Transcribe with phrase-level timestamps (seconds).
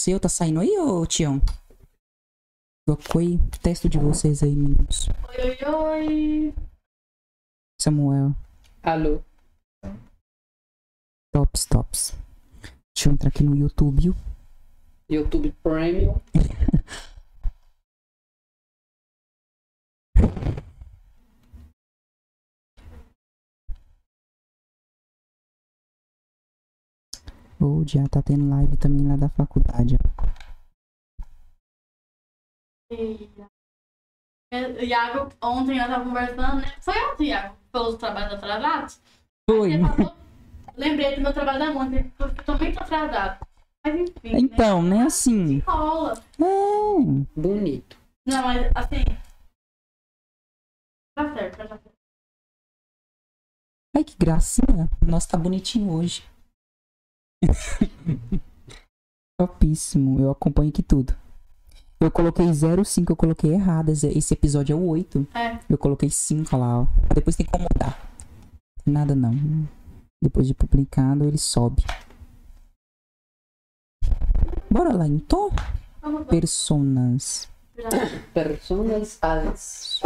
[0.00, 0.18] seu?
[0.18, 1.40] Tá saindo aí, ô Tião?
[2.86, 3.38] Trocou aí.
[3.62, 5.08] Teste de vocês aí, meninos.
[5.28, 6.54] Oi, oi, oi.
[7.80, 8.34] Samuel.
[8.82, 9.22] Alô?
[11.32, 12.14] Tops, tops.
[12.94, 14.14] Deixa eu entrar aqui no YouTube.
[15.08, 16.20] YouTube Premium.
[27.60, 30.10] Ô, já tá tendo live também lá da faculdade, ó.
[32.92, 33.30] E-
[34.52, 36.74] O Iago, ontem nós tava conversando, né?
[36.80, 39.00] Foi ontem, Iago, pelos trabalhos atrasados.
[39.48, 39.78] Foi.
[39.80, 40.16] Falou,
[40.76, 43.46] lembrei do meu trabalho da ontem, porque eu tô muito atrasado.
[43.84, 45.04] Mas enfim, Então, né, né?
[45.04, 45.58] assim.
[45.60, 46.14] Rola.
[46.40, 47.40] É.
[47.40, 47.96] Bonito.
[48.26, 49.04] Não, mas assim.
[51.16, 51.90] Tá certo, tá certo.
[53.96, 54.88] Ai, que gracinha.
[55.00, 56.24] Nossa, tá bonitinho hoje.
[59.38, 60.20] Topíssimo.
[60.20, 61.14] Eu acompanho aqui tudo.
[62.00, 63.90] Eu coloquei 05, eu coloquei errado.
[63.90, 65.26] Esse episódio é o 8.
[65.34, 65.58] É.
[65.68, 66.86] Eu coloquei 5 lá, ó.
[67.14, 68.10] Depois tem como mudar.
[68.86, 69.34] Nada não.
[70.22, 71.84] Depois de publicado, ele sobe.
[74.70, 75.50] Bora lá, então.
[76.00, 76.26] Vamos lá.
[76.26, 77.48] Personas.
[78.32, 80.00] Personas às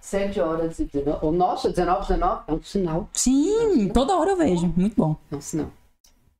[0.00, 1.18] 7 horas e 19.
[1.22, 3.08] Oh, nossa, 19, 19 é um sinal.
[3.12, 4.72] Sim, toda hora eu vejo.
[4.76, 5.16] Muito bom.
[5.30, 5.70] É um sinal.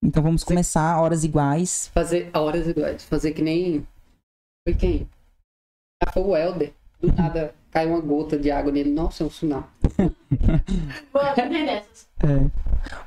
[0.05, 1.91] Então vamos começar horas iguais.
[1.95, 3.05] Fazer horas iguais.
[3.05, 3.87] Fazer que nem.
[4.69, 5.09] Foi quem?
[6.03, 6.75] Ah, foi o Helder.
[7.01, 8.91] Do nada cai uma gota de água nele.
[8.91, 9.67] Nossa, é um sinal.
[11.35, 12.07] Dessas.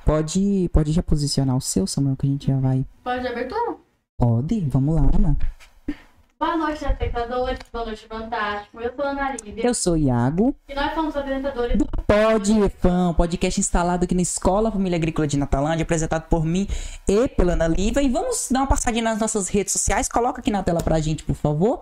[0.03, 2.83] Pode, pode já posicionar o seu, Samuel, que a gente já vai.
[3.03, 3.77] Pode de abertura?
[4.19, 5.37] Pode, vamos lá, Ana.
[6.39, 7.57] Boa noite, espectadores.
[7.73, 8.79] Boa noite, fantástico.
[8.79, 9.65] Eu sou a Ana Lívia.
[9.65, 14.21] Eu sou o Iago, E nós somos apresentadores do Pode Fã, podcast instalado aqui na
[14.21, 16.67] Escola Família Agrícola de Natalândia, apresentado por mim
[17.07, 18.03] e pela Ana Lívia.
[18.03, 20.07] E vamos dar uma passadinha nas nossas redes sociais.
[20.07, 21.81] Coloca aqui na tela pra gente, por favor.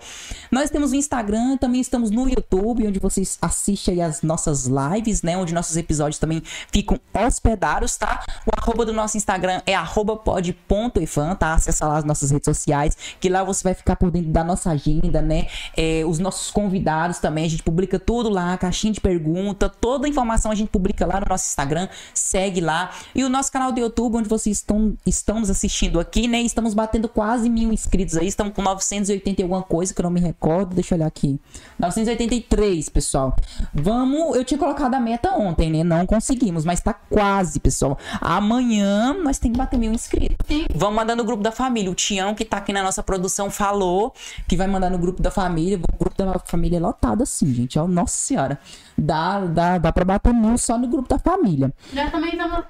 [0.49, 5.21] Nós temos o Instagram, também estamos no YouTube, onde vocês assistem aí as nossas lives,
[5.21, 5.37] né?
[5.37, 6.41] Onde nossos episódios também
[6.71, 8.23] ficam hospedados, tá?
[8.45, 11.55] O arroba do nosso Instagram é arroba pod.efan, tá?
[11.55, 14.71] Acessa lá as nossas redes sociais, que lá você vai ficar por dentro da nossa
[14.71, 15.47] agenda, né?
[15.75, 20.09] É, os nossos convidados também, a gente publica tudo lá, caixinha de pergunta, toda a
[20.09, 22.91] informação a gente publica lá no nosso Instagram, segue lá.
[23.13, 26.41] E o nosso canal do YouTube, onde vocês estão, estão nos assistindo aqui, né?
[26.41, 30.11] Estamos batendo quase mil inscritos aí, estamos com 980 e alguma coisa que eu não
[30.11, 31.39] me recordo, deixa eu olhar aqui.
[31.79, 33.35] 983, pessoal.
[33.73, 35.83] Vamos, eu tinha colocado a meta ontem, né?
[35.83, 37.97] Não conseguimos, mas tá quase, pessoal.
[38.21, 40.37] Amanhã nós temos que bater mil inscritos.
[40.47, 40.65] Sim.
[40.73, 41.91] Vamos mandar no grupo da família.
[41.91, 44.13] O Tião, que tá aqui na nossa produção, falou
[44.47, 45.77] que vai mandar no grupo da família.
[45.77, 47.77] O grupo da família é lotado assim, gente.
[47.79, 48.59] Ó, nossa senhora.
[48.97, 51.73] Dá, dá, dá pra bater mil só no grupo da família.
[51.91, 52.65] Nós também estamos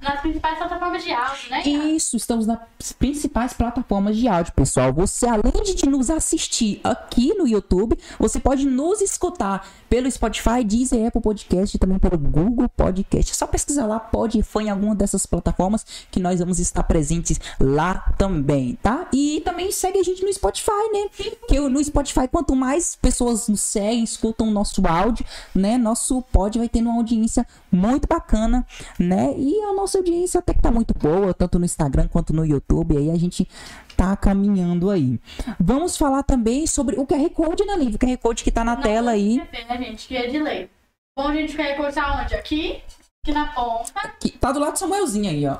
[0.00, 1.62] nas principais plataformas de áudio, né?
[1.62, 2.58] Isso, estamos nas
[2.98, 4.92] principais plataformas de áudio, pessoal.
[4.92, 11.06] Você, além de nos assistir aqui no YouTube, você pode nos escutar pelo Spotify, Deezer,
[11.06, 13.32] Apple Podcast e também pelo Google Podcast.
[13.32, 17.40] É só pesquisar lá, pode foi em alguma dessas plataformas que nós vamos estar presentes
[17.58, 19.08] lá também, tá?
[19.12, 21.34] E também segue a gente no Spotify, né?
[21.48, 25.69] Que no Spotify, quanto mais pessoas nos seguem, escutam o nosso áudio, né?
[25.78, 28.66] Nosso pod vai tendo uma audiência muito bacana,
[28.98, 29.34] né?
[29.36, 32.96] E a nossa audiência até que tá muito boa, tanto no Instagram quanto no YouTube.
[32.96, 33.48] Aí a gente
[33.96, 35.20] tá caminhando aí.
[35.58, 37.96] Vamos falar também sobre o QR Code, né, Lívia?
[37.96, 39.38] O QR Code que tá na Não tela aí.
[39.38, 40.08] esquecer, né, gente?
[40.08, 40.70] Que é de lei.
[41.16, 42.34] Bom, a gente quer cortar onde?
[42.34, 42.80] Aqui,
[43.22, 43.92] aqui na ponta.
[44.20, 45.56] Que tá do lado do Samuelzinho aí, ó.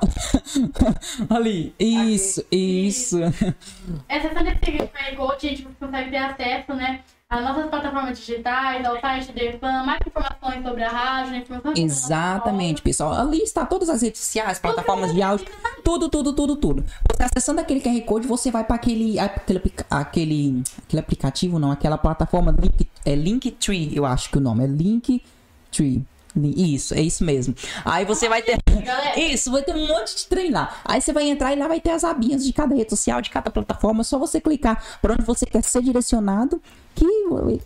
[1.29, 1.75] Ali.
[1.79, 3.19] Isso, isso.
[4.07, 7.01] Essa é desse QR Code, a gente consegue ter acesso, né?
[7.31, 12.81] Às nossas plataformas digitais, ao site da EFAM, mais informações sobre a rádio, informações Exatamente,
[12.81, 13.13] pessoal.
[13.13, 15.47] Ali está todas as redes sociais, plataformas de áudio,
[15.81, 16.83] tudo, tudo, tudo, tudo.
[17.09, 21.97] Você acessando aquele QR Code, você vai para aquele, aquele, aquele, aquele aplicativo, não, aquela
[21.97, 26.05] plataforma Link, é Linktree, eu acho que o nome é Linktree.
[26.35, 27.53] Isso, é isso mesmo.
[27.83, 28.57] Aí você vai ter.
[29.17, 30.77] Isso, vai ter um monte de lá.
[30.85, 33.29] Aí você vai entrar e lá vai ter as abinhas de cada rede social, de
[33.29, 34.01] cada plataforma.
[34.01, 36.61] É só você clicar para onde você quer ser direcionado,
[36.95, 37.05] que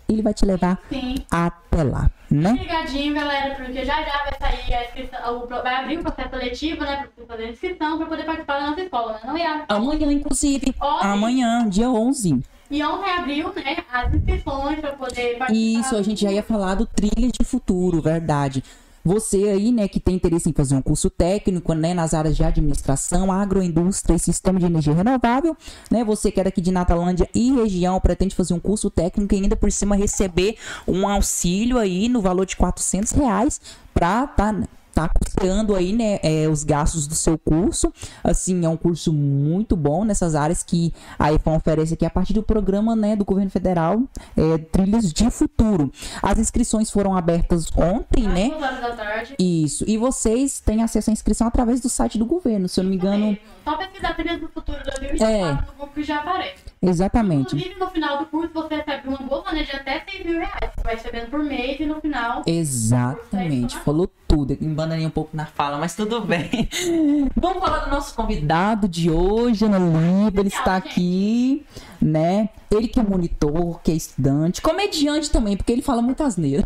[0.09, 1.15] ele vai te levar sim.
[1.29, 2.53] até lá, né?
[2.53, 6.97] Ligadinho, galera, porque já já vai sair a inscrição, vai abrir o processo seletivo, né?
[6.97, 9.19] Pra você fazer a inscrição pra poder participar da nossa escola, né?
[9.25, 9.65] Não ia.
[9.69, 10.73] Amanhã, inclusive.
[11.01, 12.43] Amanhã, dia 11.
[12.69, 15.79] E ontem abriu, né, as inscrições pra poder participar.
[15.79, 18.63] Isso, a gente já ia falar do Trilha de Futuro, verdade.
[19.03, 22.43] Você aí, né, que tem interesse em fazer um curso técnico, né, nas áreas de
[22.43, 25.55] administração, agroindústria e sistema de energia renovável,
[25.91, 29.43] né, você que é daqui de Natalândia e região, pretende fazer um curso técnico e
[29.43, 33.61] ainda por cima receber um auxílio aí no valor de 400 reais
[33.93, 34.55] pra tá
[34.95, 37.91] tá custeando aí, né, é, os gastos do seu curso.
[38.23, 42.31] Assim, é um curso muito bom nessas áreas que a IFAM oferece aqui a partir
[42.33, 44.01] do programa, né, do governo federal,
[44.37, 45.91] é, Trilhas de Futuro.
[46.23, 48.53] As inscrições foram abertas ontem, né?
[48.55, 49.35] Horas da tarde.
[49.37, 49.83] Isso.
[49.87, 52.95] E vocês têm acesso à inscrição através do site do governo, se eu não me
[52.95, 53.37] engano.
[53.63, 55.51] Só pesquisar Trilhas do Futuro 2024 É.
[55.51, 56.63] no grupo que já aparece.
[56.81, 57.55] Exatamente.
[57.55, 60.71] Inclusive, no final do curso, você recebe uma bolsa né, de até 6 mil reais.
[60.75, 62.43] Você vai recebendo por mês e no final.
[62.45, 64.57] Exatamente, falou tudo.
[64.61, 66.69] Embananei um pouco na fala, mas tudo bem.
[67.35, 70.41] Vamos falar do nosso convidado de hoje, Ana Lívia.
[70.41, 71.65] Ele está aqui,
[72.01, 72.49] né?
[72.69, 76.63] Ele que é monitor, que é estudante, comediante também, porque ele fala muita asneira.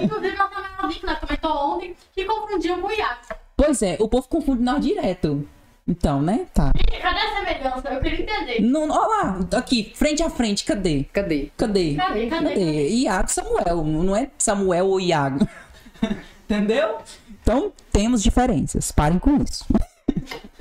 [0.00, 3.34] Inclusive, nossa que nós comentou ontem, que confundiu com o Iaco.
[3.56, 5.46] Pois é, o povo confunde nós direto.
[5.88, 6.46] Então, né?
[6.52, 6.70] Tá.
[7.00, 7.88] Cadê a semelhança?
[7.88, 8.60] Eu queria entender.
[8.60, 11.04] Não, ó lá, aqui, frente a frente, cadê?
[11.04, 11.50] Cadê?
[11.56, 11.94] Cadê?
[11.94, 12.26] Cadê?
[12.26, 12.88] Cadê?
[12.90, 15.48] Iago Samuel, não é Samuel ou Iago.
[16.44, 16.98] Entendeu?
[17.40, 18.92] Então, temos diferenças.
[18.92, 19.64] Parem com isso.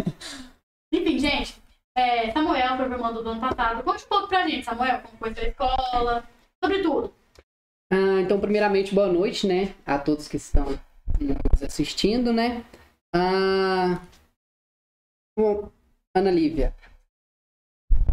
[0.93, 1.55] Enfim, gente,
[1.97, 3.83] é, Samuel foi formando do ano passado.
[3.83, 6.23] Conte um pouco pra gente, Samuel, como foi sua escola,
[6.63, 7.13] sobre tudo.
[7.91, 9.73] Ah, então, primeiramente, boa noite, né?
[9.85, 10.79] A todos que estão
[11.19, 12.63] nos assistindo, né?
[13.13, 13.99] Ah,
[16.15, 16.73] Ana Lívia.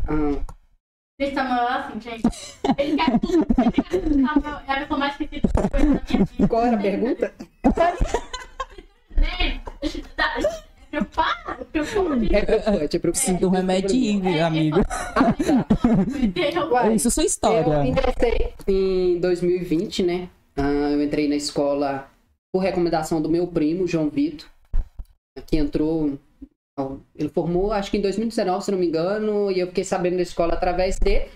[0.07, 0.45] Ah,
[1.21, 2.23] Gente, Samuel é assim, gente.
[2.77, 3.47] Ele quer tudo.
[3.63, 4.21] Ele quer tudo.
[4.67, 6.49] É a pessoa mais esquecida que foi na minha vida.
[6.49, 7.35] qual era a pergunta?
[7.75, 7.95] Tá-
[9.17, 9.61] é
[10.91, 12.25] preocupado, preocupado.
[12.35, 13.19] É preocupante, é preocupante.
[13.19, 14.79] Sinto um remedinho, É, amigo.
[16.23, 16.69] Entendeu?
[16.71, 17.87] Uai, Isso é sua Eu história.
[17.87, 20.29] ingressei em 2020, né?
[20.57, 22.09] Ah, eu entrei na escola
[22.53, 24.49] por recomendação do meu primo, João Vitor,
[25.47, 26.19] que entrou.
[27.15, 30.23] Ele formou, acho que em 2019, se não me engano, e eu fiquei sabendo da
[30.23, 31.31] escola através dele.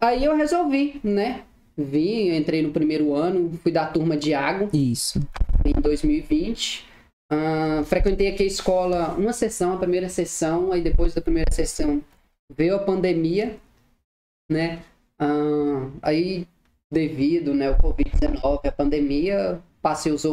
[0.00, 1.44] Aí eu resolvi, né?
[1.76, 5.20] Vim, entrei no primeiro ano, fui da turma de água Isso.
[5.64, 6.86] em 2020.
[7.30, 12.02] Ah, frequentei aqui a escola uma sessão, a primeira sessão, aí depois da primeira sessão
[12.56, 13.58] veio a pandemia,
[14.50, 14.82] né?
[15.18, 16.46] Ah, aí,
[16.90, 20.24] devido né, ao Covid-19, a pandemia, passei os,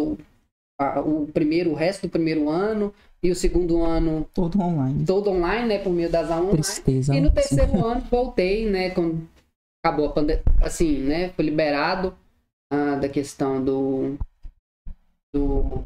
[0.79, 5.05] o, primeiro, o resto do primeiro ano e o segundo ano Todo online.
[5.05, 5.79] todo online, né?
[5.79, 6.63] Por meio das aulas online.
[6.63, 7.15] Tristeza.
[7.15, 8.89] E no terceiro ano voltei, né?
[8.89, 9.27] Quando
[9.83, 11.29] acabou a pandemia, assim, né?
[11.29, 12.15] Foi liberado
[12.71, 14.17] ah, da questão do.
[15.33, 15.85] do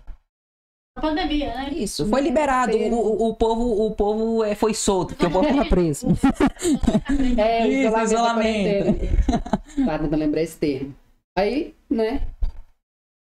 [0.98, 1.70] A pandemia, né?
[1.72, 2.76] Isso, foi liberado.
[2.76, 6.08] O, o, povo, o povo é, foi solto, porque o povo tava preso.
[7.38, 8.10] é, o Isso, isolamento.
[8.10, 9.86] isolamento.
[9.86, 10.96] Tá tentando lembrar esse termo.
[11.38, 12.28] Aí, né?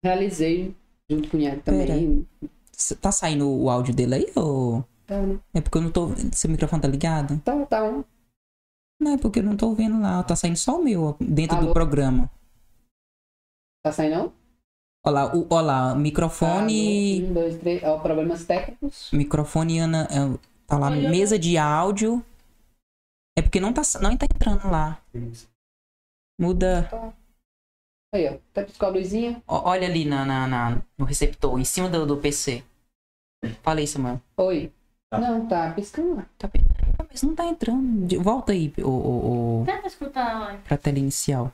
[0.04, 0.74] Realizei
[1.10, 2.26] junto com o Iago também.
[2.72, 4.84] Cê- Tá saindo o áudio dele aí, ou...
[5.06, 5.38] Tá, né?
[5.52, 6.08] É porque eu não tô...
[6.32, 7.38] Seu microfone tá ligado?
[7.40, 7.84] tá, tá.
[7.84, 8.04] um.
[9.00, 10.22] Não, é porque eu não tô ouvindo lá.
[10.22, 11.74] Tá saindo só o meu, dentro do Alô?
[11.74, 12.30] programa.
[13.84, 14.32] Tá saindo não?
[15.06, 17.20] Olha lá, o, olha lá, microfone...
[17.22, 17.82] Tá, um, dois, três.
[17.84, 19.10] Ó, problemas técnicos.
[19.12, 20.04] Microfone Ana.
[20.10, 22.24] é, Tá lá, Olha, mesa de áudio.
[23.38, 24.98] É porque não tá, não tá entrando lá.
[26.40, 26.88] Muda.
[28.14, 28.36] Aí, ó.
[28.52, 29.42] Tá piscando a luzinha.
[29.46, 32.62] Ó, Olha ali na, na, na- no receptor, em cima do, do PC.
[33.62, 34.20] Falei, Samuel.
[34.36, 34.72] Oi.
[35.12, 36.26] Não, tá piscando lá.
[36.38, 36.60] Tá, pe-
[36.98, 38.06] Ah, mas não tá entrando.
[38.06, 40.62] De- Volta aí, o, o, o, Tenta escutar a live.
[40.62, 41.52] pra tela inicial.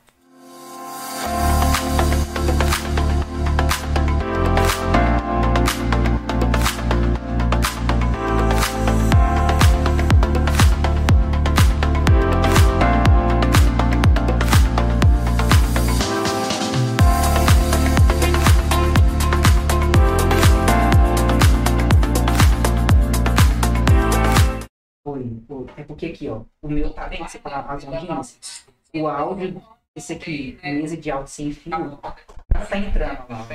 [25.81, 25.85] Oi, oi.
[25.85, 26.45] É porque aqui, ó.
[26.63, 27.29] O meu tá vendo?
[27.29, 28.67] Você fala as audiências.
[28.95, 29.63] O áudio,
[29.97, 33.47] esse aqui, mesa de áudio sem fio, não tá entrando lá.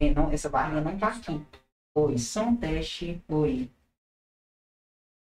[0.00, 1.46] É, Não, essa barrinha não tá aqui.
[1.96, 3.22] Oi, som teste.
[3.28, 3.70] Oi.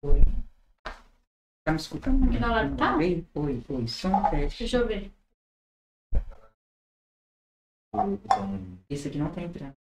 [0.04, 0.22] Oi.
[1.66, 2.26] Tá me escutando?
[2.26, 2.98] Aqui na live tá?
[2.98, 3.88] Oi, oi, oi.
[3.88, 4.60] Som teste.
[4.60, 5.12] Deixa eu ver.
[8.90, 9.76] Esse aqui não tá entrando.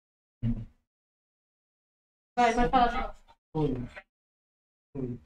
[2.38, 3.14] Vai, vai falar de novo.
[3.54, 3.74] Oi.
[4.96, 5.20] Oi.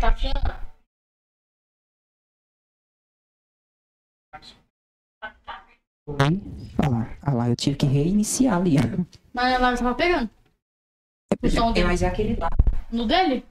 [0.00, 0.14] Tá.
[6.06, 6.16] Oi.
[6.78, 8.76] Olha lá, olha lá, eu tive que reiniciar ali.
[9.32, 10.30] Mas a live tava pegando.
[11.42, 11.86] O som É, dele.
[11.86, 12.48] mas é aquele lá.
[12.92, 13.44] No dele?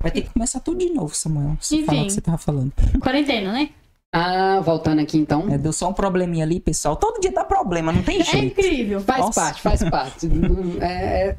[0.00, 1.56] Vai ter que começar tudo de novo, Samuel.
[1.60, 2.02] Você Enfim.
[2.02, 2.72] o que você tava falando.
[3.00, 3.70] Quarentena, né?
[4.12, 5.46] Ah, voltando aqui então.
[5.50, 6.96] É, deu só um probleminha ali, pessoal.
[6.96, 8.46] Todo dia dá problema, não tem É jeito.
[8.60, 9.00] incrível.
[9.00, 9.40] Faz Nossa.
[9.40, 10.26] parte, faz parte.
[10.80, 11.36] É, é-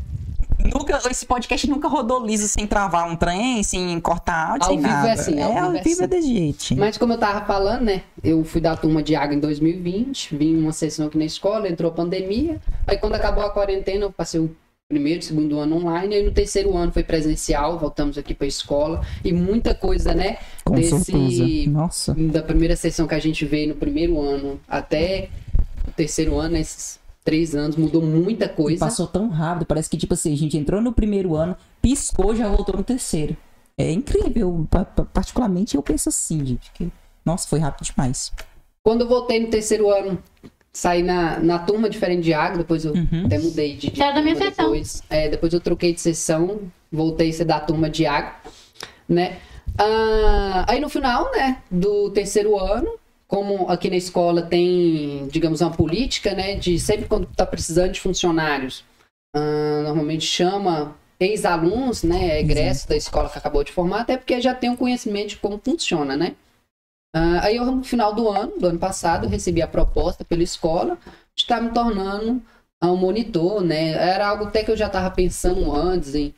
[0.74, 4.78] Nunca, esse podcast nunca rodou liso sem travar um trem, sem cortar áudio, Ao sem
[4.80, 5.14] vivo é nada.
[5.14, 6.08] assim, ao é, ao vivo é vivo é assim.
[6.08, 6.76] desse jeito.
[6.78, 8.02] Mas como eu tava falando, né?
[8.24, 11.92] Eu fui da turma de água em 2020, vim uma sessão aqui na escola, entrou
[11.92, 12.60] a pandemia.
[12.88, 14.54] Aí quando acabou a quarentena, eu passei o
[14.88, 19.06] primeiro, segundo ano online, aí no terceiro ano foi presencial, voltamos aqui pra escola.
[19.24, 20.38] E muita coisa, né?
[20.64, 21.70] Com desse- certeza.
[21.70, 22.14] Nossa.
[22.14, 25.30] Da primeira sessão que a gente veio no primeiro ano até
[25.88, 28.80] o terceiro ano, esses três anos, mudou muita coisa.
[28.80, 32.48] Passou tão rápido, parece que, tipo assim, a gente entrou no primeiro ano, piscou, já
[32.48, 33.36] voltou no terceiro.
[33.78, 34.66] É incrível.
[34.72, 36.72] Pa- pa- Particularmente eu penso assim, gente.
[36.72, 36.90] Que...
[37.26, 38.32] Nossa, foi rápido demais.
[38.82, 40.18] Quando eu voltei no terceiro ano,
[40.78, 43.24] saí na, na turma diferente de água, depois eu Uhum.
[43.26, 44.66] até mudei de, de Era da minha sessão.
[44.66, 45.02] depois.
[45.10, 46.60] É, depois eu troquei de sessão,
[46.92, 48.34] voltei a ser da turma de água,
[49.10, 49.38] né?
[49.78, 52.92] Ah, aí no final, né, do terceiro ano,
[53.28, 58.00] como aqui na escola tem, digamos, uma política, né, de sempre quando tá precisando de
[58.00, 58.84] funcionários,
[59.36, 64.54] ah, normalmente chama ex-alunos, né, egressos da escola que acabou de formar, até porque já
[64.54, 66.34] tem um conhecimento de como funciona, né?
[67.14, 70.44] Ah, aí eu, no final do ano, do ano passado, eu recebi a proposta pela
[70.44, 70.98] escola
[71.36, 72.42] de estar me tornando
[72.82, 73.92] ah, um monitor, né?
[73.92, 76.34] Era algo até que eu já estava pensando antes em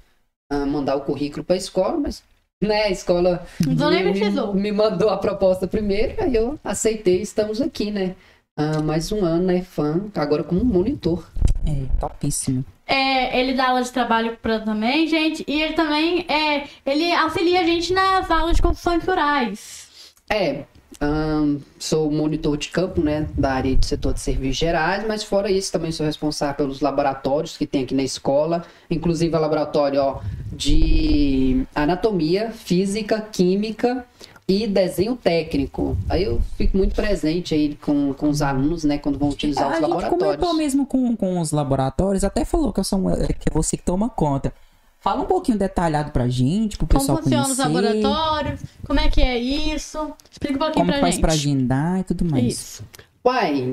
[0.51, 2.23] ah, mandar o currículo para a escola, mas
[2.61, 3.75] né, a escola me,
[4.11, 4.53] precisou.
[4.53, 8.15] me mandou a proposta primeiro, aí eu aceitei, estamos aqui, né?
[8.57, 11.25] Ah, mais um ano, né, fã, agora como monitor.
[11.65, 12.65] É, topíssimo.
[12.85, 15.43] É, ele dá aula de trabalho pra também, gente.
[15.47, 19.88] E ele também é, ele auxilia a gente nas aulas de construções rurais.
[20.31, 20.65] É,
[21.01, 25.49] ahn, sou monitor de campo, né, da área de setor de serviços gerais, mas fora
[25.49, 30.19] isso também sou responsável pelos laboratórios que tem aqui na escola, inclusive o laboratório ó,
[30.51, 34.05] de anatomia, física, química
[34.47, 35.95] e desenho técnico.
[36.09, 39.67] Aí eu fico muito presente aí com, com os alunos, né, quando vão utilizar a
[39.69, 40.57] os gente comentou laboratórios.
[40.57, 43.83] mesmo com, com os laboratórios, até falou que, eu sou, um- que é você que
[43.83, 44.53] toma conta.
[45.01, 47.73] Fala um pouquinho detalhado pra gente, pro Como pessoal funcionam os conhecer.
[48.03, 50.11] laboratórios, como é que é isso.
[50.29, 51.21] Explica um pouquinho Como pra faz gente.
[51.21, 52.45] pra agendar e tudo mais.
[52.45, 52.83] Isso.
[53.25, 53.63] Uai,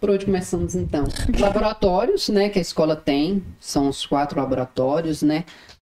[0.00, 1.04] por onde começamos então?
[1.38, 5.44] Laboratórios, né, que a escola tem, são os quatro laboratórios, né?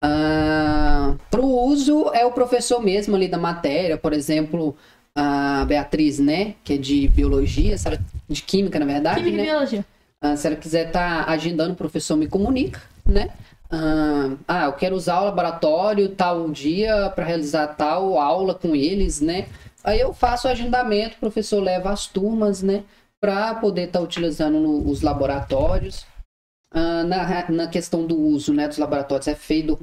[0.03, 4.75] para o uso é o professor mesmo ali da matéria, por exemplo,
[5.15, 9.47] a Beatriz, né, que é de biologia, se ela- de química, na verdade, Química e
[9.47, 9.51] né?
[9.53, 9.85] biologia.
[10.23, 13.29] Ah, se ela quiser estar agendando, o professor me comunica, né?
[13.73, 19.21] Ah, ah, eu quero usar o laboratório tal dia para realizar tal aula com eles,
[19.21, 19.49] né?
[19.85, 22.85] Aí eu faço o agendamento, o professor leva as turmas, né?
[23.21, 26.05] Para poder estar utilizando no- os laboratórios.
[26.73, 29.79] Ah, na, na questão do uso né, dos laboratórios, é feito,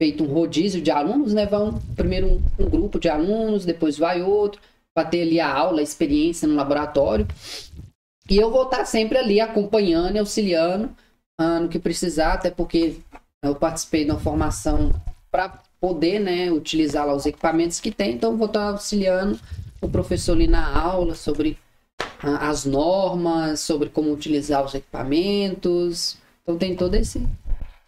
[0.00, 1.46] feito um rodízio de alunos, né?
[1.46, 4.60] Vão primeiro um, um grupo de alunos, depois vai outro,
[4.94, 7.26] para ter ali a aula, a experiência no laboratório.
[8.30, 10.90] E eu vou estar sempre ali acompanhando auxiliando
[11.38, 12.96] ah, no que precisar, até porque
[13.42, 14.94] eu participei de uma formação
[15.30, 19.38] para poder né, utilizar lá os equipamentos que tem, então vou estar auxiliando
[19.80, 21.58] o professor ali na aula sobre
[22.22, 26.16] as normas, sobre como utilizar os equipamentos.
[26.42, 27.26] Então tem todo esse,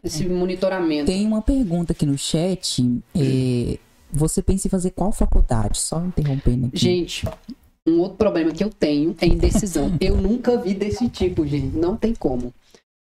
[0.02, 1.06] esse monitoramento.
[1.06, 2.84] Tem uma pergunta aqui no chat.
[3.14, 3.78] é,
[4.10, 5.78] você pensa em fazer qual faculdade?
[5.78, 6.78] Só interrompendo aqui.
[6.78, 7.28] Gente,
[7.86, 9.96] um outro problema que eu tenho é indecisão.
[10.00, 11.76] eu nunca vi desse tipo, gente.
[11.76, 12.52] Não tem como.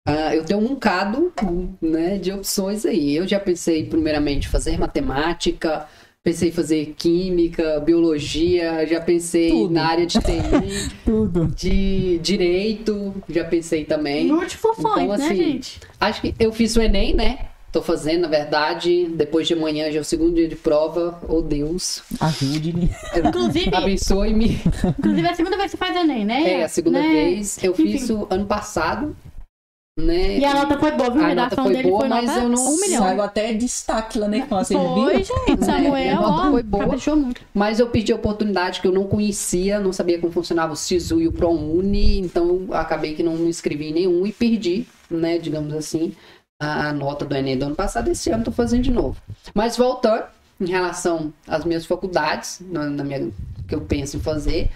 [0.05, 1.33] Ah, eu tenho um bocado
[1.81, 3.15] né, de opções aí.
[3.17, 5.87] Eu já pensei, primeiramente, fazer matemática,
[6.25, 9.73] pensei em fazer química, biologia, já pensei Tudo.
[9.75, 11.47] na área de TI, Tudo.
[11.55, 14.27] de direito, já pensei também.
[14.27, 15.81] Multifunções, Então, né, assim, gente?
[16.01, 17.39] Acho que eu fiz o Enem, né?
[17.71, 19.07] Tô fazendo, na verdade.
[19.15, 21.19] Depois de amanhã já é o segundo dia de prova.
[21.27, 22.03] Oh, Deus.
[22.21, 22.91] Ajude-me.
[23.17, 24.61] Inclusive, Abençoe-me.
[24.99, 26.53] inclusive é a segunda vez que você faz Enem, né?
[26.61, 27.09] É, a segunda Né?
[27.09, 27.63] vez.
[27.65, 28.13] Eu fiz Enfim.
[28.13, 29.17] o ano passado,
[29.99, 30.39] né?
[30.39, 31.23] E a nota foi boa, viu?
[31.25, 33.21] A A nota foi dele boa, foi mas eu não- um milhão.
[33.23, 35.33] Até destaque lá na infância, Foi, gente.
[35.65, 36.87] Samuel, A nota ó, foi boa.
[36.87, 37.41] muito.
[37.53, 41.21] Mas eu perdi a oportunidade que eu não conhecia, não sabia como funcionava o SISU
[41.21, 45.75] e o ProUni, então acabei que não me inscrevi em nenhum e perdi, né, digamos
[45.75, 46.15] assim,
[46.61, 48.09] a a nota do Enem do ano passado.
[48.09, 49.21] Esse ano tô fazendo de novo.
[49.55, 50.25] Mas voltando,
[50.61, 53.31] em relação às minhas faculdades, na, na minha,
[53.69, 54.71] que eu penso em fazer,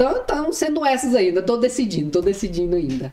[0.00, 1.42] estão sendo essas ainda.
[1.42, 3.12] Tô decidindo, tô decidindo ainda.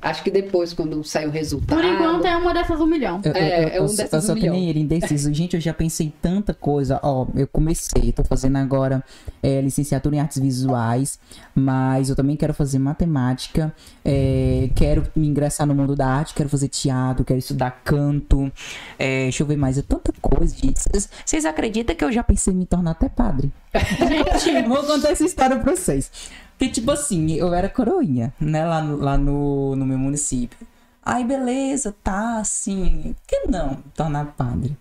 [0.00, 1.76] Acho que depois, quando sair o resultado.
[1.80, 3.20] Por enquanto é uma dessas um milhão.
[3.24, 4.54] Eu, eu- É, eu- é um eu- dessas eu só um que milhão.
[4.54, 5.32] nem ele, indeciso.
[5.34, 7.00] Gente, eu já pensei em tanta coisa.
[7.02, 9.02] Ó, eu comecei, tô fazendo agora
[9.42, 11.18] é, licenciatura em artes visuais,
[11.54, 16.48] mas eu também quero fazer matemática, é, quero me ingressar no mundo da arte, quero
[16.48, 18.52] fazer teatro, quero estudar canto.
[18.98, 20.78] é, deixa eu ver mais, é tanta coisa, gente.
[20.80, 23.50] Vocês- Vocês acreditam que eu já pensei em me tornar até padre?
[24.42, 26.10] Gente, vou contar essa história pra vocês.
[26.58, 30.66] Porque, tipo assim, eu era coroinha, né, lá no, lá no, no meu município.
[31.04, 33.14] Aí beleza, tá assim.
[33.14, 34.76] Por que não tornar padre?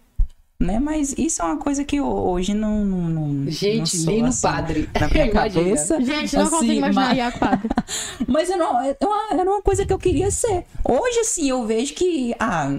[0.58, 0.80] Né?
[0.80, 2.86] Mas isso é uma coisa que hoje não.
[2.86, 4.90] não, não Gente, não nem no assim, padre.
[5.00, 6.02] Na minha cabeça.
[6.02, 7.70] Gente, não assim, consigo imaginar mas- Iago padre.
[8.26, 10.66] Mas eu não, era uma, era uma coisa que eu queria ser.
[10.84, 12.34] Hoje, assim, eu vejo que.
[12.40, 12.70] Ah,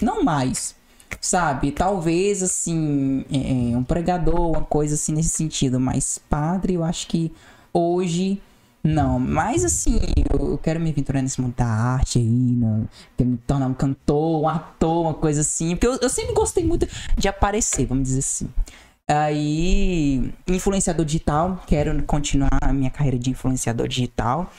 [0.00, 0.76] não mais.
[1.20, 1.72] Sabe?
[1.72, 5.80] Talvez, assim, é, um pregador, uma coisa assim nesse sentido.
[5.80, 7.32] Mas padre, eu acho que
[7.72, 8.40] hoje.
[8.84, 12.84] Não, mas assim, eu quero me aventurar nesse mundo da arte aí, né?
[13.16, 15.70] quero me tornar um cantor, um ator, uma coisa assim.
[15.70, 18.48] Porque eu, eu sempre gostei muito de aparecer, vamos dizer assim.
[19.08, 24.50] Aí, influenciador digital, quero continuar a minha carreira de influenciador digital.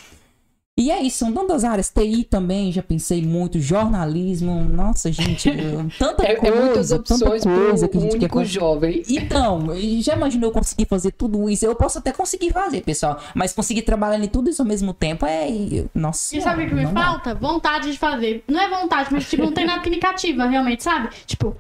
[0.76, 1.92] E é isso, são tantas áreas.
[1.92, 3.60] TI também, já pensei muito.
[3.60, 6.56] Jornalismo, nossa, gente, eu- tanta É, é coisa.
[6.56, 8.50] muitas tanta opções coisa para que a gente quer único fazer.
[8.52, 9.04] jovem.
[9.08, 9.68] Então,
[10.02, 11.64] já imaginou eu conseguir fazer tudo isso?
[11.64, 13.20] Eu posso até conseguir fazer, pessoal.
[13.36, 15.48] Mas conseguir trabalhar em tudo isso ao mesmo tempo é.
[15.94, 16.36] Nossa.
[16.36, 17.04] E sabe o que me não dá.
[17.04, 17.36] falta?
[17.36, 18.44] Vontade de fazer.
[18.48, 21.10] Não é vontade, mas tipo, não tem nada que me cativa, realmente, sabe?
[21.28, 21.56] Tipo,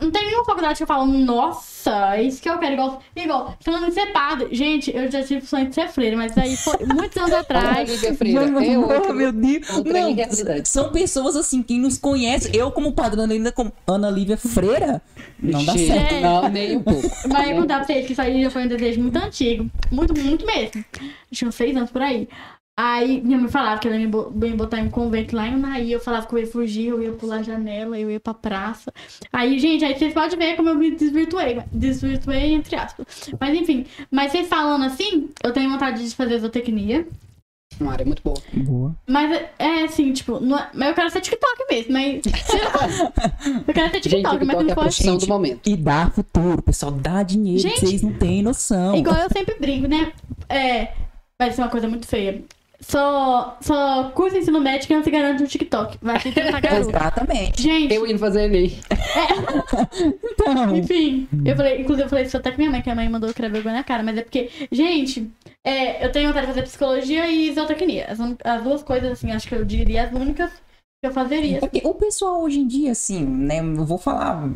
[0.00, 2.74] não tem nenhuma faculdade que eu falo, nossa, isso que eu quero.
[2.74, 4.48] Igual, igual falando de ser padre.
[4.52, 7.88] Gente, eu já tive sonho de ser freira, mas aí foi muitos anos atrás.
[7.88, 8.64] Lívia Freira.
[8.64, 9.66] É oh, outro, meu Deus.
[9.84, 12.54] Não, são pessoas assim que nos conhecem.
[12.54, 15.02] Eu, como padrão, ainda como Ana Lívia Freira,
[15.38, 16.20] não dá Gente, certo.
[16.20, 17.10] Não, nem um pouco.
[17.28, 19.70] Mas eu contar pra vocês que isso aí já foi um desejo muito antigo.
[19.90, 20.84] Muito, muito mesmo.
[21.30, 22.28] Tinha uns seis anos por aí.
[22.76, 25.46] Aí minha mãe falava que ela ia me bo- me botar em um convento lá
[25.46, 25.92] em Unaí.
[25.92, 28.92] Eu falava que eu ia fugir, eu ia pular a janela, eu ia pra praça.
[29.32, 31.60] Aí, gente, aí vocês podem ver como eu me desvirtuei.
[31.72, 33.30] Desvirtuei, entre aspas.
[33.40, 37.06] Mas enfim, mas vocês falando assim, eu tenho vontade de fazer zootecnia.
[37.80, 38.36] Uma área muito boa.
[38.52, 38.94] Boa.
[39.06, 42.22] Mas é- é assim, tipo, não é- mas eu quero ser TikTok mesmo, mas.
[43.68, 45.60] eu quero ser Gente, TikTok, mas TikTok é não a for profissão Gente, do momento.
[45.68, 46.90] E dá futuro, pessoal.
[46.92, 48.96] Dá dinheiro, Gente, vocês não têm noção.
[48.96, 50.12] Igual eu sempre brinco, né?
[50.48, 50.92] É.
[51.40, 52.42] Vai ser uma coisa muito feia.
[52.80, 55.98] Só, só curso ensino médio que não se garante no TikTok.
[56.02, 56.90] Vai ser 30 garoto.
[56.90, 57.62] Exatamente.
[57.62, 58.78] Gente, Eu indo fazer Enem.
[60.22, 61.28] Então, enfim.
[61.44, 63.50] Eu falei, inclusive eu falei isso até com minha mãe, que a mãe mandou eu
[63.50, 64.02] vergonha na cara.
[64.02, 65.30] Mas é porque, gente,
[65.64, 68.06] é, eu tenho vontade de fazer psicologia e zootecnia.
[68.08, 71.60] As, as duas coisas, assim, acho que eu diria as únicas que eu fazeria.
[71.60, 73.60] Porque o pessoal hoje em dia, assim, né?
[73.60, 74.50] Eu vou falar,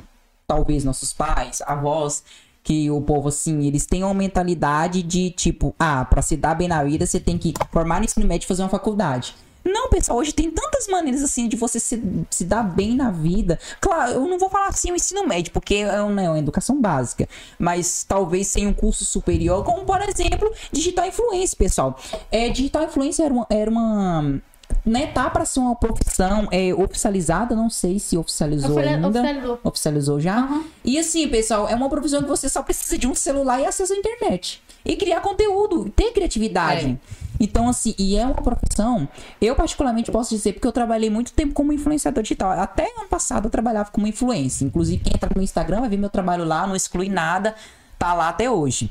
[0.47, 2.25] talvez nossos pais, avós,
[2.69, 6.69] que o povo, assim, eles têm uma mentalidade de tipo, ah, pra se dar bem
[6.69, 9.35] na vida, você tem que formar no ensino médio e fazer uma faculdade.
[9.65, 13.59] Não, pessoal, hoje tem tantas maneiras assim de você se, se dar bem na vida.
[13.81, 16.79] Claro, eu não vou falar assim o ensino médio, porque é uma, é uma educação
[16.79, 17.27] básica.
[17.59, 21.99] Mas talvez sem um curso superior, como por exemplo, digital influência, pessoal.
[22.31, 23.47] É, digital influência era uma.
[23.49, 24.43] Era uma
[24.85, 29.09] né, tá para ser uma profissão é, oficializada, não sei se oficializou Oficiali- ainda.
[29.09, 29.61] oficializou.
[29.65, 30.37] Oficializou já?
[30.39, 30.65] Aham.
[30.85, 33.93] E assim, pessoal, é uma profissão que você só precisa de um celular e acesso
[33.93, 34.63] à internet.
[34.85, 36.99] E criar conteúdo, ter criatividade.
[37.41, 39.09] Então, assim, e é uma profissão,
[39.41, 42.51] eu particularmente posso dizer, porque eu trabalhei muito tempo como influenciador digital.
[42.53, 44.67] Até ano passado eu trabalhava como influencer.
[44.67, 47.55] Inclusive, quem entra no Instagram vai ver meu trabalho lá, não exclui nada,
[47.99, 48.91] tá lá até hoje.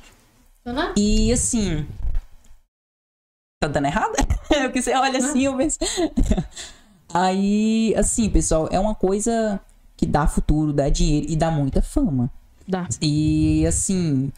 [0.64, 0.94] Vendo?
[0.96, 1.86] E assim.
[3.60, 4.14] Tá dando errado?
[4.64, 5.78] Porque você olha assim, eu penso.
[7.14, 9.60] Aí, assim, pessoal, é uma coisa
[9.96, 12.30] que dá futuro, dá dinheiro e dá muita fama.
[12.68, 12.88] Dá.
[13.02, 14.32] E assim,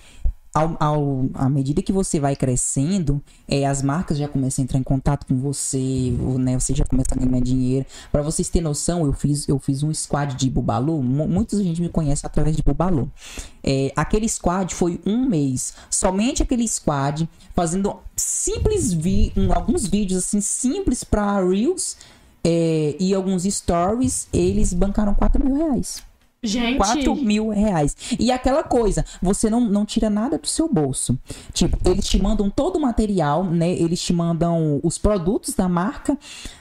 [0.60, 4.80] ao, ao, à medida que você vai crescendo, é, as marcas já começam a entrar
[4.80, 7.86] em contato com você, né, você já começa a ganhar dinheiro.
[8.12, 11.82] Pra vocês terem noção, eu fiz, eu fiz um squad de Bubalu, mu- muita gente
[11.82, 13.10] me conhece através de Bubalu.
[13.64, 20.42] É, aquele squad foi um mês, somente aquele squad, fazendo simples vi alguns vídeos assim
[20.42, 21.96] simples pra Reels
[22.44, 26.02] é, e alguns stories, eles bancaram 4 mil reais.
[26.42, 26.78] Gente.
[26.78, 27.96] 4 mil reais.
[28.18, 31.18] E aquela coisa, você não, não tira nada do seu bolso.
[31.54, 33.70] Tipo, eles te mandam todo o material, né?
[33.70, 36.18] Eles te mandam os produtos da marca,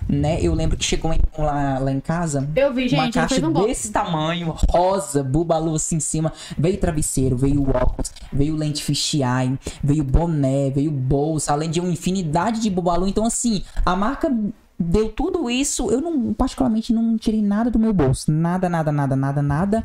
[0.08, 0.40] né?
[0.42, 2.48] Eu lembro que chegou em- lá, lá em casa.
[2.56, 6.32] Eu vi, uma gente, ele caixa um desse tamanho, rosa, bubalu assim em cima.
[6.58, 12.60] Veio travesseiro, veio óculos, veio lente fisheye, veio boné, veio bolsa, além de uma infinidade
[12.60, 13.06] de bubalu.
[13.06, 14.28] Então, assim, a marca
[14.78, 15.90] deu tudo isso.
[15.90, 18.30] Eu não, particularmente, não tirei nada do meu bolso.
[18.30, 19.84] Nada, nada, nada, nada, nada.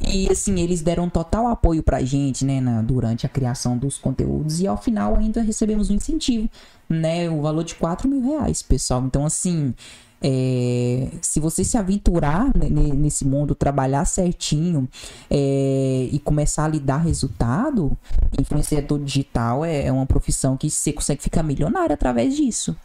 [0.00, 4.60] E, assim, eles deram total apoio pra gente, né, na- durante a criação dos conteúdos.
[4.60, 6.48] E ao final ainda recebemos um incentivo,
[6.88, 7.28] né?
[7.28, 9.02] O valor de 4 mil reais, pessoal.
[9.04, 9.74] Então, assim.
[10.20, 14.88] É, se você se aventurar ne- nesse mundo, trabalhar certinho
[15.30, 17.96] é, e começar a lhe dar resultado,
[18.36, 22.76] influenciador digital é, é uma profissão que você consegue ficar milionário através disso.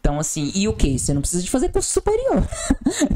[0.00, 0.98] Então, assim, e o que?
[0.98, 2.42] Você não precisa de fazer curso superior.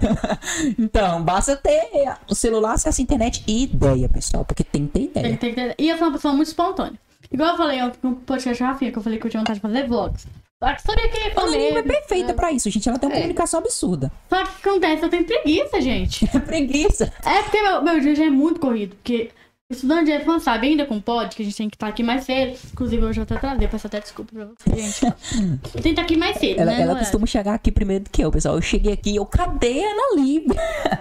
[0.79, 1.89] então, basta ter
[2.29, 5.37] o celular, acesso à internet e ideia, pessoal, porque tem que ter ideia.
[5.37, 5.75] tem que ter...
[5.79, 6.99] E eu sou uma pessoa muito espontânea.
[7.33, 9.63] Igual eu falei ontem no podcast Rafinha, que eu falei que eu tinha vontade de
[9.63, 10.27] fazer vlogs.
[10.63, 12.89] Só que sabia que ia A é perfeita pra isso, gente.
[12.89, 13.21] Ela tem uma É.
[13.21, 14.11] comunicação absurda.
[14.31, 15.03] Só que o que acontece?
[15.05, 16.27] Eu tenho preguiça, gente.
[16.41, 17.13] Preguiça.
[17.25, 18.95] É porque meu, meu dia já é muito corrido.
[18.97, 19.31] Porque
[19.71, 22.59] estudando de sabe, ainda com pod, que a gente tem que estar aqui mais cedo.
[22.73, 25.01] Inclusive, hoje eu até atrasei, peço até desculpa pra você, gente.
[25.73, 26.83] Tem que estar aqui mais cedo, Ela, né?
[26.83, 28.57] ela costuma chegar aqui primeiro do que eu, pessoal.
[28.57, 30.45] Eu cheguei aqui, eu cadê a Ana horário.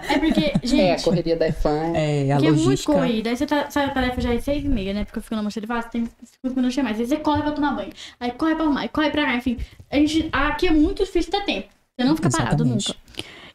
[0.08, 0.40] É porque,
[0.80, 1.92] É, a gente, correria da IFAM.
[1.94, 2.92] É, a porque é muito logística.
[2.92, 3.30] corrida.
[3.30, 5.04] Aí você tá, sai a tarefa já é seis e meia, né?
[5.04, 6.98] Porque eu fico na mancha de vaso, tem cinco minutos mais.
[6.98, 7.92] Aí você corre pra tomar banho.
[8.18, 9.58] Aí corre pra arrumar, aí corre pra cá, enfim.
[9.90, 11.68] A gente, aqui é muito difícil ter tempo.
[11.96, 12.88] Você não fica parado Exatamente.
[12.88, 13.00] nunca.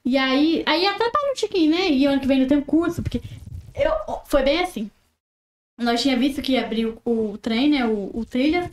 [0.05, 1.89] E aí, aí atrapalha um tiquinho, né?
[1.89, 3.21] E ano que vem eu tenho curso, porque
[3.75, 3.91] eu,
[4.25, 4.89] foi bem assim.
[5.79, 7.85] Nós tinha visto que ia abrir o, trem, né?
[7.85, 8.69] O, o trilha.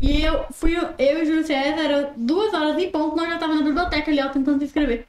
[0.00, 3.54] E eu fui, eu e o Júlio César, duas horas em ponto, nós já tava
[3.54, 5.06] na biblioteca ali, ó, tentando se inscrever.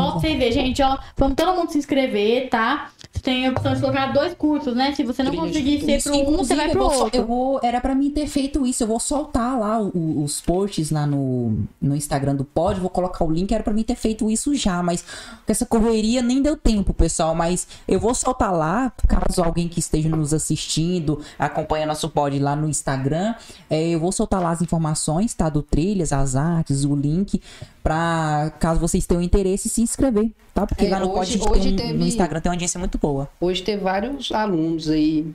[0.00, 2.90] Ó, pra vocês verem, gente, ó, vamos todo mundo se inscrever, tá?
[3.12, 4.94] Você tem a opção de colocar dois cursos, né?
[4.94, 7.02] Se você não Trilha conseguir ser Isso, pro um, você vai eu pro vou sol-
[7.04, 7.20] outro.
[7.20, 8.82] Eu vou, era pra mim ter feito isso.
[8.84, 12.80] Eu vou soltar lá o- os posts lá no, no Instagram do Pod.
[12.80, 13.52] Vou colocar o link.
[13.52, 14.82] Era pra mim ter feito isso já.
[14.82, 17.34] Mas com essa correria nem deu tempo, pessoal.
[17.34, 18.90] Mas eu vou soltar lá.
[19.06, 23.34] Caso alguém que esteja nos assistindo, acompanha nosso pod lá no Instagram.
[23.68, 25.48] é, eu vou soltar lá as informações, tá?
[25.50, 27.42] Do Trilhas, as artes, o link.
[27.82, 30.66] Pra caso vocês tenham interesse, se inscrever, tá?
[30.66, 32.78] Porque É, lá no pod hoje- gente hoje tem teve- no Instagram tem uma audiência
[32.78, 33.28] muito boa.
[33.40, 35.26] Hoje tem vários alunos aí,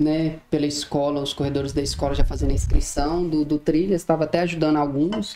[0.00, 4.24] né, pela escola, os corredores da escola já fazendo a inscrição do, do Trilhas, estava
[4.24, 5.34] até ajudando alguns.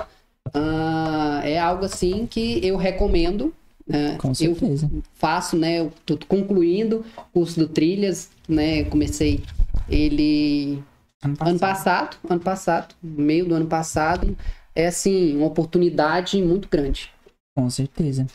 [0.55, 3.53] Ah, é algo assim que eu recomendo.
[3.87, 4.17] né?
[4.17, 4.91] Com eu certeza.
[5.13, 5.81] faço, né?
[5.81, 8.81] Eu tô concluindo o curso do Trilhas, né?
[8.81, 9.43] Eu comecei
[9.91, 10.83] ele
[11.23, 14.35] ano passado, ano passado, meio do ano passado.
[14.75, 17.11] É assim, uma oportunidade muito grande.
[17.57, 18.27] Com certeza.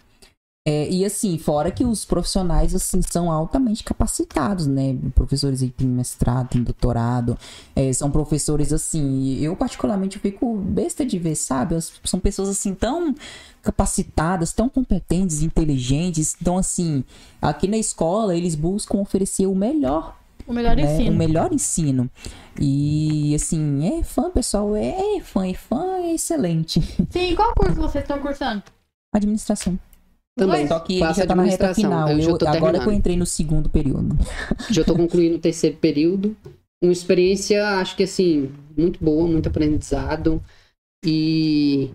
[0.68, 4.96] É, e assim, fora que os profissionais assim são altamente capacitados, né?
[5.16, 7.38] Professores aí têm mestrado, têm doutorado,
[7.76, 9.40] é, são professores assim.
[9.40, 11.76] Eu particularmente fico besta de ver, sabe?
[12.04, 13.16] São pessoas assim tão
[13.64, 16.36] capacitadas, tão competentes, inteligentes.
[16.40, 17.04] Então assim,
[17.42, 20.19] aqui na escola eles buscam oferecer o melhor
[20.50, 21.12] O melhor né, ensino.
[21.12, 22.10] o melhor ensino.
[22.60, 26.82] E assim, é fã, pessoal, é, é fã, é fã, é excelente.
[27.10, 28.64] Sim, qual curso vocês estão cursando?
[29.14, 29.80] Administração.
[30.38, 30.68] Também.
[30.68, 32.10] Só que já tá na reta final.
[32.10, 32.94] eu Eu- tô agora que eu terminando.
[32.98, 34.18] entrei no segundo período.
[34.72, 36.36] Já estou concluindo o terceiro período.
[36.82, 40.42] Uma experiência, acho que assim, muito boa, muito aprendizado.
[41.06, 41.92] E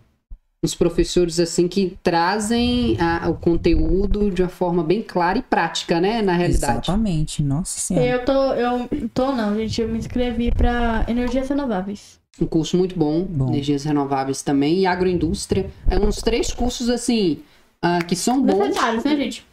[0.64, 6.00] os professores, assim, que trazem a- o conteúdo de uma forma bem clara e prática,
[6.00, 6.22] né?
[6.22, 6.72] Na realidade.
[6.72, 7.42] Exatamente.
[7.42, 8.06] Nossa senhora.
[8.06, 12.18] Eu tô, eu tô não, gente, eu me inscrevi pra energias renováveis.
[12.40, 13.48] Um curso muito bom, Bom.
[13.48, 15.70] energias renováveis também, e agroindústria.
[15.88, 17.40] É uns três cursos, assim,
[17.80, 18.58] ah, que são bons.
[18.68, 19.46] Necessários, né, gente?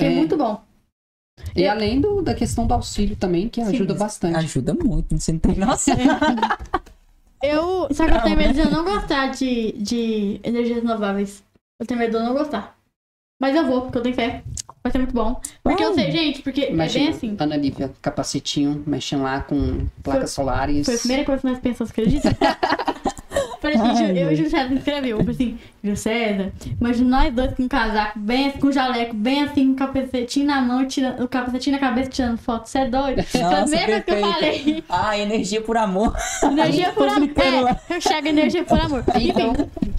[0.00, 0.16] Achei É.
[0.16, 0.62] muito bom.
[1.56, 4.36] E além do, da questão do auxílio também, que ajuda bastante.
[4.36, 5.18] Ajuda muito.
[5.18, 5.96] Você não tem noção.
[7.42, 7.88] Eu.
[7.92, 11.42] Só que eu tenho medo de eu não gostar de, de energias renováveis.
[11.80, 12.76] Eu tenho medo de eu não gostar.
[13.40, 14.42] Mas eu vou, porque eu tenho fé.
[14.82, 15.40] Vai ser muito bom.
[15.62, 17.36] Porque eu sei, gente, porque Mexe, é bem assim.
[17.38, 20.86] Ana Lívia, capacitinho, mexendo lá com placas solares.
[20.86, 22.28] Foi a primeira coisa que nós pensamos, acredita?
[23.74, 24.36] Assim, Ai, eu e o meu.
[24.36, 25.18] Júlio César me escreveu.
[25.18, 29.14] Eu falei assim, Júlio César, imagina nós dois com um casaco, bem assim, com jaleco,
[29.14, 32.68] bem assim, com o capacetinho na mão, tirando, o capacetinho na cabeça, tirando foto.
[32.68, 33.22] Você é doido?
[33.22, 34.84] Foi a que eu falei.
[34.88, 36.14] Ah, energia por amor.
[36.42, 37.28] Energia por amor.
[37.28, 39.04] É, eu chego energia por amor.
[39.20, 39.52] Então,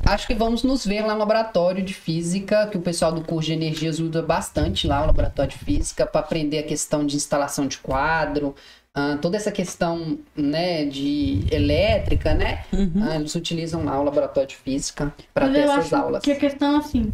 [0.05, 3.47] acho que vamos nos ver lá no laboratório de física, que o pessoal do curso
[3.47, 7.67] de energias usa bastante lá, o laboratório de física, para aprender a questão de instalação
[7.67, 8.55] de quadro,
[8.94, 12.64] ah, toda essa questão, né, de elétrica, né?
[12.74, 13.04] Uhum.
[13.04, 16.22] Ah, eles utilizam lá o laboratório de física para ter essas aulas.
[16.24, 17.14] que a questão assim,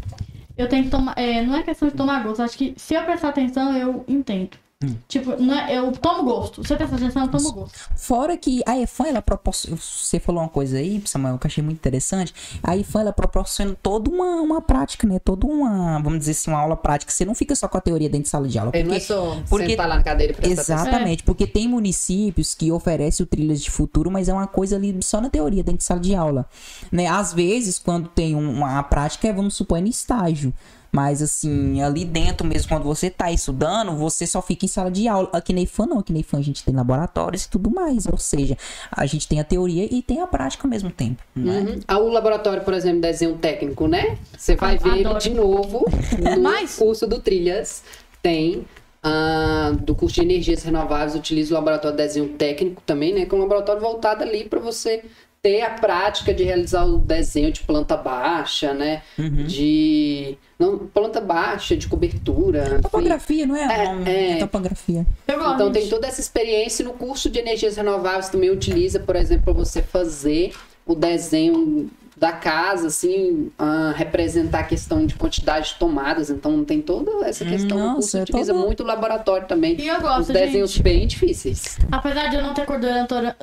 [0.57, 1.13] eu tenho que tomar.
[1.17, 4.57] É, não é questão de tomar gosto, acho que se eu prestar atenção, eu entendo.
[4.83, 4.93] Hum.
[5.07, 6.63] Tipo, não é, eu tomo gosto.
[6.63, 7.79] Se eu prestar atenção, eu tomo gosto.
[7.95, 9.75] Fora que a EFAN, ela proporciona.
[9.75, 12.31] Você falou uma coisa aí, Samuel, que eu achei muito interessante.
[12.61, 15.17] A EFAN, ela proporciona toda uma, uma prática, né?
[15.17, 17.11] Toda uma, vamos dizer assim, uma aula prática.
[17.11, 18.69] Você não fica só com a teoria dentro de sala de aula.
[18.75, 20.51] É, não é Porque só porque- sentar lá na cadeira e.
[20.51, 24.95] Exatamente, porque tem municípios que oferecem o Trilhas de Futuro, mas é uma coisa ali
[25.01, 26.45] só na teoria, dentro de sala de aula.
[26.91, 27.07] Né?
[27.07, 30.53] Às vezes, quando tem um- uma prática, é, vamos supor, é no estágio.
[30.97, 35.07] Mas assim, ali dentro mesmo, quando você tá estudando, você só fica em sala de
[35.07, 35.29] aula.
[35.31, 38.07] Aqui na IFAN não, aqui na IFAN a gente tem laboratórios e tudo mais.
[38.07, 38.57] Ou seja,
[38.91, 41.21] a gente tem a teoria e tem a prática ao mesmo tempo.
[41.35, 41.59] Né?
[41.59, 41.79] Uhum.
[41.87, 44.17] Ah, O laboratório, por exemplo, de desenho técnico, né?
[44.35, 45.85] Você vai ver ele de novo
[46.35, 47.83] no Mas- curso do Trilhas.
[48.23, 48.65] Tem
[49.03, 53.25] ah, do curso de energias renováveis, utiliza o laboratório de desenho técnico também, né?
[53.27, 55.03] Que é um laboratório voltado ali para você
[55.43, 59.03] ter a prática de realizar o desenho de planta baixa, né?
[59.19, 59.43] Uhum.
[59.45, 60.35] De.
[60.59, 62.79] Não, planta baixa, de cobertura.
[62.81, 63.63] Topografia, não é?
[63.85, 64.09] É, o nome?
[64.11, 64.31] é.
[64.31, 65.05] É topografia.
[65.27, 65.53] Eu gosto.
[65.53, 69.53] Então tem toda essa experiência no curso de energias renováveis também utiliza, por exemplo, para
[69.53, 70.53] você fazer
[70.85, 76.31] o desenho da casa, assim, ah, representar a questão de quantidade de tomadas.
[76.31, 77.77] Então tem toda essa questão.
[77.77, 79.79] o curso Nossa, é utiliza todo- muito laboratório também.
[79.79, 80.81] E eu Os gosto, desenhos gente.
[80.81, 81.77] bem difíceis.
[81.91, 83.35] Apesar de eu não ter coordenadora,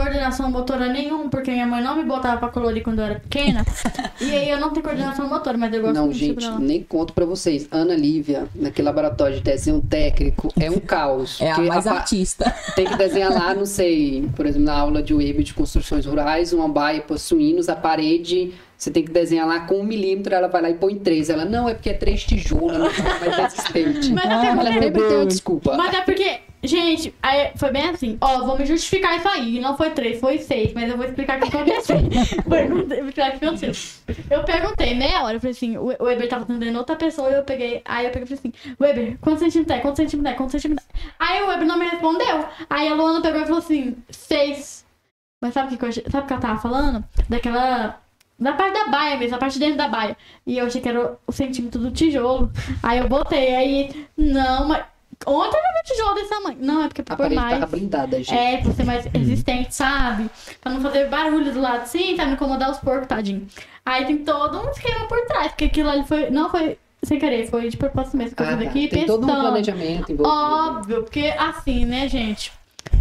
[0.00, 3.64] coordenação motora nenhuma, porque minha mãe não me botava pra colorir quando eu era pequena.
[4.20, 7.12] e aí eu não tenho coordenação motora, mas eu gosto Não, muito gente, nem conto
[7.12, 7.66] pra vocês.
[7.72, 11.40] Ana Lívia, naquele laboratório de desenho técnico, é um caos.
[11.40, 12.54] É a mais pa- artista.
[12.76, 16.52] Tem que desenhar lá, não sei, por exemplo, na aula de web de construções rurais,
[16.52, 20.46] uma baia para suínos, a parede, você tem que desenhar lá com um milímetro, ela
[20.46, 21.28] vai lá e põe três.
[21.28, 24.12] Ela, não, é porque é três tijolos, não é mais resistente.
[24.12, 25.76] Mas Ela porque- sempre tem uma desculpa.
[25.76, 29.60] Mas é porque, gente, aí foi bem assim, ó, vou me justificar isso aí.
[29.60, 31.96] Não foi três, foi seis, mas eu vou explicar o que aconteceu.
[32.46, 33.72] Vou explicar o que aconteceu.
[34.30, 37.42] Eu perguntei meia hora, eu falei assim, o Weber tava atendendo outra pessoa e eu
[37.42, 37.82] peguei.
[37.84, 39.80] Aí eu peguei e falei assim, Weber, quantos centímetros é?
[39.80, 40.36] Quantos centímetros é?
[40.36, 41.10] Quantos centímetros é?
[41.18, 42.44] Aí o Weber não me respondeu.
[42.68, 44.84] Aí a Luana pegou e falou assim, seis.
[45.40, 46.04] Mas sabe o que, eu achei?
[46.10, 47.04] Sabe o que ela tava falando?
[47.28, 48.00] Daquela.
[48.38, 50.16] Da parte da baia mesmo, a parte de dentro da baia.
[50.46, 52.50] E eu achei que era o centímetro do tijolo.
[52.82, 54.06] Aí eu botei, aí.
[54.16, 54.84] Não, mas.
[55.26, 56.58] Ontem eu vi tijolo desse tamanho.
[56.60, 57.64] Não, é porque por parede mais.
[57.70, 58.34] blindada, gente.
[58.34, 60.30] É, pra ser mais resistente, sabe?
[60.60, 63.46] Pra não fazer barulho do lado assim, pra não incomodar os porcos, tadinho.
[63.84, 66.30] Aí tem todo um esquema por trás, porque aquilo ali foi.
[66.30, 68.70] Não foi sem querer, foi de propósito mesmo que eu Ah, fiz tá.
[68.70, 70.28] aqui, Tem todo um planejamento envolvido.
[70.28, 72.52] Óbvio, porque assim, né, gente?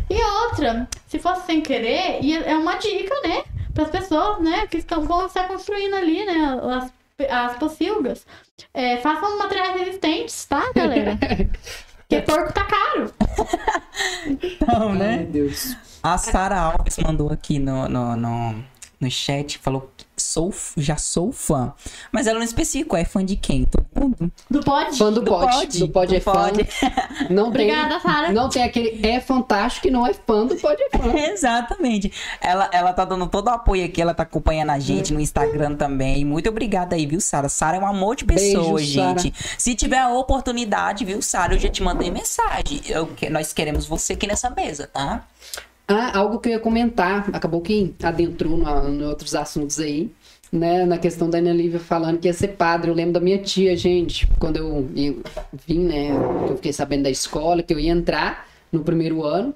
[0.09, 3.43] E outra, se fosse sem querer, ia- é uma dica, né?
[3.73, 6.91] Para as pessoas, né, que estão vão estar construindo ali, né, as,
[7.29, 8.25] as pocilgas.
[8.73, 11.17] É, façam materiais resistentes, tá, galera?
[12.09, 13.13] Porque porco tá caro.
[14.25, 15.17] Então, né?
[15.17, 15.77] meu Deus.
[16.01, 18.63] A Sara Alves mandou aqui no, no, no,
[18.99, 21.73] no chat, falou que sou, já sou fã.
[22.11, 23.65] Mas ela não especificou, é fã de quem?
[23.65, 24.31] Todo mundo?
[24.49, 24.97] Do pod?
[24.97, 25.51] Fã do Do pod.
[25.51, 25.79] pod.
[25.79, 26.31] Do pod é Do fã.
[26.33, 26.69] pod.
[27.29, 28.31] Não Obrigada, tem, Sara.
[28.31, 31.13] Não tem aquele é fantástico e não é fã do pod é fã.
[31.31, 32.11] Exatamente.
[32.41, 35.75] Ela, ela tá dando todo o apoio aqui, ela tá acompanhando a gente no Instagram
[35.75, 36.23] também.
[36.23, 37.49] Muito obrigada aí, viu, Sara?
[37.49, 39.33] Sara é um amor de pessoa, Beijo, gente.
[39.57, 42.81] Se tiver a oportunidade, viu, Sara, eu já te mandei mensagem.
[42.87, 45.25] Eu, que- nós queremos você aqui nessa mesa, tá?
[45.87, 50.11] Ah, algo que eu ia comentar, acabou que adentrou na- em outros assuntos aí,
[50.51, 50.85] né?
[50.85, 52.89] Na questão da Ana Lívia falando que ia ser padre.
[52.89, 55.21] Eu lembro da minha tia, gente, quando eu, eu
[55.67, 56.09] vim, né?
[56.49, 59.53] Eu fiquei sabendo da escola, que eu ia entrar no primeiro ano.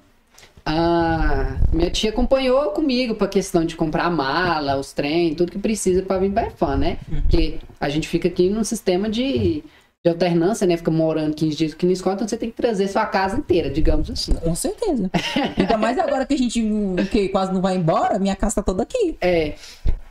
[0.66, 5.58] Ah, minha tia acompanhou comigo pra questão de comprar a mala, os trem, tudo que
[5.58, 6.98] precisa pra vir pra fã, né?
[7.22, 9.62] Porque a gente fica aqui num sistema de,
[10.02, 10.78] de alternância, né?
[10.78, 13.68] Fica morando 15 dias aqui na escola, então você tem que trazer sua casa inteira,
[13.68, 14.32] digamos assim.
[14.36, 15.10] Com certeza.
[15.58, 16.62] Ainda mais agora que a gente
[17.10, 19.18] que quase não vai embora, minha casa tá toda aqui.
[19.20, 19.56] É,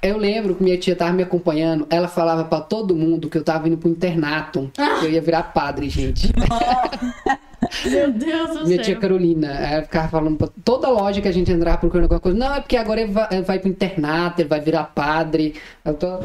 [0.04, 3.43] eu lembro que minha tia tava me acompanhando, ela falava pra todo mundo que eu
[3.43, 6.32] tava indo pro internato, que eu ia virar padre, gente.
[7.86, 8.84] Meu Deus do minha céu.
[8.84, 12.38] tia Carolina, ela ficava falando pra toda loja que a gente entrava procurando alguma coisa,
[12.38, 15.56] não, é porque agora ele vai, ele vai pro internato, ele vai virar padre.
[15.84, 16.20] Eu tô,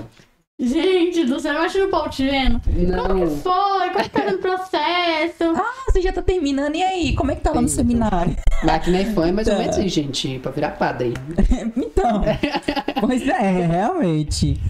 [0.61, 2.61] Gente do céu, imagina o Paul te vendo.
[2.61, 3.91] Como que foi?
[3.91, 5.45] Como que tá no processo?
[5.59, 7.15] Ah, você já tá terminando, e aí?
[7.15, 8.37] Como é que tá lá no seminário?
[8.65, 9.61] máquina é fã, é mais ou Tá.
[9.61, 11.15] menos gente, pra virar padre.
[11.77, 12.23] Então,
[13.01, 14.61] pois é, realmente.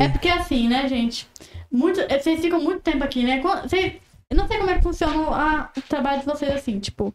[0.00, 1.26] É porque assim, né, gente?
[1.70, 3.40] Muito, vocês ficam muito tempo aqui, né?
[3.40, 3.94] Vocês,
[4.28, 7.14] eu não sei como é que funciona a- o trabalho de vocês assim, tipo.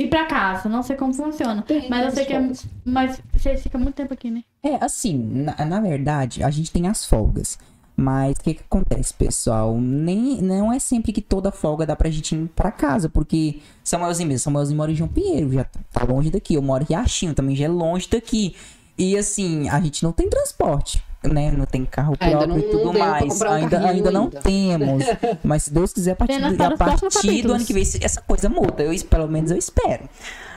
[0.00, 1.62] Ir pra casa, não sei como funciona.
[1.90, 2.50] Mas eu sei que é.
[2.86, 4.42] Mas vocês ficam muito tempo aqui, né?
[4.62, 7.58] É, assim, na, na verdade, a gente tem as folgas.
[7.94, 9.78] Mas o que, que acontece, pessoal?
[9.78, 14.26] Nem, não é sempre que toda folga dá pra gente ir pra casa, porque Samuelzinho
[14.26, 16.54] mesmo, Samuelzinho mora em João Pinheiro, já tá longe daqui.
[16.54, 18.56] Eu moro em Riachinho, também já é longe daqui.
[18.96, 21.50] E assim, a gente não tem transporte, né?
[21.50, 23.40] Não tem carro Ainda próprio não- e tudo mais.
[23.40, 24.40] um ainda, ainda não ainda.
[24.40, 25.04] temos.
[25.44, 28.20] Mas se Deus quiser, a partir, do- para a partir do ano que vem, essa
[28.22, 28.82] coisa muda.
[28.82, 30.08] Eu, pelo menos eu espero.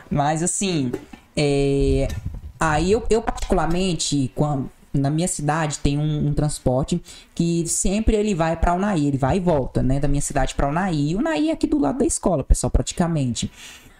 [0.10, 0.92] Mas assim,
[1.36, 2.08] é,
[2.60, 7.02] aí eu, eu particularmente, quando, na minha cidade tem um, um transporte
[7.34, 10.70] que sempre ele vai pra Unaí, ele vai e volta, né, da minha cidade pra
[10.70, 11.10] Unaí.
[11.12, 13.52] E Unaí é aqui do lado da escola, pessoal, praticamente.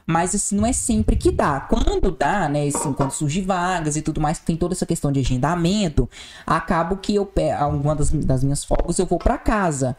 [0.06, 1.62] Mas assim, não é sempre que dá.
[1.62, 5.20] Quando dá, né, assim, quando surge vagas e tudo mais, tem toda essa questão de
[5.22, 6.10] agendamento,
[6.46, 9.96] acabo que eu pego, alguma das, das minhas folgas eu vou pra casa.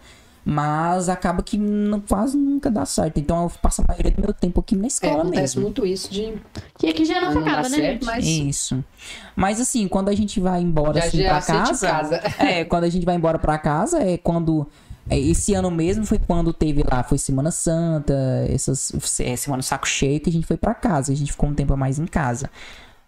[0.46, 3.18] Mas acaba que não, quase nunca dá certo.
[3.18, 5.62] Então eu passo a maioria do meu tempo aqui na É, escola acontece mesmo.
[5.62, 6.34] muito isso de
[6.78, 8.84] Que aqui já não se não dar acaba, né, certo, mas Isso.
[9.34, 12.20] Mas assim, quando a gente vai embora já, assim, já pra casa, casa.
[12.38, 14.66] É, quando a gente vai embora pra casa é quando.
[15.11, 18.14] É, esse ano mesmo foi quando teve lá, foi Semana Santa,
[18.48, 21.12] essas é, Semana Saco Cheio, que a gente foi pra casa.
[21.12, 22.50] A gente ficou um tempo a mais em casa.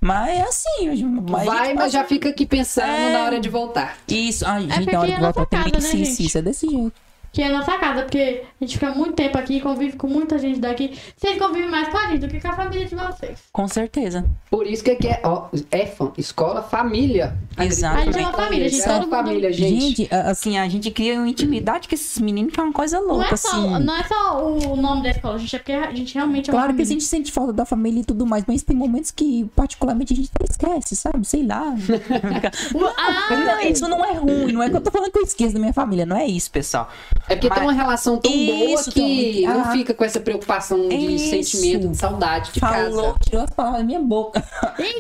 [0.01, 3.13] Mas é assim, a gente- mas Vai, mas já fica aqui pensando É.
[3.13, 3.97] na hora de voltar.
[4.07, 6.69] Isso, a gente, porque na hora é de voltar casa, né, sim, isso é desse
[6.69, 6.93] jeito.
[7.37, 10.39] Que é a nossa casa, porque a gente fica muito tempo aqui, convive com muita
[10.39, 10.99] gente daqui.
[11.15, 13.41] Vocês convivem mais com a gente do que com a família de vocês.
[13.53, 14.25] Com certeza.
[14.51, 17.37] Por isso que aqui é, ó, EFAM, escola família.
[17.61, 17.99] Exato.
[17.99, 19.81] A gente é uma família, a gente é uma família, gente.
[19.81, 22.99] Gente, a- assim, a gente cria uma intimidade com esses meninos que é uma coisa
[23.01, 23.85] Não louca, é, só, assim.
[23.85, 26.59] não é só o nome da escola, gente, é porque a gente realmente é uma
[26.59, 27.01] Claro que a família.
[27.01, 30.31] gente sente falta da família e tudo mais, mas tem momentos que, particularmente, a gente
[30.49, 31.23] esquece, sabe?
[31.27, 31.75] Sei lá.
[32.99, 35.53] Ah, Não, isso não é ruim, não é que eu tô falando que eu esqueço
[35.53, 36.89] da minha família, não é isso, pessoal.
[37.29, 39.73] É porque Mas- tem uma relação tão Isso, boa que tem um- não Ah.
[39.73, 41.31] fica com essa preocupação de Isso.
[41.31, 43.19] sentimento, de saudade de Falou, casa.
[43.25, 44.45] tirou as palavras da minha boca.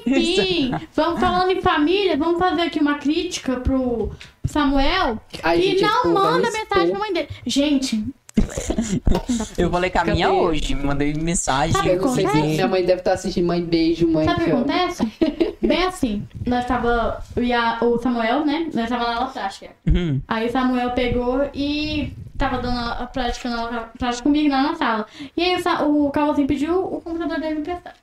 [0.06, 4.10] Enfim, vamos falando em família, vamos fazer aqui uma crítica pro
[4.44, 5.18] Samuel.
[5.42, 7.28] Ai, e gente, não manda mensagem pra mãe dele.
[7.46, 8.04] Gente,
[9.56, 10.38] Eu falei com a minha Cadê?
[10.38, 11.72] hoje, mandei mensagem.
[11.72, 14.44] Sabe Eu não sei se minha mãe deve estar assistindo Mãe Beijo, Mãe sabe o
[14.44, 15.12] que acontece?
[15.62, 17.22] Bem assim, nós tava.
[17.34, 18.68] eu e a- o Samuel, né?
[18.72, 19.70] Nós tava na prática.
[19.86, 20.20] Uhum.
[20.28, 24.74] Aí o Samuel pegou e tava dando a prática, na, a prática comigo lá na
[24.74, 25.06] sala.
[25.36, 27.94] E aí o, o Carlzinho pediu o computador dele emprestar.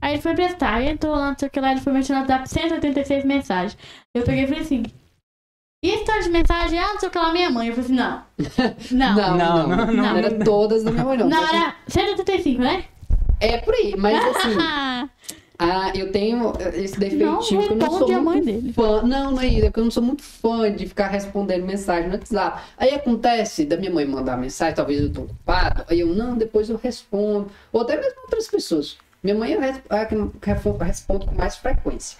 [0.00, 2.16] Aí ele foi prestar, aí entrou lá, não sei o que lá, ele foi mexendo
[2.18, 3.76] no WhatsApp 186 mensagens.
[4.14, 4.84] Eu peguei e falei assim.
[5.82, 6.78] E esse tanto de mensagem?
[6.78, 7.68] Ah, não sei o que lá, minha mãe.
[7.68, 8.22] Eu falei assim, não.
[8.90, 9.14] Não.
[9.14, 10.16] Não, Não, não, não, não, não.
[10.16, 11.28] Era todas da minha mãe, não.
[11.28, 12.84] Não, era 185, né?
[13.40, 14.56] É por aí, mas assim,
[15.60, 18.72] Ah, eu tenho esse defeitinho que eu não sou muito dele.
[18.72, 19.02] fã.
[19.02, 22.08] Não, não é isso, é que eu não sou muito fã de ficar respondendo mensagem
[22.08, 22.60] no WhatsApp.
[22.76, 26.70] Aí acontece da minha mãe mandar mensagem, talvez eu tô ocupado, aí eu, não, depois
[26.70, 27.50] eu respondo.
[27.72, 28.96] Ou até mesmo outras pessoas.
[29.22, 30.14] Minha mãe eu res- a que
[30.84, 32.16] respondo com mais frequência.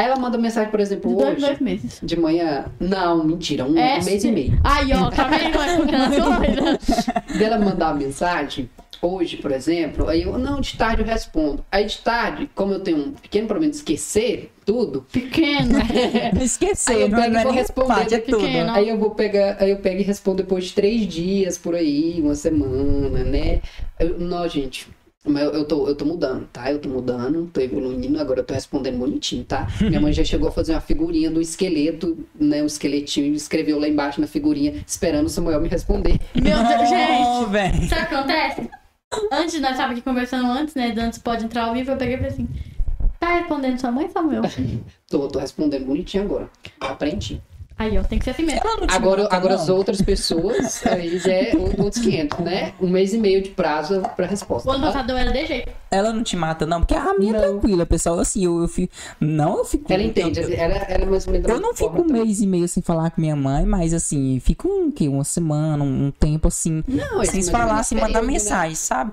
[0.00, 2.00] Aí ela manda mensagem, por exemplo, de dois, hoje, dois meses.
[2.02, 2.64] de manhã.
[2.80, 4.32] Não, mentira, um, É, um mês e sim.
[4.32, 4.58] meio.
[4.64, 8.70] Aí, ó, tá vendo é dela mandar uma mensagem,
[9.02, 11.62] hoje, por exemplo, aí eu, não, de tarde eu respondo.
[11.70, 15.76] Aí de tarde, como eu tenho um pequeno problema de esquecer tudo, Pequeno.
[15.84, 18.38] aí Esquecer, eu não é pego e vou nem responder é tudo.
[18.38, 18.72] pequeno.
[18.72, 22.22] Aí eu vou pegar, aí eu pego e respondo depois de três dias por aí,
[22.22, 23.60] uma semana, né?
[23.98, 24.88] Eu, não, gente.
[25.26, 26.72] Mas eu, eu, tô, eu tô mudando, tá?
[26.72, 29.66] Eu tô mudando, tô evoluindo, agora eu tô respondendo bonitinho, tá?
[29.80, 32.62] Minha mãe já chegou a fazer uma figurinha do esqueleto, né?
[32.62, 36.18] Um esqueletinho, e escreveu lá embaixo na figurinha, esperando o Samuel me responder.
[36.34, 37.22] Meu Deus, gente.
[37.26, 37.88] Oh, velho.
[37.88, 38.70] Sabe o que acontece?
[39.30, 40.94] Antes, nós estávamos aqui conversando antes, né?
[40.96, 42.48] Antes pode entrar ao vivo, eu peguei e falei assim:
[43.18, 44.42] tá respondendo sua mãe, Samuel?
[45.10, 46.48] Tô, tô respondendo bonitinho agora.
[46.80, 47.42] Aprendi.
[47.80, 48.60] Aí, ó, tem que ser assim mesmo.
[48.62, 49.62] Ela não te Agora, mata, agora não.
[49.62, 52.74] as outras pessoas, aí já é outros 500, né?
[52.78, 54.68] Um mês e meio de prazo pra resposta.
[54.68, 55.72] O ano passado eu era de jeito.
[55.90, 58.18] Ela não te mata, não, porque a minha é tranquila, pessoal.
[58.18, 58.92] Assim, eu, eu fico.
[59.18, 59.90] Não, eu fico.
[59.90, 62.42] Ela entende, Eu, ela, ela é mais ou menos eu não fico um forma mês
[62.42, 66.08] e meio sem falar com minha mãe, mas assim, fico um, que, uma semana, um,
[66.08, 67.00] um tempo assim, também.
[67.00, 68.26] Não, esse sem se falar, sem mandar né?
[68.26, 69.12] mensagem, sabe?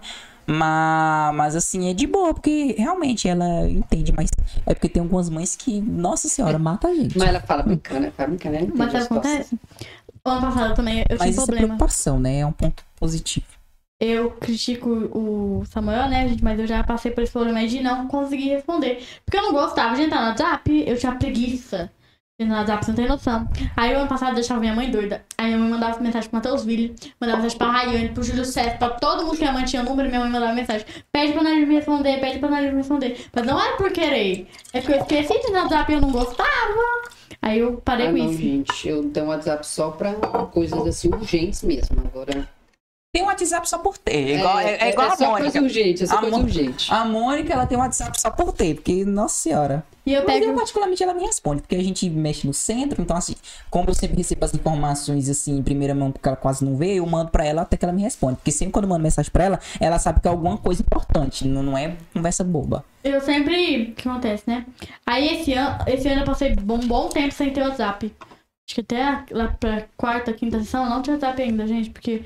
[0.49, 4.29] Mas, mas assim, é de boa, porque realmente ela entende, mas
[4.65, 7.17] é porque tem algumas mães que, nossa senhora, mata a gente.
[7.17, 9.59] Mas ela fala brincando, ela fala brincando, ela entende Mas acontece?
[10.23, 11.67] O ano passado também eu Mas tinha isso é problema.
[11.67, 12.39] preocupação, né?
[12.39, 13.45] É um ponto positivo.
[13.99, 16.43] Eu critico o Samuel, né, gente?
[16.43, 19.05] Mas eu já passei por esse problema de não conseguir responder.
[19.25, 21.91] Porque eu não gostava de entrar no WhatsApp, eu tinha preguiça.
[22.39, 23.49] No WhatsApp, você não tem noção.
[23.75, 25.25] Aí o ano passado eu deixava minha mãe doida.
[25.39, 28.77] Aí minha mãe mandava mensagem pro Matheus Ville, mandava mensagem pra Rayane, pro Júlio César,
[28.77, 30.85] pra todo mundo que minha mãe tinha número, minha mãe mandava mensagem.
[31.11, 33.25] Pede pra Nadir me responder, pede pra Nadir me responder.
[33.33, 34.47] Mas não era por querer.
[34.71, 36.47] É porque eu esqueci de WhatsApp e eu não gostava.
[37.41, 38.39] Aí eu parei Ah, com não, isso.
[38.39, 41.97] gente, eu tenho um WhatsApp só pra coisas assim urgentes mesmo.
[42.05, 42.47] Agora.
[43.14, 44.12] Tem um WhatsApp só por ter.
[44.32, 45.41] É igual, é, é igual a só Mônica.
[45.51, 46.93] coisa urgente, é só A coisa urgente.
[46.93, 49.84] A Mônica, ela tem um WhatsApp só por ter, porque, nossa senhora.
[50.05, 50.58] E eu Mas eu, pego.
[50.58, 53.36] particularmente, ela me responde, porque a gente mexe no centro, então, assim,
[53.70, 56.95] como eu sempre recebo as informações, assim, em primeira mão, porque ela quase não vê,
[56.95, 58.36] eu mando pra ela até que ela me responde.
[58.38, 61.47] Porque sempre quando eu mando mensagem pra ela, ela sabe que é alguma coisa importante,
[61.47, 62.84] não, não é conversa boba.
[63.03, 63.84] Eu sempre.
[63.84, 64.66] O que acontece, né?
[65.05, 68.14] Aí esse ano, esse ano eu passei um bom tempo sem ter WhatsApp.
[68.70, 71.89] Acho que até a- lá pra quarta, quinta sessão eu não tinha WhatsApp ainda, gente,
[71.89, 72.22] porque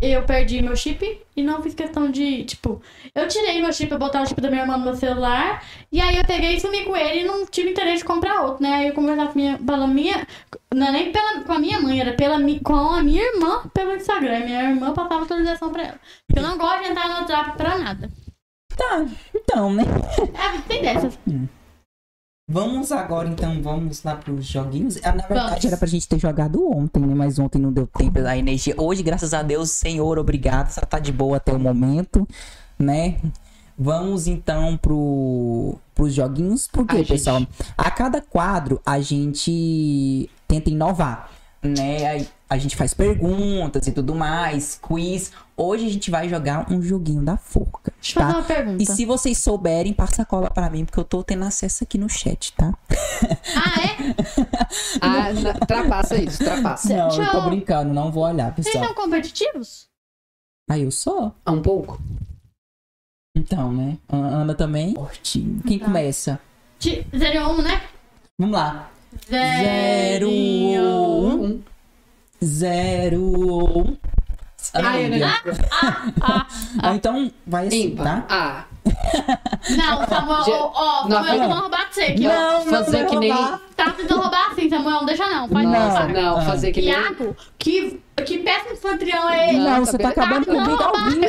[0.00, 2.82] eu perdi meu chip e não fiz questão de, tipo,
[3.14, 6.00] eu tirei meu chip, eu botar o chip da minha irmã no meu celular, e
[6.00, 8.74] aí eu peguei e sumi com ele e não tive interesse de comprar outro, né?
[8.74, 10.26] Aí eu conversava com minha, pela minha,
[10.74, 13.96] não é nem pela, com a minha mãe, era pela, com a minha irmã pelo
[13.96, 14.40] Instagram.
[14.40, 16.00] Minha irmã passava atualização pra ela.
[16.34, 18.10] Eu não gosto de entrar no WhatsApp pra nada.
[18.76, 19.84] Tá, então, né?
[20.34, 21.18] É, tem dessas.
[22.48, 24.98] Vamos agora, então, vamos lá pros joguinhos.
[25.02, 25.64] Ah, Na verdade, Vamos.
[25.64, 27.12] era pra gente ter jogado ontem, né?
[27.12, 28.72] Mas ontem não deu tempo da energia.
[28.78, 30.70] Hoje, graças a Deus, Senhor, obrigado.
[30.70, 32.26] Só tá de boa até o momento,
[32.78, 33.16] né?
[33.76, 36.68] Vamos então pro, pros joguinhos.
[36.68, 37.08] Por quê, Ai, gente.
[37.08, 37.42] pessoal?
[37.76, 41.28] A cada quadro a gente tenta inovar,
[41.60, 42.06] né?
[42.06, 45.32] Aí, a gente faz perguntas e tudo mais, quiz.
[45.56, 48.38] Hoje a gente vai jogar um joguinho da forca, Deixa eu fazer tá?
[48.38, 48.82] uma pergunta.
[48.82, 51.96] E se vocês souberem, passa a cola pra mim, porque eu tô tendo acesso aqui
[51.98, 52.72] no chat, tá?
[53.56, 53.96] Ah, é?
[55.00, 56.94] Ah, na- ultrapassa isso, ultrapassa.
[56.94, 58.84] Não, Deixa eu tô brincando, não vou olhar, Vocês pessoal.
[58.86, 59.88] são competitivos?
[60.70, 61.32] Aí eu sou.
[61.44, 62.00] Ah, um pouco?
[63.36, 63.98] Então, né?
[64.08, 64.94] A Ana também.
[64.94, 65.40] Forte.
[65.66, 65.84] Quem Tá.
[65.86, 66.40] começa?
[66.82, 67.82] Zero um, né?
[68.38, 68.90] Vamos lá.
[69.28, 70.28] Zero.
[70.28, 70.55] Um.
[72.44, 73.22] Zero.
[73.22, 73.96] um.
[74.74, 75.26] Ah, eu não-
[76.20, 76.46] Ah,
[76.82, 78.04] Ah, então vai assim, Ímpar.
[78.04, 78.24] tá?
[78.28, 78.64] Ah,
[79.70, 81.40] não, Samuel, Je- ó, ó, Não, Samuel não.
[81.48, 82.32] tentando roubar de você aqui, ó.
[82.32, 83.32] Não, fazer vai que nem-.
[83.76, 85.48] Tá tentando roubar assim, Samuel, não deixa não.
[85.48, 86.12] Faz nossa, não.
[86.22, 86.40] não, Ah.
[86.42, 86.90] fazer que nem...
[86.90, 89.58] Iago, que, que péssimo anfitrião é ele?
[89.58, 91.26] Não, Não, você tá tá acabando comigo ao Não, vivo.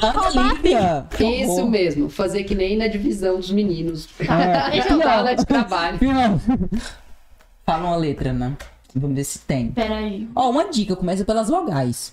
[0.00, 0.52] Ana.
[0.54, 1.06] Lívia.
[1.10, 4.08] que Isso mesmo, fazer que nem na divisão dos meninos.
[4.20, 4.70] É.
[4.70, 5.98] Deixa eu Sala de trabalho.
[7.66, 8.56] Fala uma letra, né?
[8.94, 9.70] Vamos ver se tem.
[9.72, 10.28] Peraí.
[10.34, 12.12] Ó, uma dica, começa pelas vogais.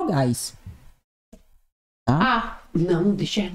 [0.00, 0.54] Vogais.
[2.08, 3.42] Ah, Não, deixa.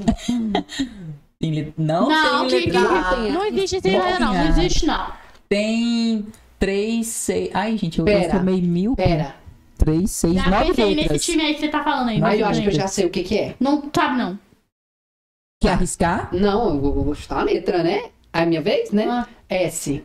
[1.39, 1.74] Tem let...
[1.78, 3.32] Não, não, tem que, letra tem.
[3.32, 5.13] não existe esse não, não existe não.
[5.47, 6.26] Tem
[6.57, 7.51] três, seis.
[7.53, 8.22] Ai, gente, eu Pera.
[8.22, 8.95] transformei mil.
[8.95, 9.36] Pera.
[9.78, 11.26] Três, seis, Já nove pensei nesse letras.
[11.26, 12.24] time aí que você tá falando aí.
[12.24, 12.76] Aí eu acho que eu letras.
[12.76, 13.55] já sei o que que é.
[13.59, 14.39] Não sabe não.
[15.61, 16.34] Quer arriscar?
[16.34, 18.09] Não, eu vou, vou chutar a letra, né?
[18.34, 19.05] É a minha vez, né?
[19.07, 20.03] Ah, S.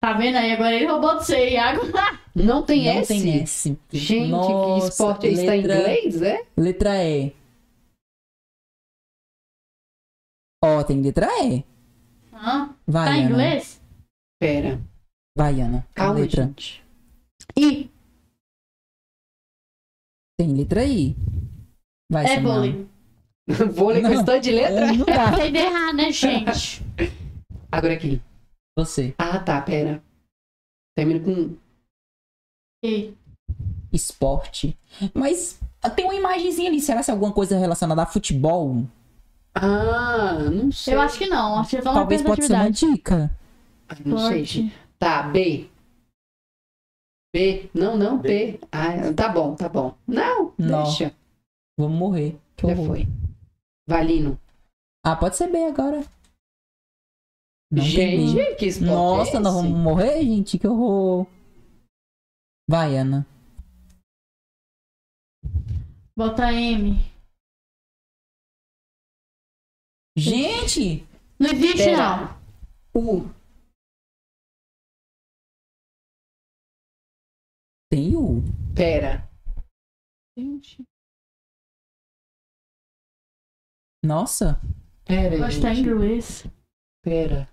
[0.00, 0.52] tá vendo aí?
[0.52, 1.80] Agora ele roubou de você, Iago.
[2.34, 3.08] Não tem Não S?
[3.08, 3.78] tem S.
[3.92, 5.46] Gente, Nossa, que esporte é esse?
[5.46, 6.46] Tá em letra- inglês, é?
[6.56, 7.34] Letra E.
[10.64, 11.64] Ó, tem letra E.
[12.32, 13.30] Ah, Vai, tá em Ana.
[13.30, 13.82] inglês?
[14.40, 14.80] Pera.
[15.36, 15.86] Vai, Ana.
[15.94, 16.44] Calma, letra.
[16.44, 16.84] gente.
[17.58, 17.90] I.
[20.38, 21.16] Tem letra I.
[22.10, 22.86] Vai, É vôlei.
[23.74, 24.40] Vôlei com Não.
[24.40, 24.80] de letra?
[24.86, 25.32] É, não É dá.
[25.32, 26.82] pra você errar, né, gente?
[27.72, 28.20] Agora aqui.
[28.76, 29.14] Você.
[29.18, 30.02] Ah, tá, pera.
[30.96, 31.56] Termina com...
[32.84, 33.14] I.
[33.92, 34.78] Esporte.
[35.14, 36.80] Mas ah, tem uma imagenzinha ali.
[36.80, 38.84] Será que é alguma coisa relacionada a futebol?
[39.54, 40.94] Ah, não sei.
[40.94, 41.58] Eu acho que não.
[41.58, 43.30] Acho que é Talvez pode ser uma dica.
[43.88, 44.72] Ah, Não sei.
[44.98, 45.68] Tá, B.
[47.34, 47.70] B.
[47.74, 48.60] Não, não, B.
[48.70, 49.94] Ah, tá bom, tá bom.
[50.06, 50.84] Não, Não.
[50.84, 51.14] deixa.
[51.78, 52.38] Vamos morrer.
[52.56, 52.86] Que Já horror.
[52.86, 53.08] foi.
[53.88, 54.38] Valino.
[55.04, 56.04] Ah, pode ser B agora.
[57.72, 60.58] Não gente, que esporte Nossa, é nós vamos morrer, gente?
[60.58, 61.26] Que horror.
[62.68, 63.24] Vai, Ana.
[66.16, 66.96] Bota M.
[70.16, 71.06] Gente!
[71.38, 71.96] Não existe, Pera.
[71.96, 72.40] não.
[72.94, 73.34] U.
[77.90, 78.42] Tem U.
[78.74, 79.28] Pera.
[80.36, 80.82] Gente.
[84.04, 84.60] Nossa.
[85.04, 85.88] Pera, Eu acho que tá em gente.
[85.88, 86.44] inglês.
[87.02, 87.48] Pera.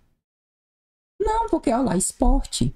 [1.19, 2.75] Não, porque olha lá, esporte.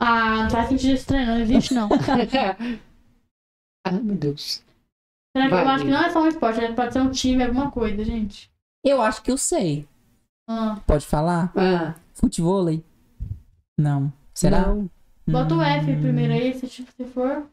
[0.00, 1.88] Ah, não faz sentido estranho, não existe, não.
[3.86, 4.62] ah, meu Deus.
[5.36, 5.74] Será que eu Vai.
[5.74, 8.50] acho que não é só um esporte, é- pode ser um time, alguma coisa, gente.
[8.84, 9.88] Eu acho que eu sei.
[10.48, 11.52] Ah, Pode falar?
[11.56, 12.84] Ah, Futevôlei?
[13.78, 14.12] Não.
[14.34, 14.66] Será?
[14.68, 14.90] Não.
[15.26, 16.00] bota o F Hum.
[16.02, 17.48] primeiro aí, se, se for.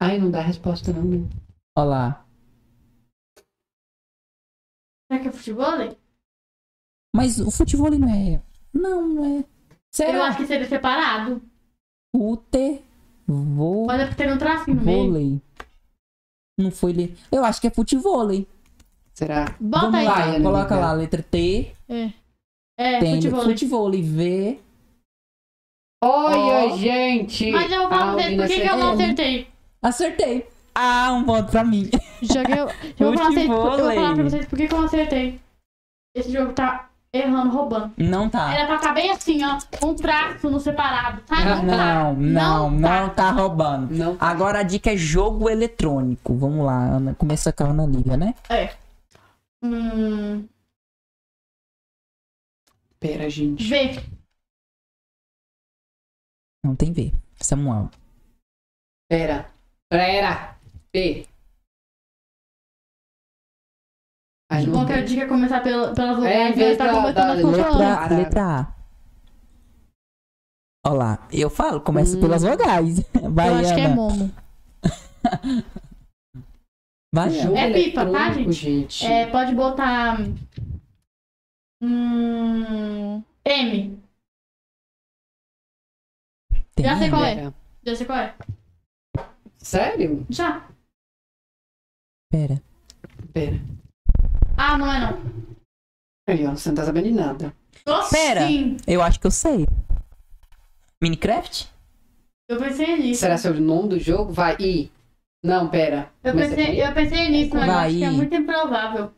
[0.00, 1.02] Ai, não dá resposta não.
[1.04, 1.28] né?
[1.76, 2.26] Olha lá.
[5.10, 5.98] Será que é futebol?
[7.14, 8.40] Mas o futevôlei não é.
[8.72, 9.38] Não, não é.
[9.38, 9.44] Eu
[9.90, 10.24] Será?
[10.26, 11.42] acho que seria separado.
[12.14, 12.82] Fute.
[13.26, 13.86] Vôlei.
[13.86, 15.42] Mas é porque tem um tracinho no meio.
[16.58, 17.16] Não foi ler.
[17.30, 18.46] Eu acho que é futevôlei.
[19.14, 19.54] Será?
[19.60, 20.04] Bota Vamos aí.
[20.04, 20.76] lá, Vai, coloca amiga.
[20.76, 21.72] lá a letra T.
[21.88, 22.12] É,
[22.78, 23.42] é tem futebol.
[23.42, 24.02] futevôlei.
[24.02, 24.60] V.
[26.02, 26.76] Olha, Ó.
[26.76, 27.50] gente!
[27.50, 29.48] Mas eu vou falar pra vocês, por que, que eu não acertei?
[29.82, 30.48] Acertei.
[30.74, 31.90] Ah, um ponto pra mim.
[32.22, 32.54] Joguei.
[32.54, 34.78] Eu, eu, vou falar pra vocês, eu vou falar pra vocês por que, que eu
[34.78, 35.40] não acertei.
[36.14, 37.92] Esse jogo tá errando, roubando.
[37.96, 38.52] Não tá.
[38.54, 39.58] Era pra estar bem assim, ó.
[39.84, 41.44] Um traço no separado, tá?
[41.44, 42.14] Não, tá.
[42.14, 43.14] Não, não, não tá.
[43.14, 43.94] tá roubando.
[43.94, 44.16] Não.
[44.20, 46.34] Agora a dica é jogo eletrônico.
[46.34, 47.14] Vamos lá, Ana.
[47.14, 48.34] Começa com a Ana Lívia, né?
[48.48, 48.74] É.
[49.62, 50.46] Hum,
[53.00, 53.68] Pera, gente.
[53.68, 54.02] V.
[56.64, 57.12] Não tem V.
[57.40, 57.90] Samuel.
[59.08, 59.48] Pera.
[59.88, 60.58] Pera.
[60.90, 61.27] P.
[64.50, 67.42] Ai, não Qualquer dica é começar pela, pelas É, em vogais, vez tá as letra-
[67.42, 68.16] consoantes.
[68.16, 68.74] Letra, A.
[70.86, 71.28] Olha lá.
[71.30, 72.20] Eu falo, começa Hum.
[72.20, 73.00] pelas vogais.
[73.30, 73.88] Vai, Eu acho que é.
[73.88, 74.32] Momo.
[77.14, 77.38] Vai.
[77.38, 78.52] É pipa, tá, gente?
[78.52, 79.06] gente.
[79.06, 80.16] É, pode botar.
[81.82, 84.02] Hum, M.
[86.74, 87.52] Tem Já sei qual é.
[87.84, 88.34] Já sei qual é.
[89.58, 90.26] Sério?
[90.30, 90.66] Já.
[92.30, 92.62] Pera.
[93.32, 93.58] Pera.
[94.58, 95.18] Ah, não é não.
[96.28, 97.54] Aí, ó, você não tá sabendo de nada.
[97.86, 98.46] Nossa, Pera.
[98.46, 98.76] Sim.
[98.86, 99.64] Eu acho que eu sei.
[101.02, 101.68] Minecraft?
[102.50, 103.20] Eu pensei nisso.
[103.20, 104.32] Será sobre o nome do jogo?
[104.32, 104.90] Vai, I.
[105.44, 106.10] Não, pera.
[106.24, 107.86] Eu Começa pensei, eu pensei nisso, mas eu Vai.
[107.86, 109.10] acho que é muito improvável.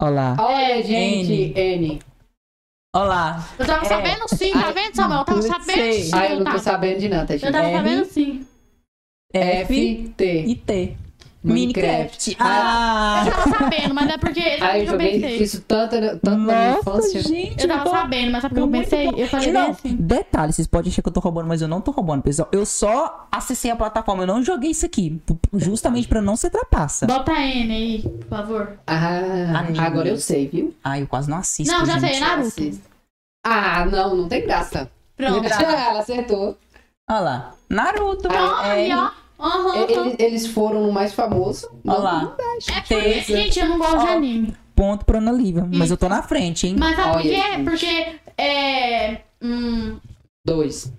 [0.00, 0.36] Olá.
[0.38, 2.00] Olha, gente, N.
[2.94, 3.44] Olá.
[3.58, 3.88] Eu tava É.
[3.88, 5.20] sabendo sim, tá vendo, Samuel?
[5.20, 6.10] Eu tava sabendo sim.
[6.14, 6.52] Ah, eu não tá.
[6.52, 7.52] tô sabendo de nada, Eu gente.
[7.52, 7.76] tava R.
[7.76, 8.46] sabendo sim.
[9.32, 10.44] F F, T.
[10.46, 10.96] e T.
[11.44, 12.30] Minecraft.
[12.30, 12.36] Minecraft.
[12.40, 13.22] Ah!
[13.26, 14.40] Eu tava sabendo, mas é porque.
[14.60, 15.36] Ah, eu eu joguei pensei?
[15.42, 17.22] isso tanto, na- tanto na minha Nossa, infância.
[17.22, 17.62] gente.
[17.62, 19.10] Eu tava tô- sabendo, mas sabe o que eu pensei?
[19.10, 19.18] bom.
[19.18, 19.94] Eu falei não, assim.
[19.96, 22.48] detalhe, vocês podem achar que eu tô roubando, mas eu não tô roubando, pessoal.
[22.50, 25.20] Eu só acessei a plataforma, eu não joguei isso aqui.
[25.52, 27.06] Justamente pra não ser trapaça.
[27.06, 28.72] Bota N aí, por favor.
[28.86, 29.78] Ah, Anime.
[29.78, 30.74] agora eu sei, viu?
[30.82, 31.72] Ai, eu quase não assisto.
[31.72, 32.08] Não, já gente.
[32.08, 32.80] sei, é Naruto.
[33.46, 34.90] Ah, não, não tem graça.
[35.16, 35.44] Pronto.
[35.62, 36.56] Ela acertou.
[37.10, 37.54] Olha lá.
[37.68, 38.28] Naruto.
[38.28, 39.10] Pronto, é, aí, ó.
[39.44, 41.68] E- Eles, eles foram no mais famoso.
[41.86, 42.36] Olha lá.
[42.68, 44.56] É porque, gente, eu não gosto de anime.
[44.74, 45.68] Ponto pra Ana Lívia.
[45.72, 46.76] Mas eu tô na frente, hein?
[46.78, 47.42] Mas sabe por quê?
[47.64, 48.20] Porque.
[48.42, 49.20] É.
[49.42, 49.98] Hum,
[50.44, 50.92] Dois.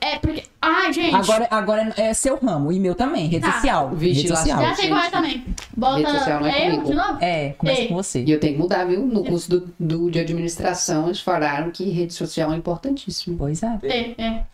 [0.00, 0.42] é porque.
[0.60, 1.14] Ai, gente.
[1.14, 2.72] Agora, agora é seu ramo.
[2.72, 3.28] E meu também.
[3.28, 3.52] Rede Tá.
[3.52, 3.90] social.
[3.94, 4.60] Vixe, Rede social.
[4.60, 5.44] Já sei qual é também.
[5.76, 5.98] Bota.
[5.98, 6.84] Rede social não é eu comigo.
[6.90, 7.18] de novo?
[7.24, 7.88] É, começa Ei.
[7.88, 8.24] com você.
[8.24, 9.06] E eu tenho que mudar, viu?
[9.06, 13.36] No curso do, do, de administração, eles falaram que rede social é importantíssimo.
[13.38, 13.78] Pois é.
[13.84, 14.46] É, é.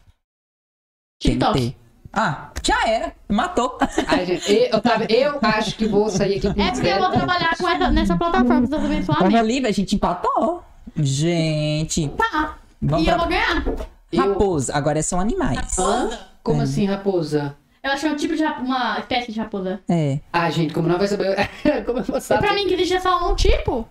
[1.22, 1.76] TikTok.
[2.12, 3.12] Ah, já era.
[3.28, 3.78] Matou.
[4.08, 7.10] Ai, gente, eu, tava, eu acho que vou sair aqui com É porque eu vou
[7.10, 9.46] trabalhar com essa, nessa plataforma de Ana abençoamento.
[9.46, 10.64] Lívia, a gente empatou.
[10.96, 12.08] Gente.
[12.08, 12.56] Tá.
[12.82, 13.64] Vamos E eu pra vou ganhar.
[14.12, 14.74] Eu- raposa.
[14.74, 15.78] Agora são animais.
[15.78, 16.10] Hã?
[16.42, 16.64] Como É.
[16.64, 17.56] assim, raposa?
[17.82, 19.80] Eu achei um tipo de rap- uma espécie de raposa.
[19.88, 20.18] É.
[20.32, 21.36] Ah, gente, como não vai saber?
[21.86, 22.40] como eu vou E saber?
[22.46, 23.88] pra mim que existe só um tipo.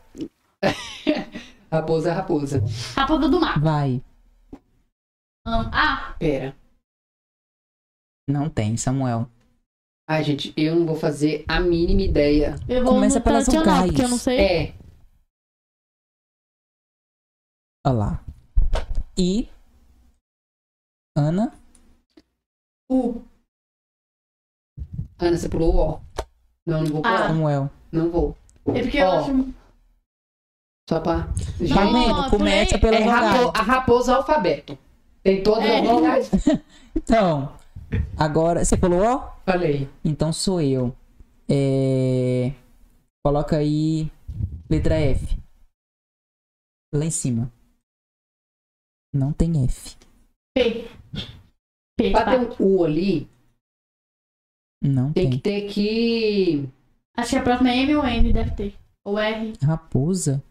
[1.71, 2.63] Raposa é raposa.
[2.95, 3.59] Raposa do mar.
[3.59, 4.01] Vai.
[5.47, 6.53] Hum, ah, Pera.
[8.29, 9.27] Não tem, Samuel.
[10.07, 12.55] Ai, gente, eu não vou fazer a mínima ideia.
[12.67, 13.85] eu vou Começa pelas vocais.
[13.87, 14.39] porque eu não sei.
[14.39, 14.75] É.
[17.85, 18.25] Olha lá.
[19.17, 19.49] E.
[21.17, 21.51] Ana.
[22.91, 23.21] U.
[25.19, 26.01] Ana, você pulou o O.
[26.65, 27.23] Não, não vou pular.
[27.23, 27.27] Ah.
[27.27, 27.69] Samuel.
[27.91, 28.37] Não vou.
[28.67, 29.19] É porque eu Ó.
[29.19, 29.53] acho.
[30.89, 31.23] Só pra.
[31.23, 32.29] Tá Gente, vendo?
[32.29, 34.77] Começa pela é rapo- a raposa alfabeto.
[35.21, 35.79] Tem todas É.
[35.81, 36.29] as vogais?
[36.95, 37.55] Então.
[38.17, 38.63] Agora.
[38.63, 39.31] Você falou ó?
[39.45, 39.89] Falei.
[40.03, 40.95] Então sou eu.
[41.49, 42.53] É.
[43.25, 44.11] Coloca aí.
[44.69, 45.37] Letra F.
[46.93, 47.51] Lá em cima.
[49.13, 49.95] Não tem F.
[50.55, 50.87] P.
[51.97, 52.11] P.
[52.11, 53.27] Pra ter um U ali,
[54.83, 55.31] Não tem tem.
[55.31, 56.69] que ter que.
[57.17, 58.75] Acho que a próxima é M ou N, deve ter.
[59.03, 59.53] Ou R.
[59.63, 60.43] Raposa.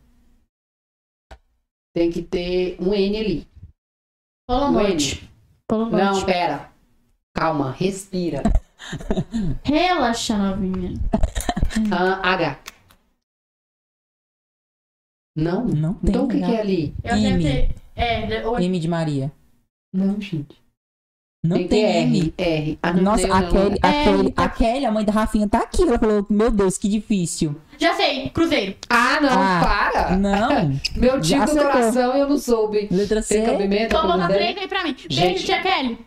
[1.94, 3.48] Tem que ter um N ali.
[4.48, 5.22] Polo Um Norte.
[5.22, 5.30] N.
[5.68, 6.26] Polo Não, Norte.
[6.26, 6.72] pera.
[7.38, 8.42] Calma, respira.
[9.62, 10.94] Relaxa, novinha.
[11.92, 12.58] Ah, H.
[15.36, 15.64] Não?
[15.66, 16.10] Não tem.
[16.10, 16.94] Então o que, que é ali?
[17.04, 17.74] Eu M.
[17.94, 19.30] É, de- ou M de Maria.
[19.92, 20.56] Não, gente.
[21.44, 21.84] Não tem tem.
[21.84, 22.34] R.
[22.36, 22.78] R.
[22.82, 23.50] Ah, não Nossa, tem, a não.
[23.52, 25.82] Kelly, a, É, Kelly, a Kelly, a mãe da Rafinha, tá aqui.
[25.84, 27.54] Ela falou, meu Deus, que difícil.
[27.78, 28.74] Já sei, Cruzeiro.
[28.90, 30.16] Ah, não, Ah, para.
[30.16, 30.72] Não.
[30.96, 31.70] Meu Já tipo do acertou.
[31.70, 32.88] coração eu não soube.
[32.90, 33.46] Letra Tem C.
[33.52, 33.94] cabimento?
[33.96, 34.42] Vou botar Cruzeiro?
[34.42, 34.92] três aí pra mim.
[34.94, 35.44] Beijo, Gente.
[35.44, 35.98] tia Kelly.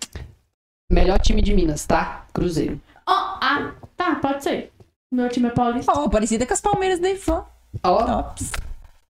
[0.91, 2.25] Melhor time de Minas, tá?
[2.33, 2.79] Cruzeiro.
[3.07, 4.71] Ó, ah, tá, pode ser.
[5.11, 5.91] Meu time é paulista.
[5.95, 7.45] Ó, parecida com as Palmeiras da Ifan.
[7.83, 8.51] Ó, Ops.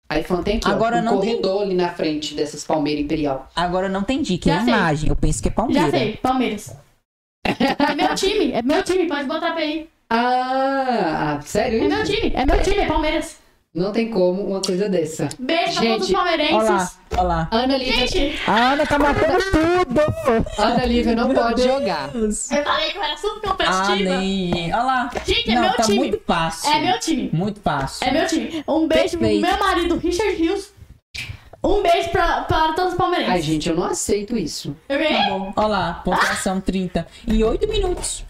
[0.09, 3.03] a iPhone tem aqui, Agora ó, um não tem- corredor ali na frente dessas Palmeiras
[3.03, 3.49] Imperial.
[3.55, 5.09] Agora não tem dica, é Já imagem.
[5.09, 5.89] Eu penso que é Já Palmeiras.
[5.91, 6.75] sei, Palmeiras.
[7.43, 9.89] É meu time, é meu time, pode botar pra aí.
[10.09, 13.38] Ah, sério É meu time, é meu time, é Palmeiras.
[13.74, 15.30] Não tem como uma coisa dessa.
[15.39, 16.97] Beijo pra todos os Gente, Olha lá, palmeirenses.
[17.13, 17.47] olha lá.
[17.51, 20.01] Ana Lívia, Gente, A Ana tá matando tudo.
[20.57, 21.74] Ana Lívia não Meu pode Deus.
[21.80, 22.09] jogar.
[22.13, 24.17] eu falei que eu era super Ah, competitiva.
[24.17, 24.74] nem.
[24.74, 25.09] Olha lá.
[25.26, 25.97] Gente, é Não, meu tá time.
[25.99, 26.69] muito fácil.
[26.69, 27.30] É meu time.
[27.32, 28.07] Muito fácil.
[28.07, 28.63] É meu time.
[28.67, 29.41] Um beijo Perfeito.
[29.47, 30.74] pro meu marido, Richard Hughes.
[31.63, 33.34] Um beijo pra, para todos os palmeirenses.
[33.36, 34.76] Ai, gente, eu não aceito isso.
[34.89, 35.32] Eu ganhei?
[35.55, 37.07] Olha lá, pontuação 30.
[37.26, 38.26] Em 8 minutos.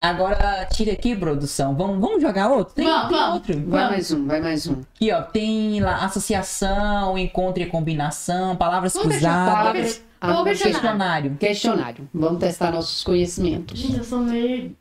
[0.00, 1.74] Agora, tira aqui, produção.
[1.76, 2.74] Vamos, vamos jogar outro?
[2.74, 3.34] Tem, Vamos, tem vamos.
[3.34, 3.54] outro.
[3.54, 3.90] Vai Vamos.
[3.90, 4.80] mais um, vai mais um.
[4.94, 5.22] Aqui, ó.
[5.22, 10.04] Tem lá associação, encontro e combinação, palavras Vamos cruzadas, Palavras.
[10.20, 11.36] Ah, questionário.
[11.36, 12.08] questionário.
[12.14, 13.78] Vamos testar nossos conhecimentos.
[13.78, 14.76] Gente, eu sou meio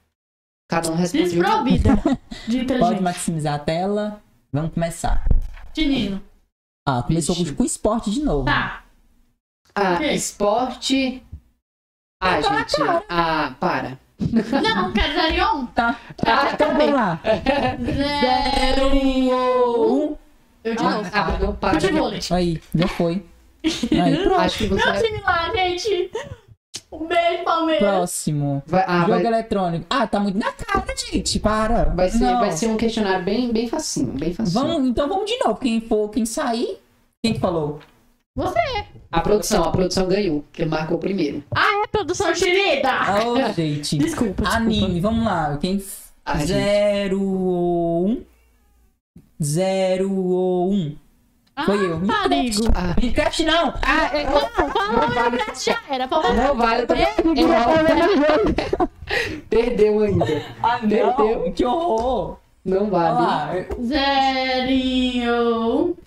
[0.70, 1.89] Cada um responde desprovida
[2.47, 4.22] de Pode maximizar a tela.
[4.51, 5.26] Vamos começar.
[5.76, 6.22] Menino.
[6.88, 7.55] Ah, começou com, Vixe.
[7.55, 8.45] com esporte de novo.
[8.45, 8.84] Tá.
[9.76, 11.24] Ah, esporte.
[12.22, 12.76] Ah, na gente.
[13.09, 13.97] Ah, para.
[14.20, 15.65] Não, quero zero um.
[15.68, 15.95] Tá.
[16.26, 17.20] Ah, então vamos lá.
[18.20, 20.03] Zero um.
[20.11, 20.15] Um.
[20.63, 21.09] Eu de Ah, novo.
[21.13, 21.78] ah, não, para.
[22.36, 23.24] Aí, já foi.
[23.63, 24.39] Aí, pronto.
[24.41, 25.03] Acho que Meu você.
[25.03, 26.11] time lá, gente.
[26.91, 27.88] Um beijo, Palmeiras.
[27.88, 28.63] Próximo.
[28.65, 29.86] Vai, ah, Jogo vai, eletrônico.
[29.89, 31.39] Ah, tá muito na cara, gente.
[31.39, 31.84] Para.
[31.86, 32.39] vai, ser, Não.
[32.39, 34.53] vai ser um questionário bem, bem facinho, bem facinho.
[34.53, 35.55] Vamos, então vamos de novo.
[35.59, 36.80] Quem for, quem sair.
[37.24, 37.80] Quem que falou?
[38.38, 38.85] Você.
[39.11, 41.43] A produção, a produção ganhou, que marcou primeiro.
[41.55, 42.91] Ah, é produção querida!
[43.25, 43.97] Ô, gente.
[43.97, 44.63] Desculpa, desculpa.
[44.63, 45.57] Anime, vamos lá.
[45.59, 45.83] Quem.
[46.23, 46.47] Ah, gente.
[46.49, 48.23] Zero ou um?
[49.41, 50.95] Zero ou um?
[51.65, 51.99] Foi eu.
[52.01, 52.61] Parigo.
[52.75, 53.73] Ah, Minecraft não!
[53.81, 56.07] ah é, Não, falou Minecraft já era.
[56.07, 57.07] Falou não vale, eu também.
[59.49, 60.45] Perdeu ainda.
[60.61, 61.51] Ah, Perdeu.
[61.53, 62.38] Que horror!
[62.63, 63.19] Não Olha vale.
[63.19, 63.53] lá.
[64.77, 65.97] Zerinho.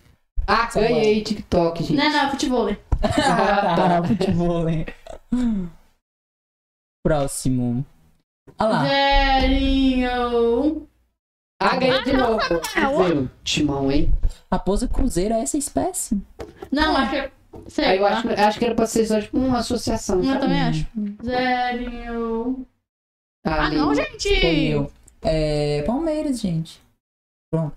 [0.53, 1.97] Ah, ganhei TikTok, gente.
[1.97, 2.69] Não, não, futebol.
[3.03, 4.85] Ah, tá, futebol, hein?
[7.05, 7.85] Próximo.
[8.59, 8.85] Olha lá.
[8.87, 10.87] Zerinho.
[11.63, 12.45] Ah, ganhei de Ah, não, novo.
[12.77, 13.05] não.
[13.05, 13.31] Zero.
[13.45, 14.11] Timão, hein?
[14.51, 16.21] Raposa Cruzeiro é essa espécie.
[16.71, 17.31] Não, acho que.
[17.69, 18.19] Sei Aí eu lá.
[18.19, 20.19] acho, acho que era pra ser só tipo uma associação.
[20.19, 20.41] Eu sabe?
[20.41, 20.87] também acho.
[21.25, 22.67] Zerinho.
[23.45, 24.29] Ah, Ah, não, gente.
[25.23, 25.83] É.
[25.83, 26.81] Palmeiras, gente.
[27.53, 27.77] Pronto.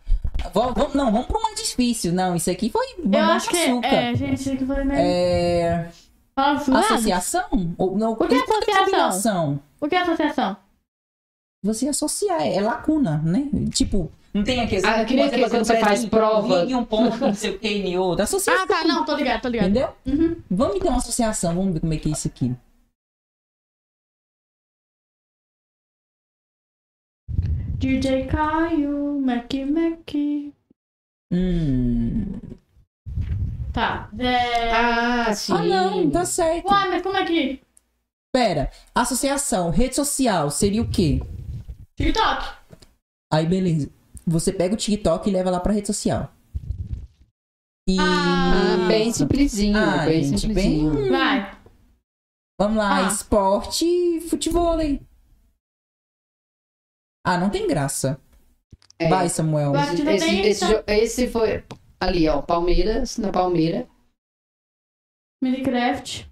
[0.53, 2.11] Vamos, vamos- não, vamos pro mais difícil.
[2.13, 3.63] Não, isso aqui foi Eu acho com que.
[3.63, 3.87] açúcar.
[3.87, 4.99] É, gente, isso aqui foi meio.
[4.99, 5.89] É.
[6.35, 6.85] Fala furado.
[6.85, 7.75] Associação?
[7.77, 9.59] Ou, não, O que é associação?
[9.79, 10.57] O que é associação?
[11.63, 13.47] Você associar, é lacuna, né?
[13.71, 14.83] Tipo, não tem aqueles.
[14.83, 16.65] Ah, que nem você aquele quando você faz um prova.
[16.65, 18.23] um ponto, não sei o que, em outro.
[18.23, 18.63] Associação.
[18.63, 18.83] Ah, tá.
[18.83, 19.69] Não, tô ligado, tô ligado.
[19.69, 19.89] Entendeu?
[20.05, 20.35] Uhum.
[20.51, 22.53] Vamos ter uma associação, vamos ver como é que é isso aqui.
[27.87, 30.15] DJ Caio, Mac Mac.
[31.33, 32.39] Hum.
[33.73, 34.09] Tá.
[34.17, 34.71] É...
[34.71, 35.51] Ah, sim.
[35.51, 36.65] Ah, não, tá certo.
[36.65, 37.59] Uai, mas como é que.
[38.33, 41.21] Pera, associação, rede social seria o quê?
[41.97, 42.53] TikTok.
[43.33, 43.91] Aí, beleza.
[44.25, 46.31] Você pega o TikTok e leva lá pra rede social.
[47.89, 47.97] E.
[47.99, 50.89] Ah, bem simplesinho, Ah, bem gente, simplesinho.
[50.93, 51.57] bem- Vai.
[52.57, 53.07] Vamos lá, Ah.
[53.09, 54.77] esporte e futebol.
[57.25, 58.19] Ah, não tem graça.
[58.99, 59.07] É.
[59.09, 59.73] Vai, Samuel.
[59.75, 61.63] Esse, tem esse, jo- esse foi
[61.99, 62.41] ali, ó.
[62.41, 63.87] Palmeiras, na Palmeira.
[65.41, 66.31] Minecraft.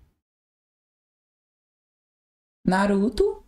[2.66, 3.44] Naruto.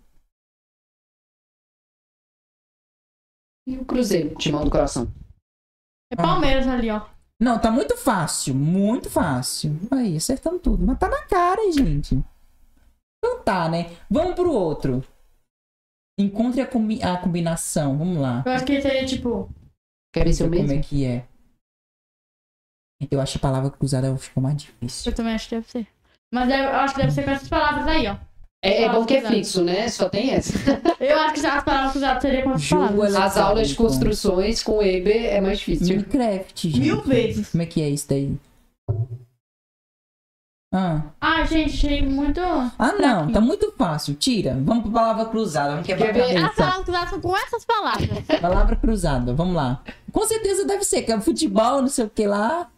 [3.68, 5.08] E o Cruzeiro, Timão do Coração.
[6.12, 7.10] É Palmeiras ali, ó.
[7.40, 8.54] Não, tá muito fácil.
[8.56, 9.72] Muito fácil.
[9.92, 10.86] Aí, acertando tudo.
[10.86, 12.16] Mas tá na cara, gente.
[13.18, 13.98] Então tá, né?
[14.10, 15.04] Vamos pro outro.
[16.20, 17.98] Encontre a, combi- a combinação.
[17.98, 18.44] Vamos lá.
[18.46, 19.50] Eu acho que seria tipo.
[20.14, 20.80] Quer ver se eu Como mesmo?
[20.80, 21.26] é que é?
[23.12, 25.12] Eu acho a palavra cruzada ficou mais difícil.
[25.12, 25.88] Eu também acho que deve ser.
[26.34, 28.16] Mas eu acho que deve ser com essas palavras aí, ó.
[28.66, 29.90] É, é bom que é fixo, né?
[29.90, 30.54] Só tem essa.
[30.98, 33.16] Eu acho que já as palavras cruzadas seriam com essas Jogo palavras.
[33.16, 35.88] As aulas de construções com Eber é mais difícil.
[35.98, 36.80] Minecraft, gente.
[36.80, 37.50] Mil vezes.
[37.50, 38.38] Como é que é isso daí?
[40.76, 42.40] Ah, Ah, gente, achei muito.
[42.42, 44.16] ah não, tá muito fácil.
[44.16, 44.58] Tira.
[44.60, 45.70] Vamos pra palavra cruzada.
[45.72, 46.34] Vamos quebrar Quer a ver?
[46.34, 46.56] Cabeça.
[46.56, 48.10] palavras cruzadas são com essas palavras.
[48.42, 49.84] Palavra cruzada, vamos lá.
[50.12, 52.72] Com certeza deve ser, que é futebol, não sei o que lá.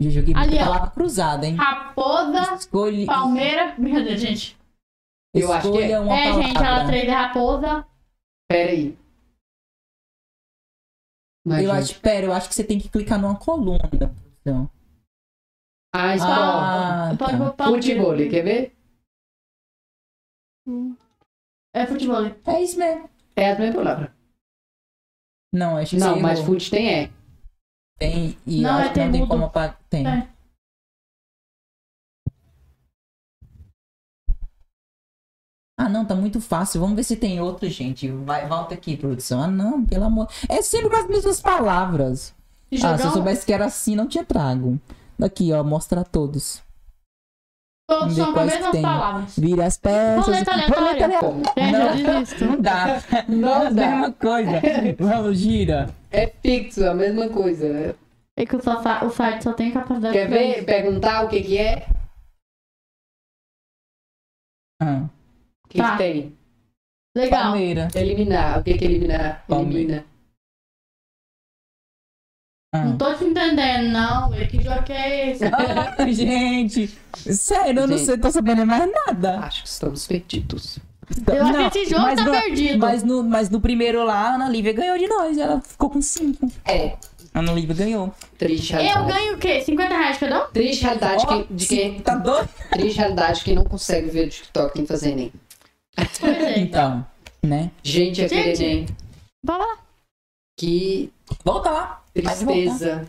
[0.00, 0.64] Já joguei Ali, ó.
[0.64, 1.54] palavra cruzada, hein?
[1.56, 3.74] Raposa, Escolhe, Palmeira.
[3.78, 4.58] Brincadeira, gente.
[5.34, 5.80] Eu acho que é.
[5.82, 6.42] escolha uma é, palavra.
[6.46, 7.86] gente, ela três é raposa.
[8.50, 8.98] Pera aí.
[11.46, 13.88] Mas, Eu gente, acho, pera, eu acho que você tem que clicar numa coluna.
[14.40, 14.68] Então.
[16.00, 16.32] Ah, esporte.
[16.32, 17.38] Ah, Pode tá.
[17.38, 18.76] botar Futebol, quer ver?
[21.74, 22.24] É futebol.
[22.46, 23.10] É isso mesmo.
[23.34, 24.14] É a mesma palavra.
[25.52, 26.54] Não, acho que Não, você mas errou.
[26.54, 27.10] fute tem é.
[27.98, 29.28] Tem, e Não, eu é acho que não tem temudo.
[29.28, 29.80] como apagar.
[29.90, 30.06] Tem.
[30.06, 30.28] É.
[35.76, 36.80] Ah, não, tá muito fácil.
[36.80, 38.08] Vamos ver se tem outro, gente.
[38.08, 39.42] Vai, volta aqui, produção.
[39.42, 40.28] Ah, não, pelo amor.
[40.48, 42.34] É sempre com as mesmas palavras.
[42.84, 44.78] Ah, se eu soubesse que era assim, não tinha trago.
[45.22, 46.62] Aqui, ó, mostra a todos.
[47.88, 48.82] todos são com as mesmas tem.
[48.82, 49.38] palavras.
[49.38, 50.26] Vira as peças.
[50.26, 51.08] Roleta aleatória.
[51.08, 52.60] Não.
[52.60, 53.02] dá.
[53.28, 53.86] Não é a dá.
[53.90, 54.60] mesma coisa.
[54.98, 55.90] Vamos, gira.
[56.10, 57.96] É fixo, a mesma coisa.
[58.36, 60.64] É que o, sa- o site só tem capacidade Quer de ver?
[60.64, 61.88] Perguntar o que que é?
[64.80, 65.08] Ah,
[65.64, 65.92] O que, Tá.
[65.92, 66.38] que tem?
[67.16, 67.42] Legal.
[67.42, 67.88] Palmeira.
[67.96, 68.60] Eliminar.
[68.60, 69.44] O que que é eliminar?
[69.48, 69.78] Palmeira.
[69.80, 70.04] Elimina.
[72.72, 72.84] Ah.
[72.84, 74.30] Não tô te entendendo, não.
[74.30, 75.44] Que jogo que é esse?
[75.46, 79.38] Ah, gente, sério, eu não sei, tô sabendo mais nada.
[79.40, 80.78] Acho que estamos perdidos.
[81.26, 82.78] Eu acho Não, que esse jogo mas tá no- perdido.
[82.78, 85.38] Mas no, mas no primeiro lá, a Ana Lívia ganhou de nós.
[85.38, 86.52] Ela ficou com 5.
[86.66, 86.96] É.
[87.32, 88.14] A Ana Lívia ganhou.
[88.36, 89.12] Triste Eu realidade.
[89.14, 89.62] ganho o quê?
[89.62, 90.50] 50 reais cada um?
[90.52, 92.00] Triste realidade Ó, que- de quem.
[92.00, 92.48] Tá doido?
[92.70, 95.32] Triste realidade de quem não consegue ver o TikTok nem fazer nem.
[95.96, 96.58] É.
[96.60, 97.06] Então,
[97.42, 97.70] né?
[97.82, 98.42] Gente, é Gente.
[98.42, 98.86] querer nem.
[99.42, 99.78] Vai lá.
[100.58, 101.10] Que
[101.44, 102.02] Volta lá.
[102.22, 103.08] Tristeza.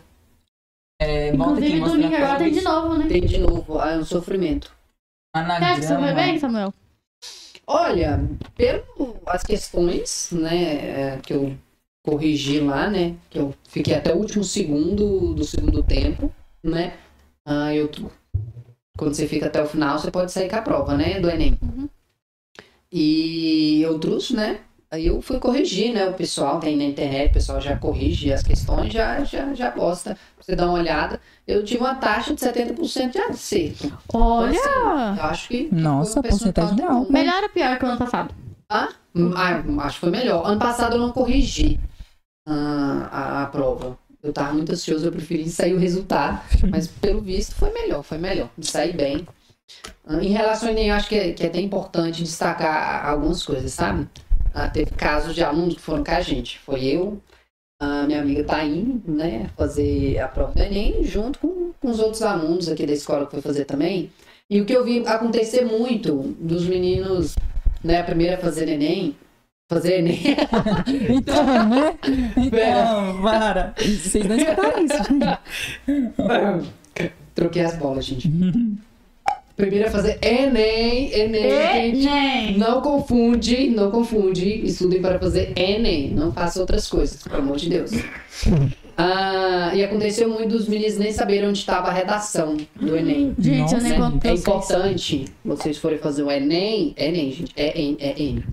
[1.00, 3.06] É, Inclusive, domingo agora tem de novo, né?
[3.08, 3.80] Tem de novo.
[3.80, 4.70] É um sofrimento.
[5.34, 6.14] Você acha que você Anagrama.
[6.14, 6.74] bem, Samuel?
[7.66, 8.20] Olha,
[8.56, 11.56] pelas questões, né, é, que eu
[12.02, 16.32] corrigi lá, né, que eu fiquei até o último segundo do segundo tempo,
[16.62, 16.98] né?
[17.44, 17.88] Ah, eu,
[18.98, 21.20] quando você fica até o final, você pode sair com a prova, né?
[21.20, 21.58] Do Enem.
[21.62, 21.88] Uhum.
[22.92, 24.60] E outros, né?
[24.92, 26.08] Aí eu fui corrigir, né?
[26.08, 30.14] O pessoal tem na internet, o pessoal já corrige as questões, já, já, já posta.
[30.34, 31.20] Pra você dar uma olhada.
[31.46, 33.92] Eu tive uma taxa de 70% de acerto.
[34.12, 34.58] Olha!
[35.16, 35.68] Eu acho que.
[35.72, 37.06] Nossa, foi um porcentagem alta.
[37.06, 37.12] bom.
[37.12, 38.34] Melhor ou pior que o ano passado?
[38.68, 38.88] Ah,
[39.36, 40.44] ah, acho que foi melhor.
[40.44, 41.78] Ano passado eu não corrigi
[42.48, 43.96] ah, a, a prova.
[44.20, 46.40] Eu tava muito ansioso, eu preferi sair o resultado.
[46.68, 48.50] Mas pelo visto foi melhor, foi melhor.
[48.60, 49.24] Sair bem.
[50.20, 53.72] Em relação a Enem, eu acho que é, que é até importante destacar algumas coisas,
[53.72, 54.08] sabe?
[54.54, 56.58] Ah, teve casos de alunos que foram com a gente.
[56.58, 57.20] Foi eu,
[57.80, 62.20] a minha amiga Taine, né, fazer a prova do Enem, junto com, com os outros
[62.22, 64.10] alunos aqui da escola que foi fazer também.
[64.48, 67.36] E o que eu vi acontecer muito dos meninos,
[67.82, 69.16] né, a primeira a fazer Enem,
[69.70, 70.18] fazer Enem,
[71.08, 71.96] Então, né?
[72.36, 73.72] Então, para.
[73.78, 75.24] Vocês não escutaram isso, gente.
[77.34, 78.28] Troquei as bolas, gente.
[79.60, 81.50] Primeiro é fazer Enem, Enem,
[81.92, 82.08] gente.
[82.08, 82.58] Enem!
[82.58, 84.48] Não confunde, não confunde.
[84.64, 86.10] Estudem para fazer Enem.
[86.14, 87.90] Não faça outras coisas, pelo amor de Deus.
[89.02, 93.34] Ah, e aconteceu muito dos meninos nem saberem onde estava a redação do Enem.
[93.38, 97.80] Gente, eu nem Nossa, pra É importante vocês forem fazer o Enem, Enem, gente, é
[97.80, 98.44] N, é N.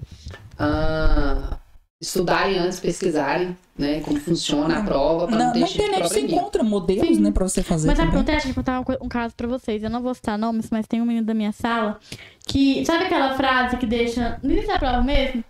[0.57, 1.57] Ah,
[2.01, 6.21] estudarem antes, pesquisarem, né, como funciona a prova, Na, não ter na de internet você
[6.21, 7.21] encontra modelos, Sim.
[7.21, 8.13] né, pra você fazer Mas também.
[8.13, 9.83] acontece, vou contar um, um caso pra vocês.
[9.83, 11.99] Eu não vou citar nomes, mas tem um menino da minha sala
[12.45, 12.85] que.
[12.85, 14.39] Sabe aquela frase que deixa.
[14.41, 15.43] No início da prova mesmo?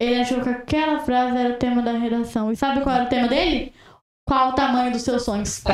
[0.00, 2.52] Ele achou que aquela frase era o tema da redação.
[2.52, 3.72] E sabe qual era o tema dele?
[4.28, 5.64] Qual o tamanho dos seus sonhos?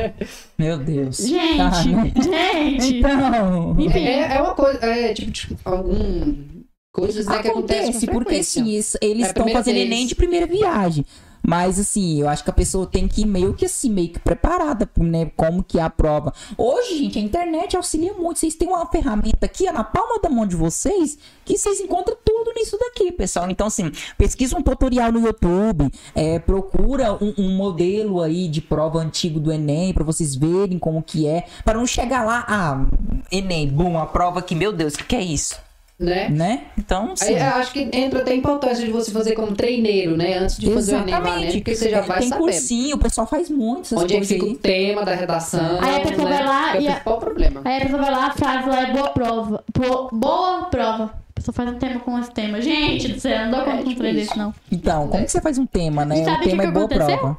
[0.58, 1.18] Meu Deus.
[1.18, 1.56] Gente!
[1.56, 2.12] Tá, né?
[2.20, 2.96] Gente!
[2.98, 3.76] Então...
[3.78, 4.04] Enfim.
[4.04, 6.61] É, é uma coisa, é tipo, tipo, algum
[6.92, 8.68] coisas né, que acontecem Acontece, porque assim,
[9.00, 9.86] eles estão fazendo vez.
[9.86, 11.04] Enem de primeira viagem.
[11.44, 14.20] Mas assim, eu acho que a pessoa tem que ir meio que assim, meio que
[14.20, 15.28] preparada, né?
[15.36, 16.32] Como que é a prova.
[16.56, 18.38] Hoje, gente, a internet auxilia muito.
[18.38, 22.16] Vocês têm uma ferramenta aqui ó, na palma da mão de vocês que vocês encontram
[22.24, 23.50] tudo nisso daqui, pessoal.
[23.50, 29.00] Então, assim, pesquisa um tutorial no YouTube, é, procura um, um modelo aí de prova
[29.00, 32.86] antigo do Enem pra vocês verem como que é, para não chegar lá, ah,
[33.32, 35.71] Enem, bom, a prova aqui, meu Deus, o que, que é isso?
[35.98, 36.28] Né?
[36.30, 36.62] Né?
[36.76, 37.34] Então, sim.
[37.36, 40.38] Aí, eu acho que entra até a importância de você fazer como treineiro, né?
[40.38, 41.52] Antes de fazer o Enem lá, né?
[41.52, 42.44] Porque você já vai Tem sabendo.
[42.44, 44.52] cursinho, o pessoal faz muito essas Onde é que fica aí.
[44.52, 46.36] o tema da redação, Aí a pessoa né?
[46.38, 47.60] vai lá é o e a- principal problema.
[47.64, 49.64] Aí a pessoa vai lá, frase lá é boa prova.
[49.78, 51.04] Bo- boa prova.
[51.04, 52.60] A pessoa faz um tema com esse tema.
[52.60, 54.20] Gente do céu, não dou conta É, com um tipo trem isso.
[54.26, 54.54] desse, não.
[54.72, 56.24] Então, como que você faz um tema, né?
[56.24, 57.18] Sabe o o tema que é boa aconteceu?
[57.18, 57.38] prova.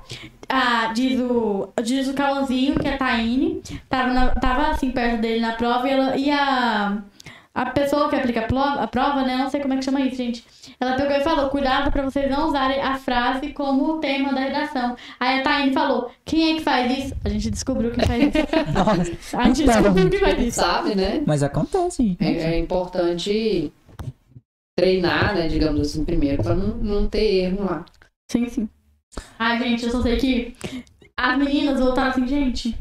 [0.50, 5.20] Ah, diz o, diz o Cauãzinho, que é a Taine, tava, na- tava assim perto
[5.22, 6.98] dele na prova e, ela, e a,
[7.54, 9.38] a pessoa que aplica a prova, né?
[9.38, 10.44] Não sei como é que chama isso, gente.
[10.80, 14.42] Ela pegou e falou: cuidado pra vocês não usarem a frase como o tema da
[14.42, 14.96] redação.
[15.20, 17.16] Aí a Taine falou: quem é que faz isso?
[17.24, 18.38] A gente descobriu quem faz isso.
[18.74, 20.60] Nossa, A gente descobriu quem faz isso.
[20.60, 21.22] Sabe, né?
[21.28, 22.18] mas acontece.
[22.20, 23.72] É, é importante
[24.76, 25.48] treinar, né?
[25.48, 27.86] Digamos assim, primeiro, pra não, não ter erro lá.
[28.32, 28.70] Sim, sim.
[29.38, 30.56] Ai, gente, eu só sei que
[31.16, 32.76] as meninas voltaram assim, gente.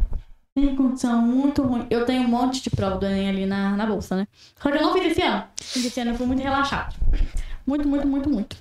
[0.54, 1.86] Tem condição muito ruim.
[1.88, 4.28] Eu tenho um monte de prova do Enem ali na, na bolsa, né?
[4.60, 5.44] Só que eu não fiz esse ano.
[5.58, 6.94] Esse ano eu fui muito relaxado.
[7.66, 8.56] Muito, muito, muito, muito.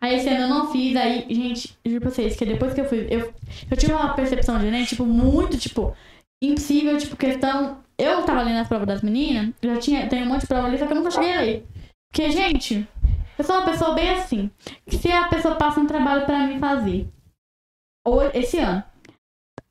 [0.00, 2.84] Aí esse ano eu não fiz, aí, gente, juro pra vocês que depois que eu
[2.84, 3.32] fui, eu,
[3.70, 5.94] eu tive uma percepção de Enem, tipo, muito, tipo,
[6.42, 7.78] impossível, tipo, questão.
[7.96, 10.78] Eu tava lendo as provas das meninas, já tinha, tem um monte de prova ali,
[10.78, 11.66] só que eu nunca cheguei a ler.
[12.10, 12.86] Porque, gente,
[13.38, 14.50] eu sou uma pessoa bem assim.
[14.86, 17.08] Que se a pessoa passa um trabalho pra mim fazer,
[18.04, 18.84] ou esse ano,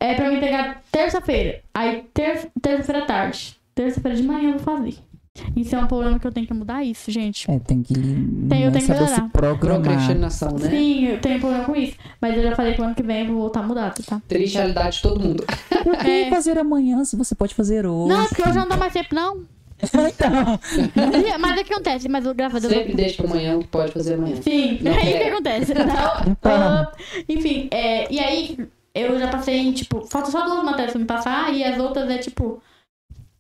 [0.06, 4.60] é pra mim pegar terça-feira, aí ter, terça-feira à tarde, terça-feira de manhã eu vou
[4.60, 4.96] fazer.
[5.56, 7.50] Isso é um problema que eu tenho que mudar isso, gente.
[7.50, 9.30] É, tem que, Tem, eu tenho que melhorar.
[9.32, 10.70] Procrastinação, né?
[10.70, 11.96] Sim, eu tenho problema com isso.
[12.22, 14.22] Mas eu já falei que o ano que vem eu vou voltar a mudar, tá?
[14.28, 15.44] Triste realidade de todo mundo.
[15.84, 16.30] Por que É.
[16.30, 18.14] fazer amanhã se você pode fazer hoje?
[18.14, 19.44] Não, é porque hoje não dá mais tempo, não.
[19.82, 20.60] então,
[21.40, 24.14] Mas é que acontece, mas o eu- Sempre deixa pra amanhã o que pode fazer
[24.14, 24.36] amanhã.
[24.42, 25.74] Sim, Não é isso que acontece.
[25.74, 26.92] Não, ah,
[27.28, 28.58] enfim, é, e aí
[28.94, 32.10] eu já passei em, tipo, falta só duas matérias pra me passar e as outras
[32.10, 32.62] é tipo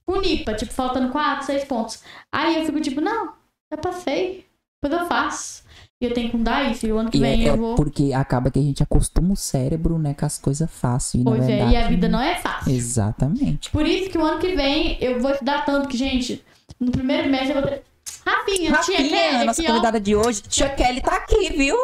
[0.07, 2.01] unipa, tipo, faltando quatro, seis pontos.
[2.31, 3.33] Aí eu fico tipo, não,
[3.71, 4.45] já passei,
[4.81, 5.63] depois eu faço.
[6.01, 7.57] E eu tenho que mudar isso, e o ano que e vem é, eu é
[7.57, 7.75] vou.
[7.75, 11.21] porque acaba que a gente acostuma o cérebro, né, com as coisas fáceis.
[11.21, 12.73] e, Pois é, verdade, e a vida não é fácil.
[12.73, 13.69] Exatamente.
[13.69, 16.43] Por isso que o ano que vem eu vou estudar tanto que, gente,
[16.77, 17.83] no primeiro mês eu vou ter.
[18.25, 21.77] Rafinha, tia Rafinha, Kelly, a nossa aqui, convidada de hoje, tia Kelly tá aqui, viu?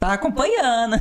[0.00, 0.96] Tá acompanhando.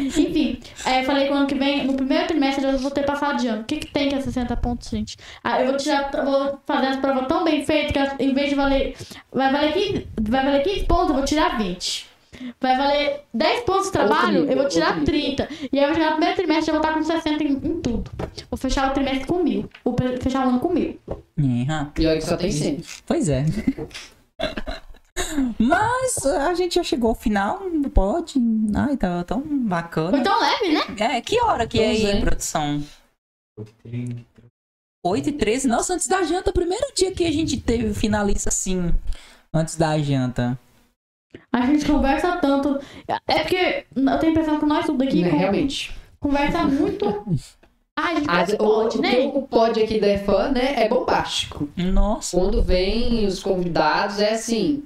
[0.00, 3.04] Enfim, é, eu falei que o ano que vem, no primeiro trimestre, eu vou ter
[3.04, 3.60] passado de ano.
[3.60, 5.18] O que, que tem que é 60 pontos, gente?
[5.44, 8.54] Ah, eu vou tirar, vou fazer as provas tão bem feitas que em vez de
[8.54, 8.96] valer.
[9.30, 12.08] Vai valer 15, vai valer 15 pontos, eu vou tirar 20.
[12.58, 15.36] Vai valer 10 pontos de trabalho, nível, eu vou tirar outro nível.
[15.36, 15.48] 30.
[15.70, 17.80] E aí eu vou chegar no primeiro trimestre, eu vou estar com 60 em, em
[17.82, 18.10] tudo.
[18.50, 19.68] Vou fechar o trimestre com mil.
[19.84, 20.98] Vou fechar o ano com mil.
[21.36, 21.66] Uhum.
[21.98, 22.82] E olha que só tem 100.
[23.06, 23.44] Pois é.
[25.58, 28.34] Mas a gente já chegou ao final, não pode.
[28.74, 30.22] Ai, tá tão Foi bacana.
[30.22, 30.80] tão leve, né?
[31.16, 32.20] É, que hora que é aí, é.
[32.20, 32.82] produção?
[35.04, 38.92] 8 e 13 Nossa, antes da janta, primeiro dia que a gente teve, finaliza assim,
[39.52, 40.58] antes da janta.
[41.52, 42.78] A gente conversa tanto.
[43.26, 45.96] É porque eu tenho a impressão que nós tudo aqui Né, con- Realmente.
[46.18, 47.06] conversa muito.
[47.96, 49.18] Ah, a gente A- parece o, pode, o né?
[49.34, 51.68] o pod aqui da EFAN, né, é bombástico.
[51.76, 52.36] Nossa.
[52.36, 54.84] Quando vem os convidados, é assim,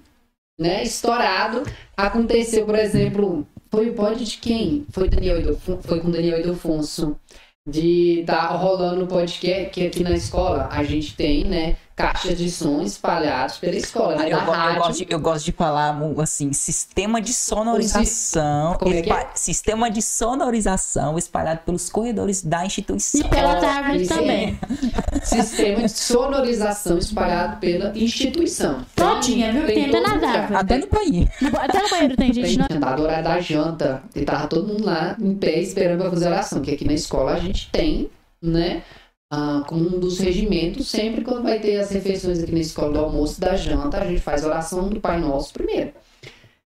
[0.62, 1.62] né, estourado.
[1.96, 4.86] Aconteceu, por exemplo, foi o pod de quem?
[4.90, 7.16] Foi, Daniel Idolfo- foi com Daniel Ildefonso.
[7.68, 11.76] De tá rolando o podcast que aqui na escola a gente tem, né?
[12.02, 14.14] Caixas de som espalhados pela escola.
[14.14, 14.78] Ah, né, eu, na go- eu rádio.
[14.82, 18.74] gosto de, eu gosto de falar assim, sistema de sonorização.
[18.74, 19.28] Como é que é?
[19.34, 23.20] Sistema de sonorização espalhado pelos corredores da instituição.
[23.20, 24.14] E pelas árvores é.
[24.14, 24.58] também.
[25.22, 28.84] Sistema de sonorização espalhado pela instituição.
[28.94, 29.66] Todinha, viu?
[29.66, 30.56] Tem até nas árvores.
[30.62, 31.30] Até no banheiro.
[31.60, 32.66] Até no banheiro tem gente, Tem não.
[32.70, 34.02] sentado hora da janta.
[34.14, 36.60] E tava todo mundo lá em pé esperando pra fazer oração.
[36.60, 38.10] Que aqui na escola a gente tem,
[38.42, 38.82] né?
[39.34, 42.98] Ah, como um dos regimentos, sempre quando vai ter as refeições aqui na escola do
[43.00, 45.92] almoço e da janta, a gente faz a oração do Pai Nosso primeiro.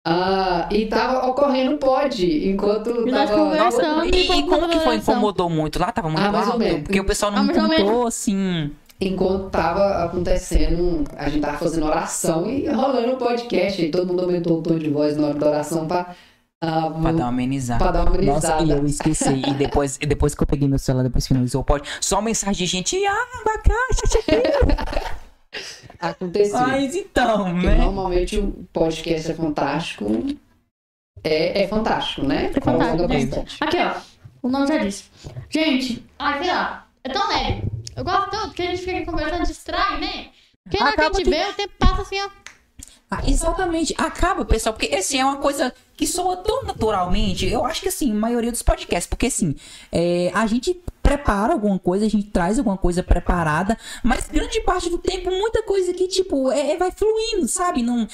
[0.09, 3.33] Ah, e tava ocorrendo pode, enquanto E tava.
[3.33, 4.05] conversando.
[4.05, 4.95] E, e como que foi?
[4.95, 5.91] Incomodou muito lá?
[5.91, 6.63] Tava muito Ah, mais ou alto?
[6.63, 6.81] menos.
[6.83, 8.71] Porque o pessoal não Ah, contou, assim...
[8.99, 13.79] Enquanto tava acontecendo, a gente tava fazendo oração e rolando o podcast.
[13.85, 16.15] E todo mundo aumentou o tom de voz na hora da oração pra,
[16.61, 17.83] ah, Pra dar uma amenizada.
[17.83, 18.63] pra dar uma Nossa, amenizada.
[18.63, 19.41] e eu esqueci.
[19.47, 22.65] E depois, e depois que eu peguei meu celular, depois finalizou o pod, só mensagem
[22.65, 25.17] de gente, ah, abacaxi,
[25.99, 26.59] Aconteceu.
[26.59, 27.75] Mas então, Porque né?
[27.77, 30.05] normalmente o podcast é fantástico.
[31.23, 32.51] É, é fantástico, né?
[32.55, 33.57] É fantástico, gente.
[33.61, 33.93] Aqui, ó.
[34.43, 35.05] O nome já disse.
[35.49, 36.87] Gente, ai, sei lá.
[37.03, 37.63] É tão leve.
[37.95, 40.27] Eu gosto tanto que a gente fica aqui conversando, distrai, né?
[40.63, 42.29] Porque na hora que a Acaba gente vê, o tempo passa assim, ó.
[43.09, 43.95] Ah, exatamente.
[43.97, 47.45] Acaba, pessoal, porque assim, é uma coisa que soa tão naturalmente.
[47.47, 49.55] Eu acho que assim, a maioria dos podcasts, porque assim,
[49.91, 54.89] é, a gente prepara alguma coisa, a gente traz alguma coisa preparada, mas grande parte
[54.89, 57.81] do tempo, muita coisa que, tipo, é, é- vai fluindo, sabe?
[57.81, 58.05] Não,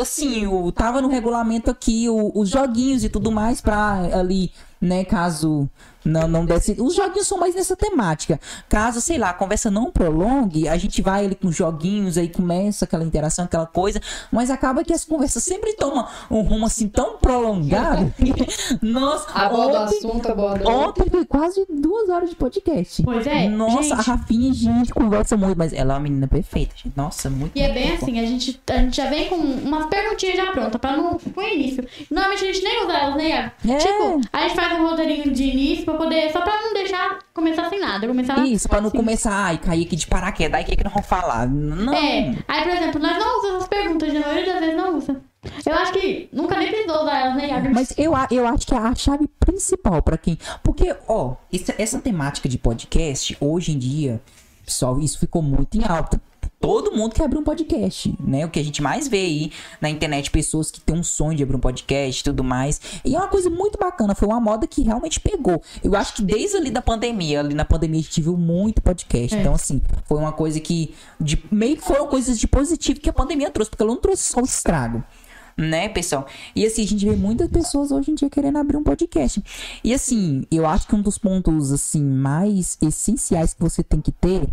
[0.00, 4.50] assim, o, tava no regulamento aqui o- os joguinhos e tudo mais pra ali,
[4.80, 5.70] né, caso
[6.04, 6.76] não, não desse.
[6.80, 8.40] Os joguinhos são mais nessa temática.
[8.68, 12.28] Caso, sei lá, a conversa não prolongue, a gente vai ali com os joguinhos, aí
[12.28, 14.00] começa aquela interação, aquela coisa,
[14.30, 18.12] mas acaba que as conversas sempre tomam um rumo assim tão prolongado.
[18.82, 20.68] Nossa, Aborda o ontem, assunto, aborda.
[20.68, 23.02] ontem foi quase duas horas de podcast.
[23.02, 23.48] Pois é.
[23.48, 26.92] Nossa, gente, a Rafinha, gente, conversa muito, mas ela é uma menina perfeita, gente.
[26.96, 29.86] Nossa, muito E é bem muito assim, a gente, a gente já vem com umas
[29.86, 31.86] perguntinhas já prontas, pra não pro início.
[32.10, 33.52] Normalmente a gente nem usa elas, né?
[33.68, 33.76] É.
[33.76, 36.32] Tipo, a gente faz um roteirinho de início pra poder.
[36.32, 38.06] Só pra não deixar começar sem nada.
[38.06, 38.96] Começar Isso, pra não assim.
[38.96, 41.46] começar, ai, cair aqui de paraquedas, aí o que, que nós vamos falar?
[41.46, 41.94] Não.
[41.94, 42.34] É.
[42.48, 45.20] Aí, por exemplo, nós não usamos essas perguntas, a maioria das vezes não usa.
[45.66, 47.70] Eu acho que nunca nem precisou usar elas, né?
[47.74, 50.38] Mas eu, eu acho que é a chave principal pra quem.
[50.62, 54.20] Porque, ó, essa, essa temática de podcast, hoje em dia,
[54.64, 56.20] pessoal, isso ficou muito em alta.
[56.62, 58.46] Todo mundo quer abrir um podcast, né?
[58.46, 61.42] O que a gente mais vê aí na internet, pessoas que têm um sonho de
[61.42, 62.80] abrir um podcast e tudo mais.
[63.04, 65.60] E é uma coisa muito bacana, foi uma moda que realmente pegou.
[65.82, 69.36] Eu acho que desde ali da pandemia, ali na pandemia a gente viu muito podcast.
[69.36, 69.40] É.
[69.40, 70.94] Então, assim, foi uma coisa que.
[71.20, 74.22] De, meio que foram coisas de positivo que a pandemia trouxe, porque ela não trouxe
[74.22, 75.02] só o estrago
[75.56, 76.26] né, pessoal?
[76.54, 79.42] E assim, a gente vê muitas pessoas hoje em dia querendo abrir um podcast.
[79.82, 84.12] E assim, eu acho que um dos pontos assim mais essenciais que você tem que
[84.12, 84.48] ter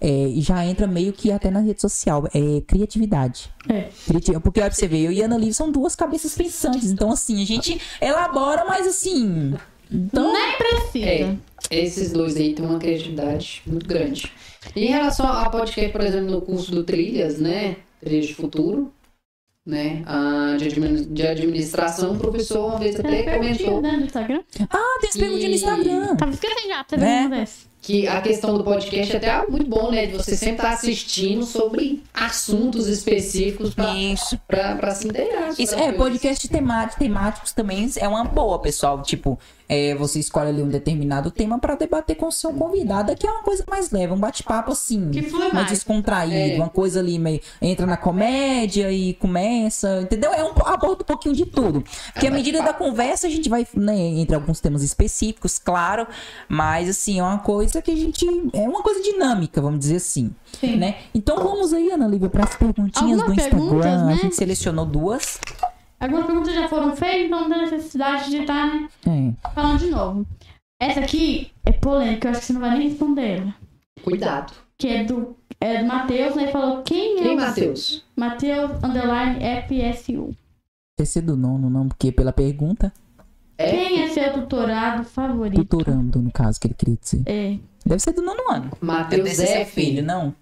[0.00, 3.50] é, já entra meio que até na rede social, é criatividade.
[3.68, 3.88] É.
[4.06, 6.90] Porque olha pra você ver, eu e a Ana Livre são duas cabeças pensantes.
[6.90, 9.54] Então, assim, a gente elabora, mas assim.
[9.90, 11.06] Então, Nem precisa.
[11.06, 11.36] É,
[11.70, 14.30] esses dois aí têm uma criatividade muito grande.
[14.76, 17.76] E em relação a podcast, por exemplo, no curso do Trilhas, né?
[18.00, 18.92] Trilhas de Futuro,
[19.64, 20.02] né?
[20.06, 24.40] ah, de, admin- de administração, o professor uma vez até comentou né, no Instagram?
[24.70, 26.16] ah, tem as perguntinhas no E- Instagram.
[26.16, 27.67] Tava esquecendo já, ver uma dessa.
[27.88, 30.04] Que a questão do podcast é até muito bom, né?
[30.04, 35.54] De você sempre estar assistindo sobre assuntos específicos para se inteirar.
[35.58, 39.00] Isso, é, podcast temático, temáticos também é uma boa, pessoal.
[39.00, 43.26] Tipo, é, você escolhe ali um determinado tema pra debater com o seu convidado, que
[43.26, 45.68] é uma coisa mais leve, um bate-papo assim, Que mais mais.
[45.68, 46.56] descontraído, É.
[46.56, 47.40] uma coisa ali meio.
[47.60, 50.32] Entra na comédia e começa, entendeu?
[50.32, 51.84] É um, aborda um pouquinho de tudo.
[52.12, 56.06] Porque à medida da conversa a gente vai, né, entre alguns temas específicos, claro,
[56.48, 58.26] mas assim, é uma coisa que a gente.
[58.54, 60.30] É uma coisa dinâmica, vamos dizer assim.
[60.58, 60.76] Sim.
[60.76, 60.96] Né?
[61.14, 63.58] Então vamos aí, Ana Lívia, para as perguntinhas Algumas do Instagram.
[63.60, 64.16] perguntas, A né?
[64.16, 65.38] gente selecionou duas.
[66.00, 69.48] Algumas perguntas já foram feitas, então não tem necessidade de estar né, É.
[69.50, 70.26] falando de novo.
[70.80, 73.54] Essa aqui é polêmica, eu acho que você não vai nem responder ela.
[74.04, 74.52] Cuidado.
[74.78, 76.44] Que é do, é do Matheus, né?
[76.44, 78.04] Ele falou quem é Quem, o Matheus?
[78.14, 80.36] Matheus underline FSU.
[80.96, 82.92] Deve ser do nono, não, porque pela pergunta,
[83.56, 83.70] É?
[83.70, 85.64] Quem é seu tutorado favorito?
[85.64, 87.22] tutorando, no caso, que ele queria dizer.
[87.26, 87.58] É.
[87.84, 88.70] Deve ser do nono ano.
[88.80, 89.72] Matheus F.
[89.72, 90.32] filho, não?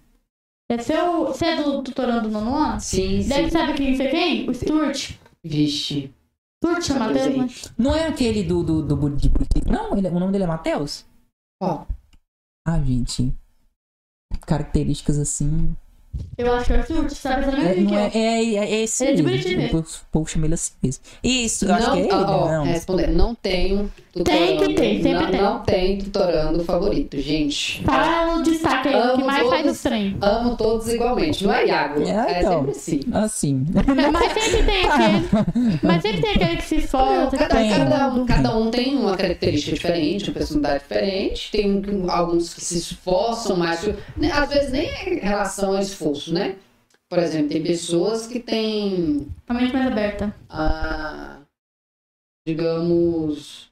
[0.69, 1.27] Deve ser o.
[1.27, 2.79] Você é do tutorando do nono ano?
[2.79, 3.29] Sim, sim.
[3.29, 4.47] Deve saber quem você quem?
[4.47, 5.13] O Stuart.
[5.47, 6.13] Vixe.
[6.97, 7.71] Matheus, né?
[7.77, 9.61] Não é aquele do, do, do, de Buriti.
[9.67, 11.05] Não, ele- o nome dele é Matheus?
[11.61, 11.85] Ó,
[12.67, 13.33] Ah, gente.
[14.45, 15.75] Características assim.
[16.37, 18.59] Eu acho que é o sabe É, não que é, eu.
[18.59, 19.37] é, é esse Ele é de mesmo.
[19.43, 19.79] Buriti mesmo.
[19.79, 21.03] O povo chama ele assim mesmo.
[21.23, 22.63] Isso, eu acho não, que é ele, ó, ó, não.
[22.65, 23.07] responder.
[23.07, 23.91] Não tenho.
[24.23, 25.41] Tem que ter, sempre não, tem.
[25.41, 27.83] Não tem tutorando favorito, gente.
[27.83, 29.79] Fala o destaque aí, o que mais faz todos.
[29.79, 30.17] o trem.
[30.21, 32.01] Amo todos igualmente, não é, Iago?
[32.01, 32.51] É, É, então.
[32.65, 32.99] sempre assim.
[33.13, 33.65] Assim.
[34.11, 35.79] Mas sempre tem aquele.
[35.83, 37.69] Mas sempre tem aquele que se esforça, Cada, Tem.
[37.71, 41.51] cada, um, cada um tem uma característica diferente, uma personalidade diferente.
[41.51, 43.85] Tem um- alguns que se esforçam mais.
[44.15, 46.55] né, Às vezes nem é em relação ao esforço, né?
[47.09, 50.35] Por exemplo, tem pessoas que têm A mente mais aberta.
[50.49, 51.37] a,
[52.45, 53.69] digamos,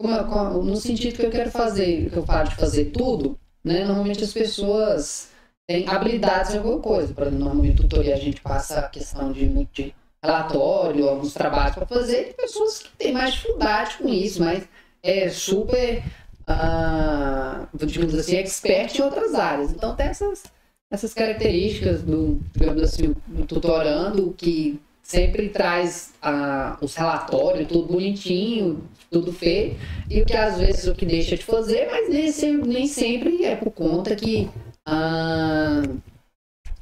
[0.00, 3.84] no sentido que eu quero fazer, que eu falo de fazer tudo, né?
[3.84, 5.30] Normalmente as pessoas
[5.66, 7.12] têm habilidades em alguma coisa.
[7.12, 11.86] Exemplo, normalmente no tutoria a gente passa a questão de, de relatório, alguns trabalhos para
[11.86, 14.68] fazer, tem pessoas que têm mais dificuldade com isso, mas
[15.02, 16.02] é super,
[16.46, 19.72] ah, digamos assim, expert em outras áreas.
[19.72, 20.44] Então tem essas
[20.90, 28.86] essas características do, digamos assim, do tutorando que sempre traz ah, os relatórios, tudo bonitinho,
[29.10, 29.74] tudo feio,
[30.10, 33.42] e o que às vezes o que deixa de fazer, mas nem sempre, nem sempre
[33.42, 34.50] é por conta que
[34.86, 35.80] ah,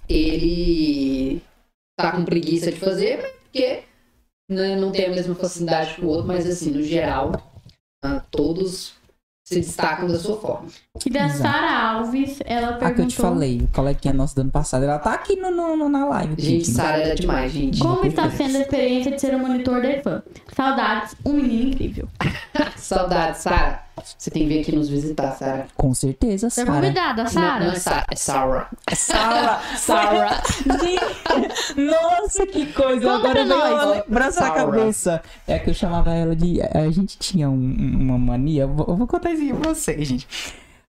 [0.09, 1.40] ele
[1.97, 3.85] tá com preguiça de fazer, porque
[4.51, 7.31] né, não tem a mesma facilidade que o outro, mas assim, no geral,
[8.05, 8.95] ah, todos
[9.48, 10.66] se destacam da sua forma.
[11.05, 11.28] E da.
[11.28, 14.82] Sara Alves, ela A que eu te perguntou falei, o coleguinha nosso do ano passado,
[14.85, 16.35] ela tá aqui no, no- no- na live.
[16.36, 16.68] Gente.
[16.68, 17.78] Sara era demais, gente.
[17.78, 20.20] como está sendo a experiência de ser o monitor da EFAM.
[20.52, 22.09] Saudades, um menino incrível.
[22.77, 23.86] Saudades, Sara.
[24.18, 25.66] Você tem que vir aqui nos visitar, Sara.
[25.74, 26.81] Com certeza, Você é Sara.
[26.81, 27.64] convidada, Não, Sara?
[27.64, 28.70] não é Sara, é Sarah.
[28.94, 30.43] Sara, Sara.
[30.82, 33.01] Gente, Nossa, que coisa.
[33.01, 33.73] Conta Agora veio nós.
[33.73, 34.55] uma lembrança Sarah.
[34.55, 35.23] cabeça.
[35.47, 36.60] É que eu chamava ela de.
[36.62, 38.62] A gente tinha um- uma mania.
[38.62, 40.28] Eu vou, eu vou contar isso aqui pra vocês, gente.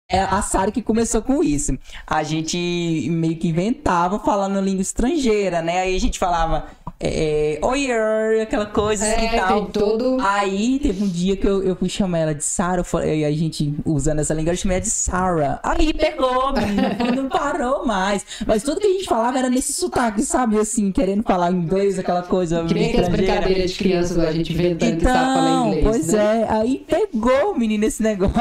[0.09, 1.77] É a Sara que começou com isso.
[2.05, 5.79] A gente meio que inventava falando língua estrangeira, né?
[5.79, 6.65] Aí a gente falava.
[7.03, 9.61] É, oi, oi, aquela coisa assim e É, tal.
[9.61, 10.17] tem todo.
[10.21, 13.73] Aí teve um dia que eu, eu fui chamar ela de Sarah, aí a gente
[13.85, 15.59] usando essa língua, eu chamei ela de Sarah.
[15.63, 18.23] Aí pegou, menina, não parou mais.
[18.45, 20.59] Mas tudo que a gente falava era nesse sotaque, sabe?
[20.59, 23.17] Assim, querendo falar inglês, aquela coisa Que nem estrangeira.
[23.17, 25.83] brincadeiras de criança a gente inventando que sabe falar Então, inglês.
[25.85, 26.41] pois né?
[26.47, 28.35] é, aí pegou, menina, esse negócio.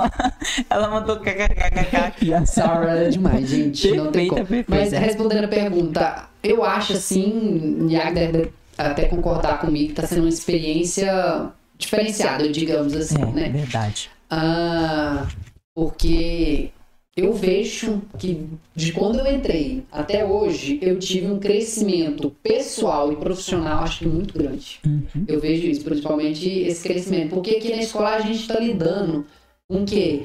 [0.68, 3.90] Ela mandou kkkk aqui, a Sarah é demais, gente.
[3.92, 4.46] não tem Perfeita, como.
[4.46, 4.70] perfeita.
[4.70, 10.22] Mas respondendo a pergunta, eu acho assim, Iago deve até concordar comigo, que tá sendo
[10.22, 13.48] uma experiência diferenciada, digamos assim, É, né?
[13.50, 14.10] verdade.
[14.30, 15.26] Ah,
[15.74, 16.70] porque
[17.16, 23.16] eu vejo que de quando eu entrei até hoje, eu tive um crescimento pessoal e
[23.16, 24.80] profissional, acho que muito grande.
[24.86, 25.24] Uhum.
[25.26, 27.30] Eu vejo isso, principalmente esse crescimento.
[27.30, 29.26] Porque aqui na escola a gente está lidando
[29.68, 30.22] com o quê?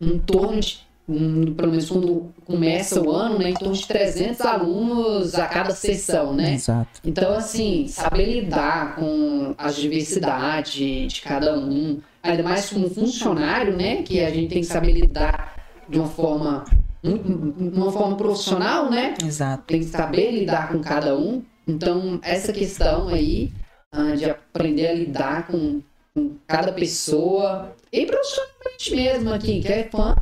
[0.00, 0.78] Em torno de,
[1.08, 5.70] hum, pelo menos quando começa o ano, né, em torno de 300 alunos a cada
[5.70, 6.54] sessão, né?
[6.54, 7.00] Exato.
[7.04, 14.02] Então, assim, saber lidar com as diversidades de cada um, ainda mais como funcionário, né?
[14.02, 15.56] Que a gente tem que saber lidar
[15.88, 16.64] de uma forma,
[17.02, 19.14] uma forma profissional, né?
[19.24, 19.64] Exato.
[19.66, 21.42] Tem que saber lidar com cada um.
[21.66, 23.52] Então, essa questão aí
[23.92, 25.82] ah, de aprender a lidar com,
[26.14, 30.14] com cada pessoa e profissionalmente mesmo aqui, que é fã,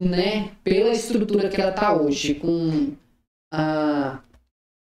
[0.00, 0.50] né?
[0.62, 2.92] Pela estrutura que ela tá hoje, com
[3.52, 4.18] ah,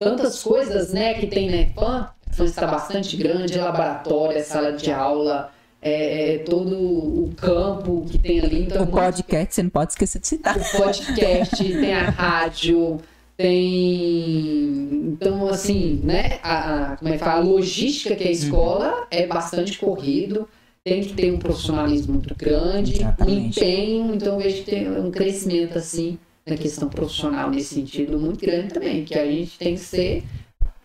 [0.00, 2.08] tantas coisas, né, que tem na EFAM,
[2.38, 8.40] a está bastante grande, laboratório, sala de aula, é, é todo o campo que tem
[8.40, 8.62] ali.
[8.64, 10.56] Então, O podcast, você não pode esquecer de citar.
[10.58, 13.00] o podcast, tem a rádio,
[13.36, 14.88] tem.
[15.12, 16.38] Então, assim, né?
[16.42, 17.40] A, a- como é que fala?
[17.40, 20.48] A logística que é a escola é bastante corrido.
[20.86, 24.14] Tem que ter um profissionalismo muito grande, empenho.
[24.14, 28.74] Então, eu vejo que tem um crescimento, assim, na questão profissional nesse sentido muito grande
[28.74, 29.02] também.
[29.02, 30.24] Que a gente tem que ser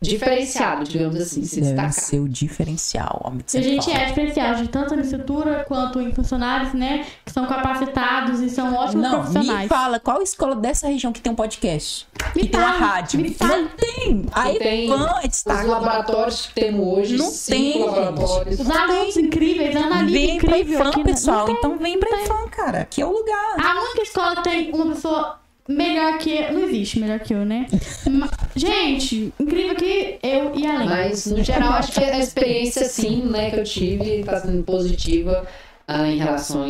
[0.02, 1.92] diferenciado, digamos assim, se Deve destacar.
[1.94, 3.22] ser o diferencial.
[3.26, 3.98] ó, A gente fala.
[4.04, 7.06] é especial de tanto em estrutura quanto em funcionários, né?
[7.26, 9.62] Que são capacitados e são ótimos Não, profissionais.
[9.64, 12.08] me fala, qual escola dessa região que tem um podcast?
[12.36, 13.20] Me que tem uma rádio?
[13.20, 13.58] me fala.
[13.58, 14.26] Não tem.
[14.32, 15.64] Aí tem Os destaca.
[15.68, 18.60] laboratórios que temos hoje, Não cinco tem, laboratórios.
[18.60, 21.04] Os alunos incríveis, a Analisa Vem pra incrível Ifan, aqui, né?
[21.06, 21.46] pessoal.
[21.46, 21.56] Tem.
[21.56, 22.80] Então vem pra Ifan, cara.
[22.82, 23.56] Aqui é o lugar.
[23.60, 25.40] A única escola que tem uma pessoa
[25.70, 26.54] melhor que eu.
[26.54, 27.68] Não existe melhor que eu, né?
[28.10, 30.90] Ma- Gente, incrível que eu e além.
[30.90, 35.46] Mas, no geral, acho que a experiência, sim, né, que eu tive está sendo positiva
[35.88, 36.66] ah, em relação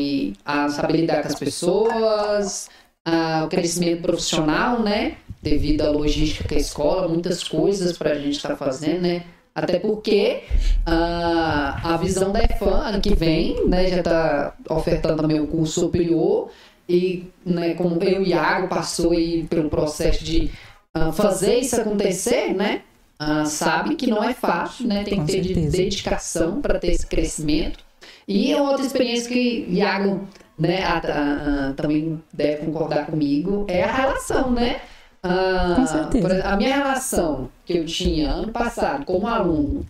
[0.45, 2.69] a saber lidar com as pessoas,
[3.05, 8.15] ah, o crescimento profissional, né, devido à logística que a escola, muitas coisas para a
[8.15, 9.23] gente estar fazendo, né,
[9.55, 10.43] até porque
[10.85, 15.80] ah, a visão da EFAM, ano que vem, né, já está ofertando também o curso
[15.80, 16.49] superior
[16.89, 20.49] e, né, como eu e o Iago passou aí pelo processo de
[20.93, 22.81] ah, fazer isso acontecer, né,
[23.19, 25.03] ah, sabe que não é fácil, né?
[25.03, 25.77] Tem Com que ter certeza.
[25.77, 27.79] dedicação para ter esse crescimento.
[28.27, 33.83] E a outra experiência que Iago né, a- a- a- também deve concordar comigo é
[33.83, 34.81] a relação, né?
[35.23, 36.43] Ah, Com certeza.
[36.45, 39.85] a minha relação que eu tinha ano passado como aluno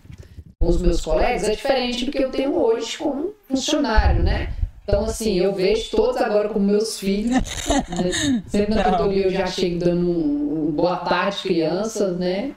[0.60, 4.52] com os meus colegas é diferente do que eu tenho hoje como funcionário, né?
[4.90, 7.32] Então, assim, eu vejo todos agora como meus filhos.
[7.32, 8.42] né?
[8.46, 12.52] Sempre na tutoria eu já chego dando um, um boa tarde, crianças, né?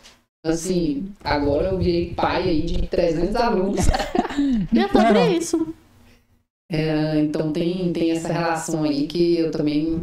[0.46, 3.86] Assim, agora eu virei pai aí de 300 alunos.
[4.76, 5.76] É sobre isso.
[6.72, 10.02] É, então tem, tem essa relação aí que eu também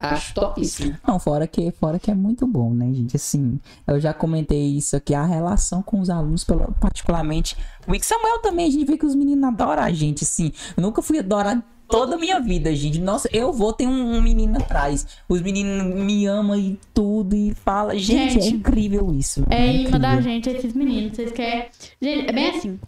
[0.00, 0.96] acho topíssimo.
[1.06, 3.16] Não, fora que, fora que é muito bom, né, gente?
[3.16, 6.44] Assim, eu já comentei isso aqui, a relação com os alunos,
[6.80, 7.56] particularmente.
[7.86, 10.52] O Wick Samuel também, a gente vê que os meninos adoram a gente, assim.
[10.76, 12.98] Eu nunca fui adorar toda a minha vida, gente.
[12.98, 15.06] Nossa, eu vou ter um, um menino atrás.
[15.28, 17.96] Os meninos me amam e tudo, e fala.
[17.98, 19.44] Gente, é Gente, incrível isso.
[19.50, 21.16] É imã da gente, esses meninos.
[21.16, 21.66] Vocês querem.
[22.00, 22.78] Gente, é bem assim.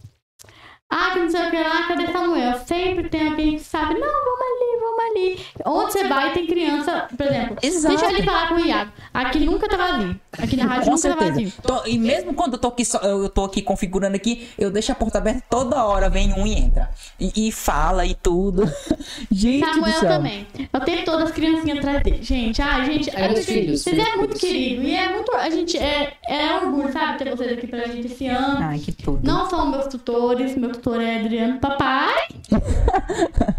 [0.94, 2.58] Ah, que não sei o que lá, cadê Samuel?
[2.66, 5.46] Sempre tem alguém que sabe, não, vamos ali, vamos ali.
[5.64, 7.56] Onde você vai, tem criança, por exemplo.
[7.62, 7.88] Exato.
[7.94, 8.92] Deixa eu ali falar com o Iago.
[9.14, 10.20] Aqui nunca tá vazio.
[10.38, 11.30] Aqui na rádio Com nunca tá certeza.
[11.30, 11.52] vazio.
[11.62, 14.92] Tô- e mesmo quando eu tô aqui, só- eu tô aqui configurando aqui, eu deixo
[14.92, 16.90] a porta aberta toda hora, vem um e entra.
[17.18, 18.70] E, e fala e tudo.
[19.32, 20.08] Gente do Samuel céu.
[20.10, 20.46] também.
[20.72, 22.22] Eu tenho todas as criancinhas atrás dele.
[22.22, 24.54] Gente, ah, gente, É, meus filhos, vocês meus é muito filhos.
[24.54, 24.82] querido.
[24.82, 25.32] E é muito.
[25.34, 28.58] A gente é, é orgulho, sabe, ter vocês aqui pra gente esse ano.
[28.62, 29.20] Ai, que tudo.
[29.26, 32.26] Não são meus tutores, meu tutor é Adriano Papai.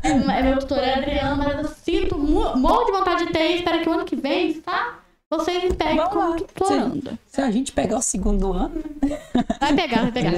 [0.03, 0.09] é,
[0.39, 3.89] é meu tutor é Adriano, mas eu sinto morro de vontade de ter espero que
[3.89, 4.99] o ano que vem, tá?
[5.29, 7.17] Vocês me peguem como tutorando.
[7.25, 8.83] Se a gente pegar o segundo ano.
[9.59, 10.31] Vai pegar, vai pegar.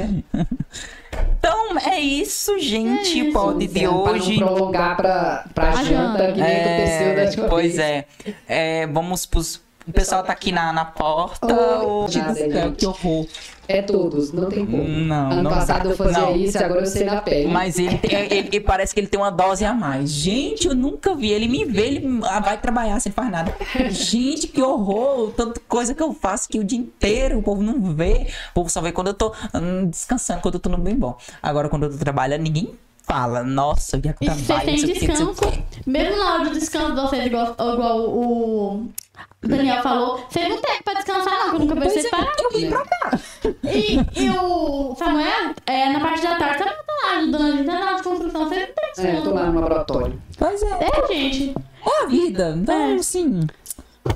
[1.37, 3.19] Então é isso, gente.
[3.19, 3.33] É o isso.
[3.33, 4.39] pod de Pra hoje.
[4.39, 5.87] não prolongar pra, pra A janta,
[6.19, 6.31] janta.
[6.33, 8.05] que nem aconteceu da É, última pois é.
[8.47, 9.61] É, Vamos pros.
[9.87, 11.45] O pessoal tá aqui na, na porta.
[11.45, 12.77] Ô, Deus Nada, gente.
[12.77, 13.27] que horror.
[13.67, 14.83] É todos, não tem como.
[14.83, 15.89] Não, ano não passado dá.
[15.89, 16.35] eu fazia Não.
[16.35, 17.47] isso, agora eu sei na pele.
[17.47, 20.09] Mas ele, tem- ele, ele parece que ele tem uma dose a mais.
[20.11, 21.31] Gente, eu nunca vi.
[21.31, 23.55] Ele me vê, ele ah, vai trabalhar sem faz nada.
[23.89, 25.31] Gente, que horror!
[25.31, 28.27] Tanta coisa que eu faço que o dia inteiro o povo não vê.
[28.51, 31.17] O povo só vê quando eu tô hum, descansando, quando eu tô no bem bom.
[31.41, 32.71] Agora, quando eu tô trabalhando, ninguém
[33.01, 33.43] fala.
[33.43, 35.35] Nossa, eu não sei o descanso,
[35.85, 38.89] mesmo na hora do descanso de vocês, igual, igual o
[39.41, 42.33] Daniel falou, vocês não tem pra descansar, não, que eu nunca Pois vocês é, parar.
[42.41, 43.19] eu vim pra cá.
[43.63, 47.65] E, e o Samuel, é, na parte da tarde, também tá lá ajudando a gente
[47.65, 48.49] na de construção.
[48.49, 50.21] Vocês não tem É, eu tô lá no laboratório.
[50.37, 51.55] Pois é, É, gente.
[51.85, 52.55] é a vida.
[52.57, 52.95] Então, É.
[52.95, 53.41] assim,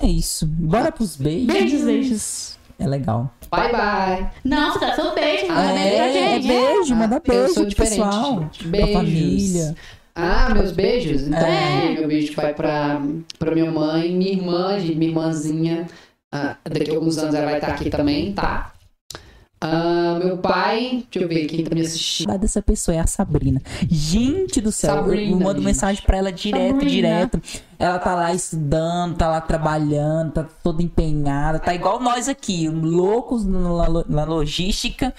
[0.01, 0.47] é isso.
[0.47, 1.47] Bora pros beijos.
[1.47, 2.59] Beijos, beijos.
[2.80, 3.30] É legal.
[3.51, 4.27] Bye, bye.
[4.43, 5.45] Não, você dá seu beijo.
[5.49, 8.39] Ah, manda beijo é, beijo, manda eu beijo sou pro diferente, pessoal.
[8.39, 8.59] gente.
[8.59, 8.93] Pra Beijos.
[8.93, 9.76] família.
[10.21, 11.23] Ah, meus beijos?
[11.27, 11.91] Então, É.
[11.93, 13.01] meu beijo vai pra,
[13.37, 15.87] pra minha mãe, minha irmã, gente, minha irmãzinha.
[16.31, 18.71] Ah, daqui a alguns anos ela vai estar aqui também, tá?
[19.61, 22.37] Ah, meu pai, deixa eu ver quem tá me assistindo.
[22.37, 23.61] Dessa pessoa é a Sabrina.
[23.89, 25.65] Gente do céu, eu- eu Sabrina, mando gente.
[25.65, 26.89] mensagem pra ela direto, Sabrina.
[26.91, 27.41] direto.
[27.77, 33.45] Ela tá lá estudando, tá lá trabalhando, tá toda empenhada, tá igual nós aqui, loucos
[33.45, 35.13] na, lo- na logística.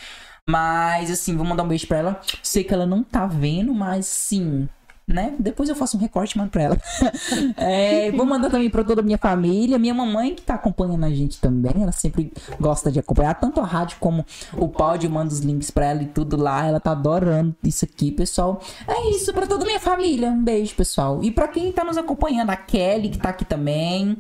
[0.49, 2.21] Mas assim, vou mandar um beijo pra ela.
[2.43, 4.67] Sei que ela não tá vendo, mas sim.
[5.07, 5.35] Né?
[5.41, 6.77] Depois eu faço um recorte e mando pra ela.
[7.57, 9.79] É, vou mandar também pra toda a minha família.
[9.79, 11.83] Minha mamãe que tá acompanhando a gente também.
[11.83, 14.25] Ela sempre gosta de acompanhar tanto a rádio como
[14.57, 15.05] o pod.
[15.05, 16.67] Eu mando os links pra ela e tudo lá.
[16.67, 18.61] Ela tá adorando isso aqui, pessoal.
[18.87, 20.31] É isso pra toda a minha família.
[20.31, 21.21] Um beijo, pessoal.
[21.23, 24.17] E pra quem tá nos acompanhando, a Kelly que tá aqui também.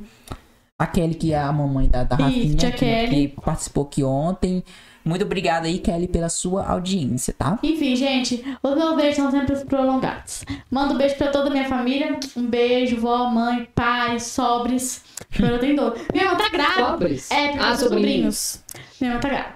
[0.78, 4.64] A Kelly, que é a mamãe da, da Rafinha, que, que participou aqui ontem.
[5.04, 7.58] Muito obrigada aí, Kelly, pela sua audiência, tá?
[7.62, 10.44] Enfim, gente, os meus beijos são sempre prolongados.
[10.70, 12.18] Mando um beijo pra toda a minha família.
[12.36, 15.02] Um beijo, vó, mãe, pai, sobres.
[15.30, 15.98] Espero eu tenho dor.
[16.12, 16.86] Minha irmã tá grávida.
[16.90, 17.30] Sobres?
[17.30, 18.62] É, Ah, ah, sobrinhos.
[19.00, 19.54] Minha irmã tá grávida.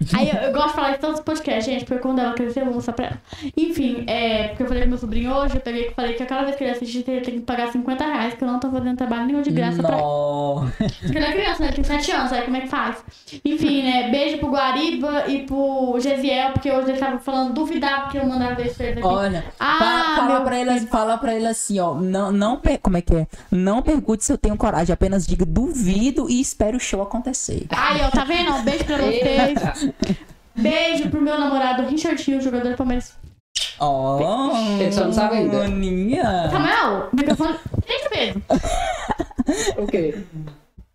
[0.14, 2.60] Aí eu, eu gosto de falar de todos os podcasts, gente, porque quando ela crescer
[2.60, 3.18] eu vou mostrar pra ela.
[3.56, 6.26] Enfim, é, porque eu falei com meu sobrinho hoje, eu peguei e falei que a
[6.26, 8.70] cada vez que ele assistir, ele tem que pagar 50 reais, que eu não tô
[8.70, 10.02] fazendo trabalho nenhum de graça pra ele.
[11.00, 11.66] Porque ele é criança, né?
[11.68, 12.96] Ele tem 7 anos, aí como é que faz?
[13.44, 14.10] Enfim, né?
[14.10, 18.54] Beijo pro Guariba e pro Gesiel, porque hoje ele tava falando, duvidava que eu mandava
[18.54, 19.06] beijo pra ele aqui.
[19.08, 21.94] Olha, Ah, fa- fala, meu pra ele, fala pra ele assim, ó.
[21.94, 23.26] Não, não, per- como é que é?
[23.50, 27.66] Não pergunte se eu tenho coragem, apenas diga duvido e espere o show acontecer.
[27.70, 28.52] Aí, ó, tá vendo?
[28.54, 29.89] Um beijo pra vocês.
[30.56, 33.14] Beijo pro meu namorado Richard Hill, jogador do Palmeiras.
[33.78, 34.18] Ó,
[34.78, 35.64] Ele só não sabe ainda.
[35.64, 36.48] Aninha.
[36.50, 37.56] Tá, microfone.
[37.86, 38.42] Deixa o peso.
[39.78, 40.22] O quê?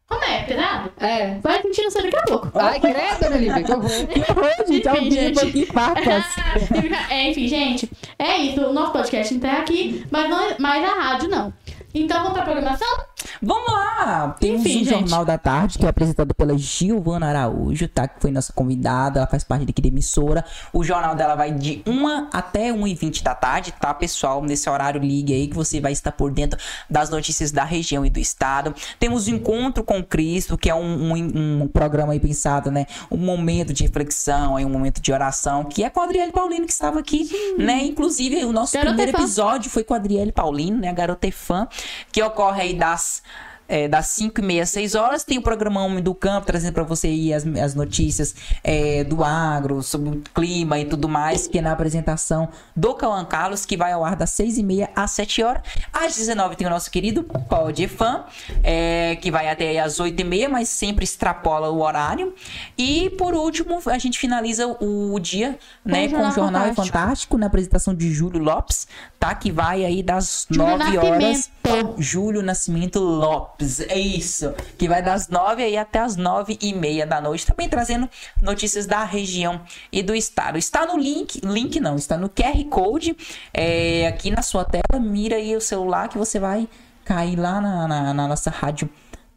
[0.08, 0.44] Como é?
[0.44, 0.92] Pesado?
[1.00, 1.40] É.
[1.40, 2.52] Vai sentir no seu daqui a pouco.
[2.54, 3.90] Ai, credo, Ana Lívia, que horror.
[4.08, 5.50] Que horror, gente, ao Enfim, vivo gente.
[5.50, 6.26] aqui, papas.
[7.10, 7.90] É, enfim, gente,
[8.20, 8.62] é isso.
[8.62, 11.52] O nosso podcast enterra aqui, mas, não, mas a rádio não.
[11.98, 12.88] Então vamos pra programação?
[13.42, 14.36] Vamos lá!
[14.40, 14.90] Temos Enfim, o gente.
[14.90, 18.06] Jornal da Tarde, que é apresentado pela Giovana Araújo, tá?
[18.06, 20.44] Que foi nossa convidada, ela faz parte daqui da emissora.
[20.74, 24.44] O jornal dela vai de 1 até 1h20 da tarde, tá, pessoal?
[24.44, 26.60] Nesse horário, ligue aí que você vai estar por dentro
[26.90, 28.76] das notícias da região e do estado.
[29.00, 32.86] Temos o Encontro com Cristo, que é um, um, um programa aí pensado, né?
[33.10, 36.66] Um momento de reflexão, aí um momento de oração, que é com a Adriele Paulino
[36.66, 37.84] que estava aqui, né?
[37.86, 39.24] Inclusive, o nosso Garota primeiro fã.
[39.24, 40.90] episódio foi com a Adriele Paulino, né?
[40.90, 41.68] A garota é fã,
[42.12, 43.22] que ocorre aí das
[43.68, 46.84] é, das 5 e meia, 6 horas, tem o programa Homem do Campo, trazendo para
[46.84, 51.60] você aí as, as notícias é, do agro, sobre o clima e tudo mais, que
[51.60, 55.12] é na apresentação do Cauã Carlos, que vai ao ar das 6 e meia às
[55.12, 55.62] 7 horas.
[55.94, 58.24] Às 19 tem o nosso querido Pode Fã,
[58.64, 62.34] é, que vai até às 8 e meia, mas sempre extrapola o horário.
[62.78, 66.98] E por último, a gente finaliza o dia né, o com o Jornal Jornal Fantástico.
[66.98, 68.88] Fantástico, na apresentação de Júlio Lopes,
[69.20, 69.34] tá?
[69.36, 71.52] Que vai aí das Júlio 9 horas.
[71.98, 73.55] Júlio Nascimento Lopes,
[73.88, 74.54] é isso.
[74.78, 77.46] Que vai das 9 aí até as 9 e meia da noite.
[77.46, 78.10] Também trazendo
[78.42, 79.62] notícias da região
[79.92, 80.58] e do estado.
[80.58, 83.16] Está no link, link não, está no QR Code
[83.54, 85.00] é, aqui na sua tela.
[85.00, 86.68] Mira aí o celular que você vai
[87.04, 88.90] cair lá na, na- na nossa rádio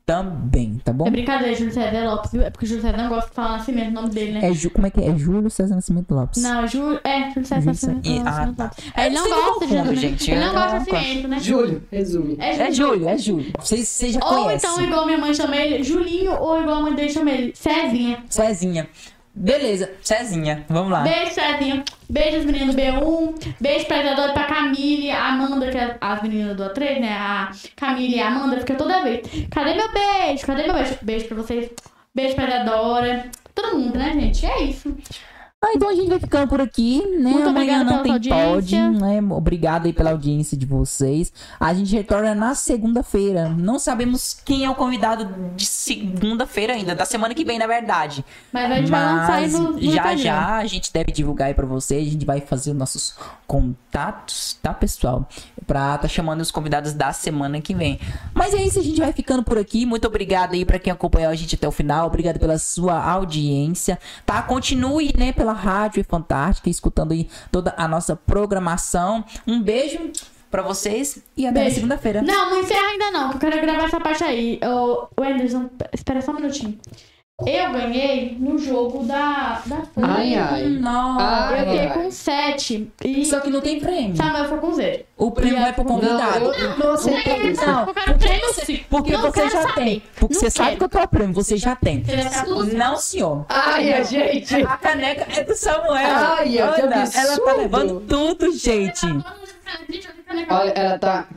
[0.08, 1.06] também, tá bom?
[1.06, 2.40] É brincadeira, Júlio César Lopes, viu?
[2.40, 4.48] É porque o Júlio César não gosta de falar mesmo o nome dele, né?
[4.48, 5.08] É, Ju- como é que é?
[5.08, 6.42] É Júlio César Nascimento Lopes.
[6.42, 6.98] Não, Júlio.
[7.04, 8.22] É, Júlio César César- Lopes.
[8.24, 8.70] Ah, tá.
[9.04, 9.96] Ele Eu não gosta de Júlio.
[9.96, 10.30] gente.
[10.30, 11.40] Ele não gosta de não cimento, né?
[11.40, 12.36] Júlio, resume.
[12.40, 13.06] É É Júlio.
[13.06, 13.52] É Júlio.
[13.60, 14.66] Você, você já Ou conhece.
[14.66, 18.18] então, igual minha mãe chama ele, Julinho, ou igual a mãe dele chama ele, Cezinha.
[18.30, 18.88] Cezinha.
[19.40, 20.64] Beleza, Cezinha.
[20.68, 21.02] Vamos lá.
[21.02, 21.84] Beijo, Cezinha.
[22.10, 23.54] Beijo, as meninas do B1.
[23.60, 27.12] Beijo pra Isadora, pra Camille, a Amanda, que é as meninas do A3, né?
[27.12, 29.20] A Camille e a Amanda fica toda vez.
[29.50, 30.44] Cadê meu beijo?
[30.44, 30.98] Cadê meu beijo?
[31.02, 31.70] Beijo pra vocês.
[32.12, 33.30] Beijo pra Isadora.
[33.54, 34.44] Todo mundo, né, gente?
[34.44, 34.96] É isso.
[35.60, 37.30] Ah, então a gente vai ficando por aqui, né?
[37.32, 39.20] Muito Amanhã não tem pod, né?
[39.32, 41.32] Obrigado aí pela audiência de vocês.
[41.58, 43.48] A gente retorna na segunda-feira.
[43.48, 48.24] Não sabemos quem é o convidado de segunda-feira ainda, da semana que vem, na verdade.
[48.52, 50.16] Mas a gente vai lançar aí no, no já Instagram.
[50.16, 52.06] já a gente deve divulgar aí pra vocês.
[52.06, 55.28] A gente vai fazer os nossos contatos, tá, pessoal?
[55.66, 57.98] Pra tá chamando os convidados da semana que vem.
[58.32, 59.84] Mas é isso, a gente vai ficando por aqui.
[59.84, 62.06] Muito obrigado aí pra quem acompanhou a gente até o final.
[62.06, 64.40] Obrigado pela sua audiência, tá?
[64.40, 69.24] Continue, né, pela Rádio Fantástica, escutando aí toda a nossa programação.
[69.46, 70.12] Um beijo
[70.50, 72.22] pra vocês e até segunda-feira.
[72.22, 74.60] Não, não encerra ainda não, que eu quero gravar essa parte aí.
[74.64, 76.78] Ô Anderson, espera só um minutinho.
[77.46, 79.82] Eu ganhei no jogo da, da.
[80.02, 80.64] Ai, ai.
[80.64, 81.24] Nossa.
[81.24, 82.92] Ai, Eu fiquei com 7.
[83.04, 84.16] E Só que não tem prêmio.
[84.16, 85.04] Samuel foi com 0.
[85.16, 86.44] O prêmio vai pro Não, convidado.
[86.52, 87.64] eu não aceitei isso.
[87.64, 88.80] Não, Eu quero prêmio sim.
[88.90, 89.74] Porque Não você já saber.
[89.76, 90.02] tem.
[90.18, 90.78] Porque Não você sabe quero.
[90.78, 92.02] que eu tô o prêmio, você já tem.
[92.02, 93.46] Você tudo Não, senhor.
[93.48, 94.56] Ai, a gente.
[94.56, 95.94] A caneca é do Samuel.
[95.94, 99.06] Ai, que Olha, ela tá levando tudo, gente.
[100.50, 101.28] Olha, ela tá.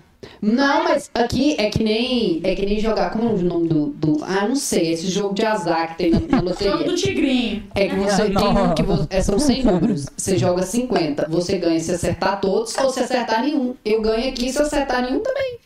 [0.42, 2.42] Não, mas aqui é que nem.
[2.44, 3.12] É que nem jogar.
[3.12, 3.88] Como é o nome do.
[3.88, 4.92] do ah, não sei.
[4.94, 6.78] Esse jogo de azar que tem na, na Jogo loteria.
[6.84, 7.64] do tigrinho.
[7.76, 8.72] É que você tem Não.
[8.72, 10.06] um que vo- é, são 100 números.
[10.16, 11.28] Você joga 50.
[11.30, 13.76] Você ganha se acertar todos ou se acertar nenhum.
[13.84, 15.60] Eu ganho aqui se acertar nenhum também.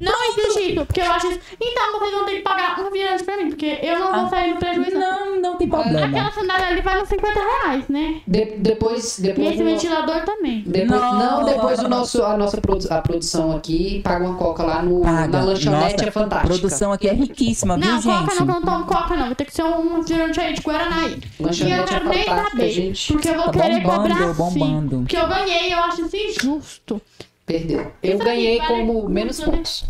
[0.00, 1.40] Não existe isso, porque eu acho isso.
[1.60, 4.50] Então vocês vão ter que pagar um refrigerante pra mim, porque eu não vou sair
[4.50, 4.98] no prejuízo.
[4.98, 6.06] Não, não tem problema.
[6.06, 8.20] Aquela sandália ali vale uns 50 reais, né?
[8.26, 9.18] De- depois.
[9.18, 10.64] E depois esse do- ventilador também.
[10.66, 11.18] Depois, Não.
[11.18, 11.44] não.
[11.44, 13.61] depois o nosso, a nossa produ- a produção aqui
[14.02, 16.54] paga uma coca lá no, na lanchonete, Nossa, é fantástica.
[16.54, 18.34] A produção aqui é riquíssima, viu, Não, coca gente?
[18.40, 19.26] não, eu não tomo coca não.
[19.26, 21.20] Vai ter que ser um refrigerante aí de Guaraná aí.
[21.38, 22.70] E eu Lanchonete não é quero nem fantástica, saber.
[22.70, 23.12] gente.
[23.12, 24.90] Porque eu vou Tá querer bombando, cobrar bombando.
[24.96, 25.02] sim.
[25.04, 27.02] Porque eu ganhei, eu acho isso injusto.
[27.44, 27.92] Perdeu.
[28.02, 29.46] Eu Isso ganhei aqui vale como menos né?
[29.46, 29.84] pontos.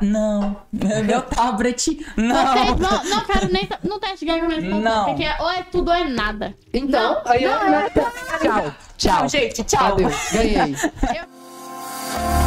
[0.00, 0.56] Não.
[0.72, 1.98] Meu tablet.
[2.16, 2.76] Não.
[2.76, 3.68] Não, não quero nem.
[3.82, 5.04] Não teste ganhar com menos pontos, Não.
[5.06, 6.54] Porque ou é tudo ou é nada.
[6.72, 7.50] Então, aí eu.
[8.40, 8.74] Tchau.
[8.96, 9.64] Tchau, gente.
[9.64, 9.86] Tchau.
[9.94, 10.14] Adeus.
[10.32, 10.76] Ganhei.
[11.18, 12.43] Eu-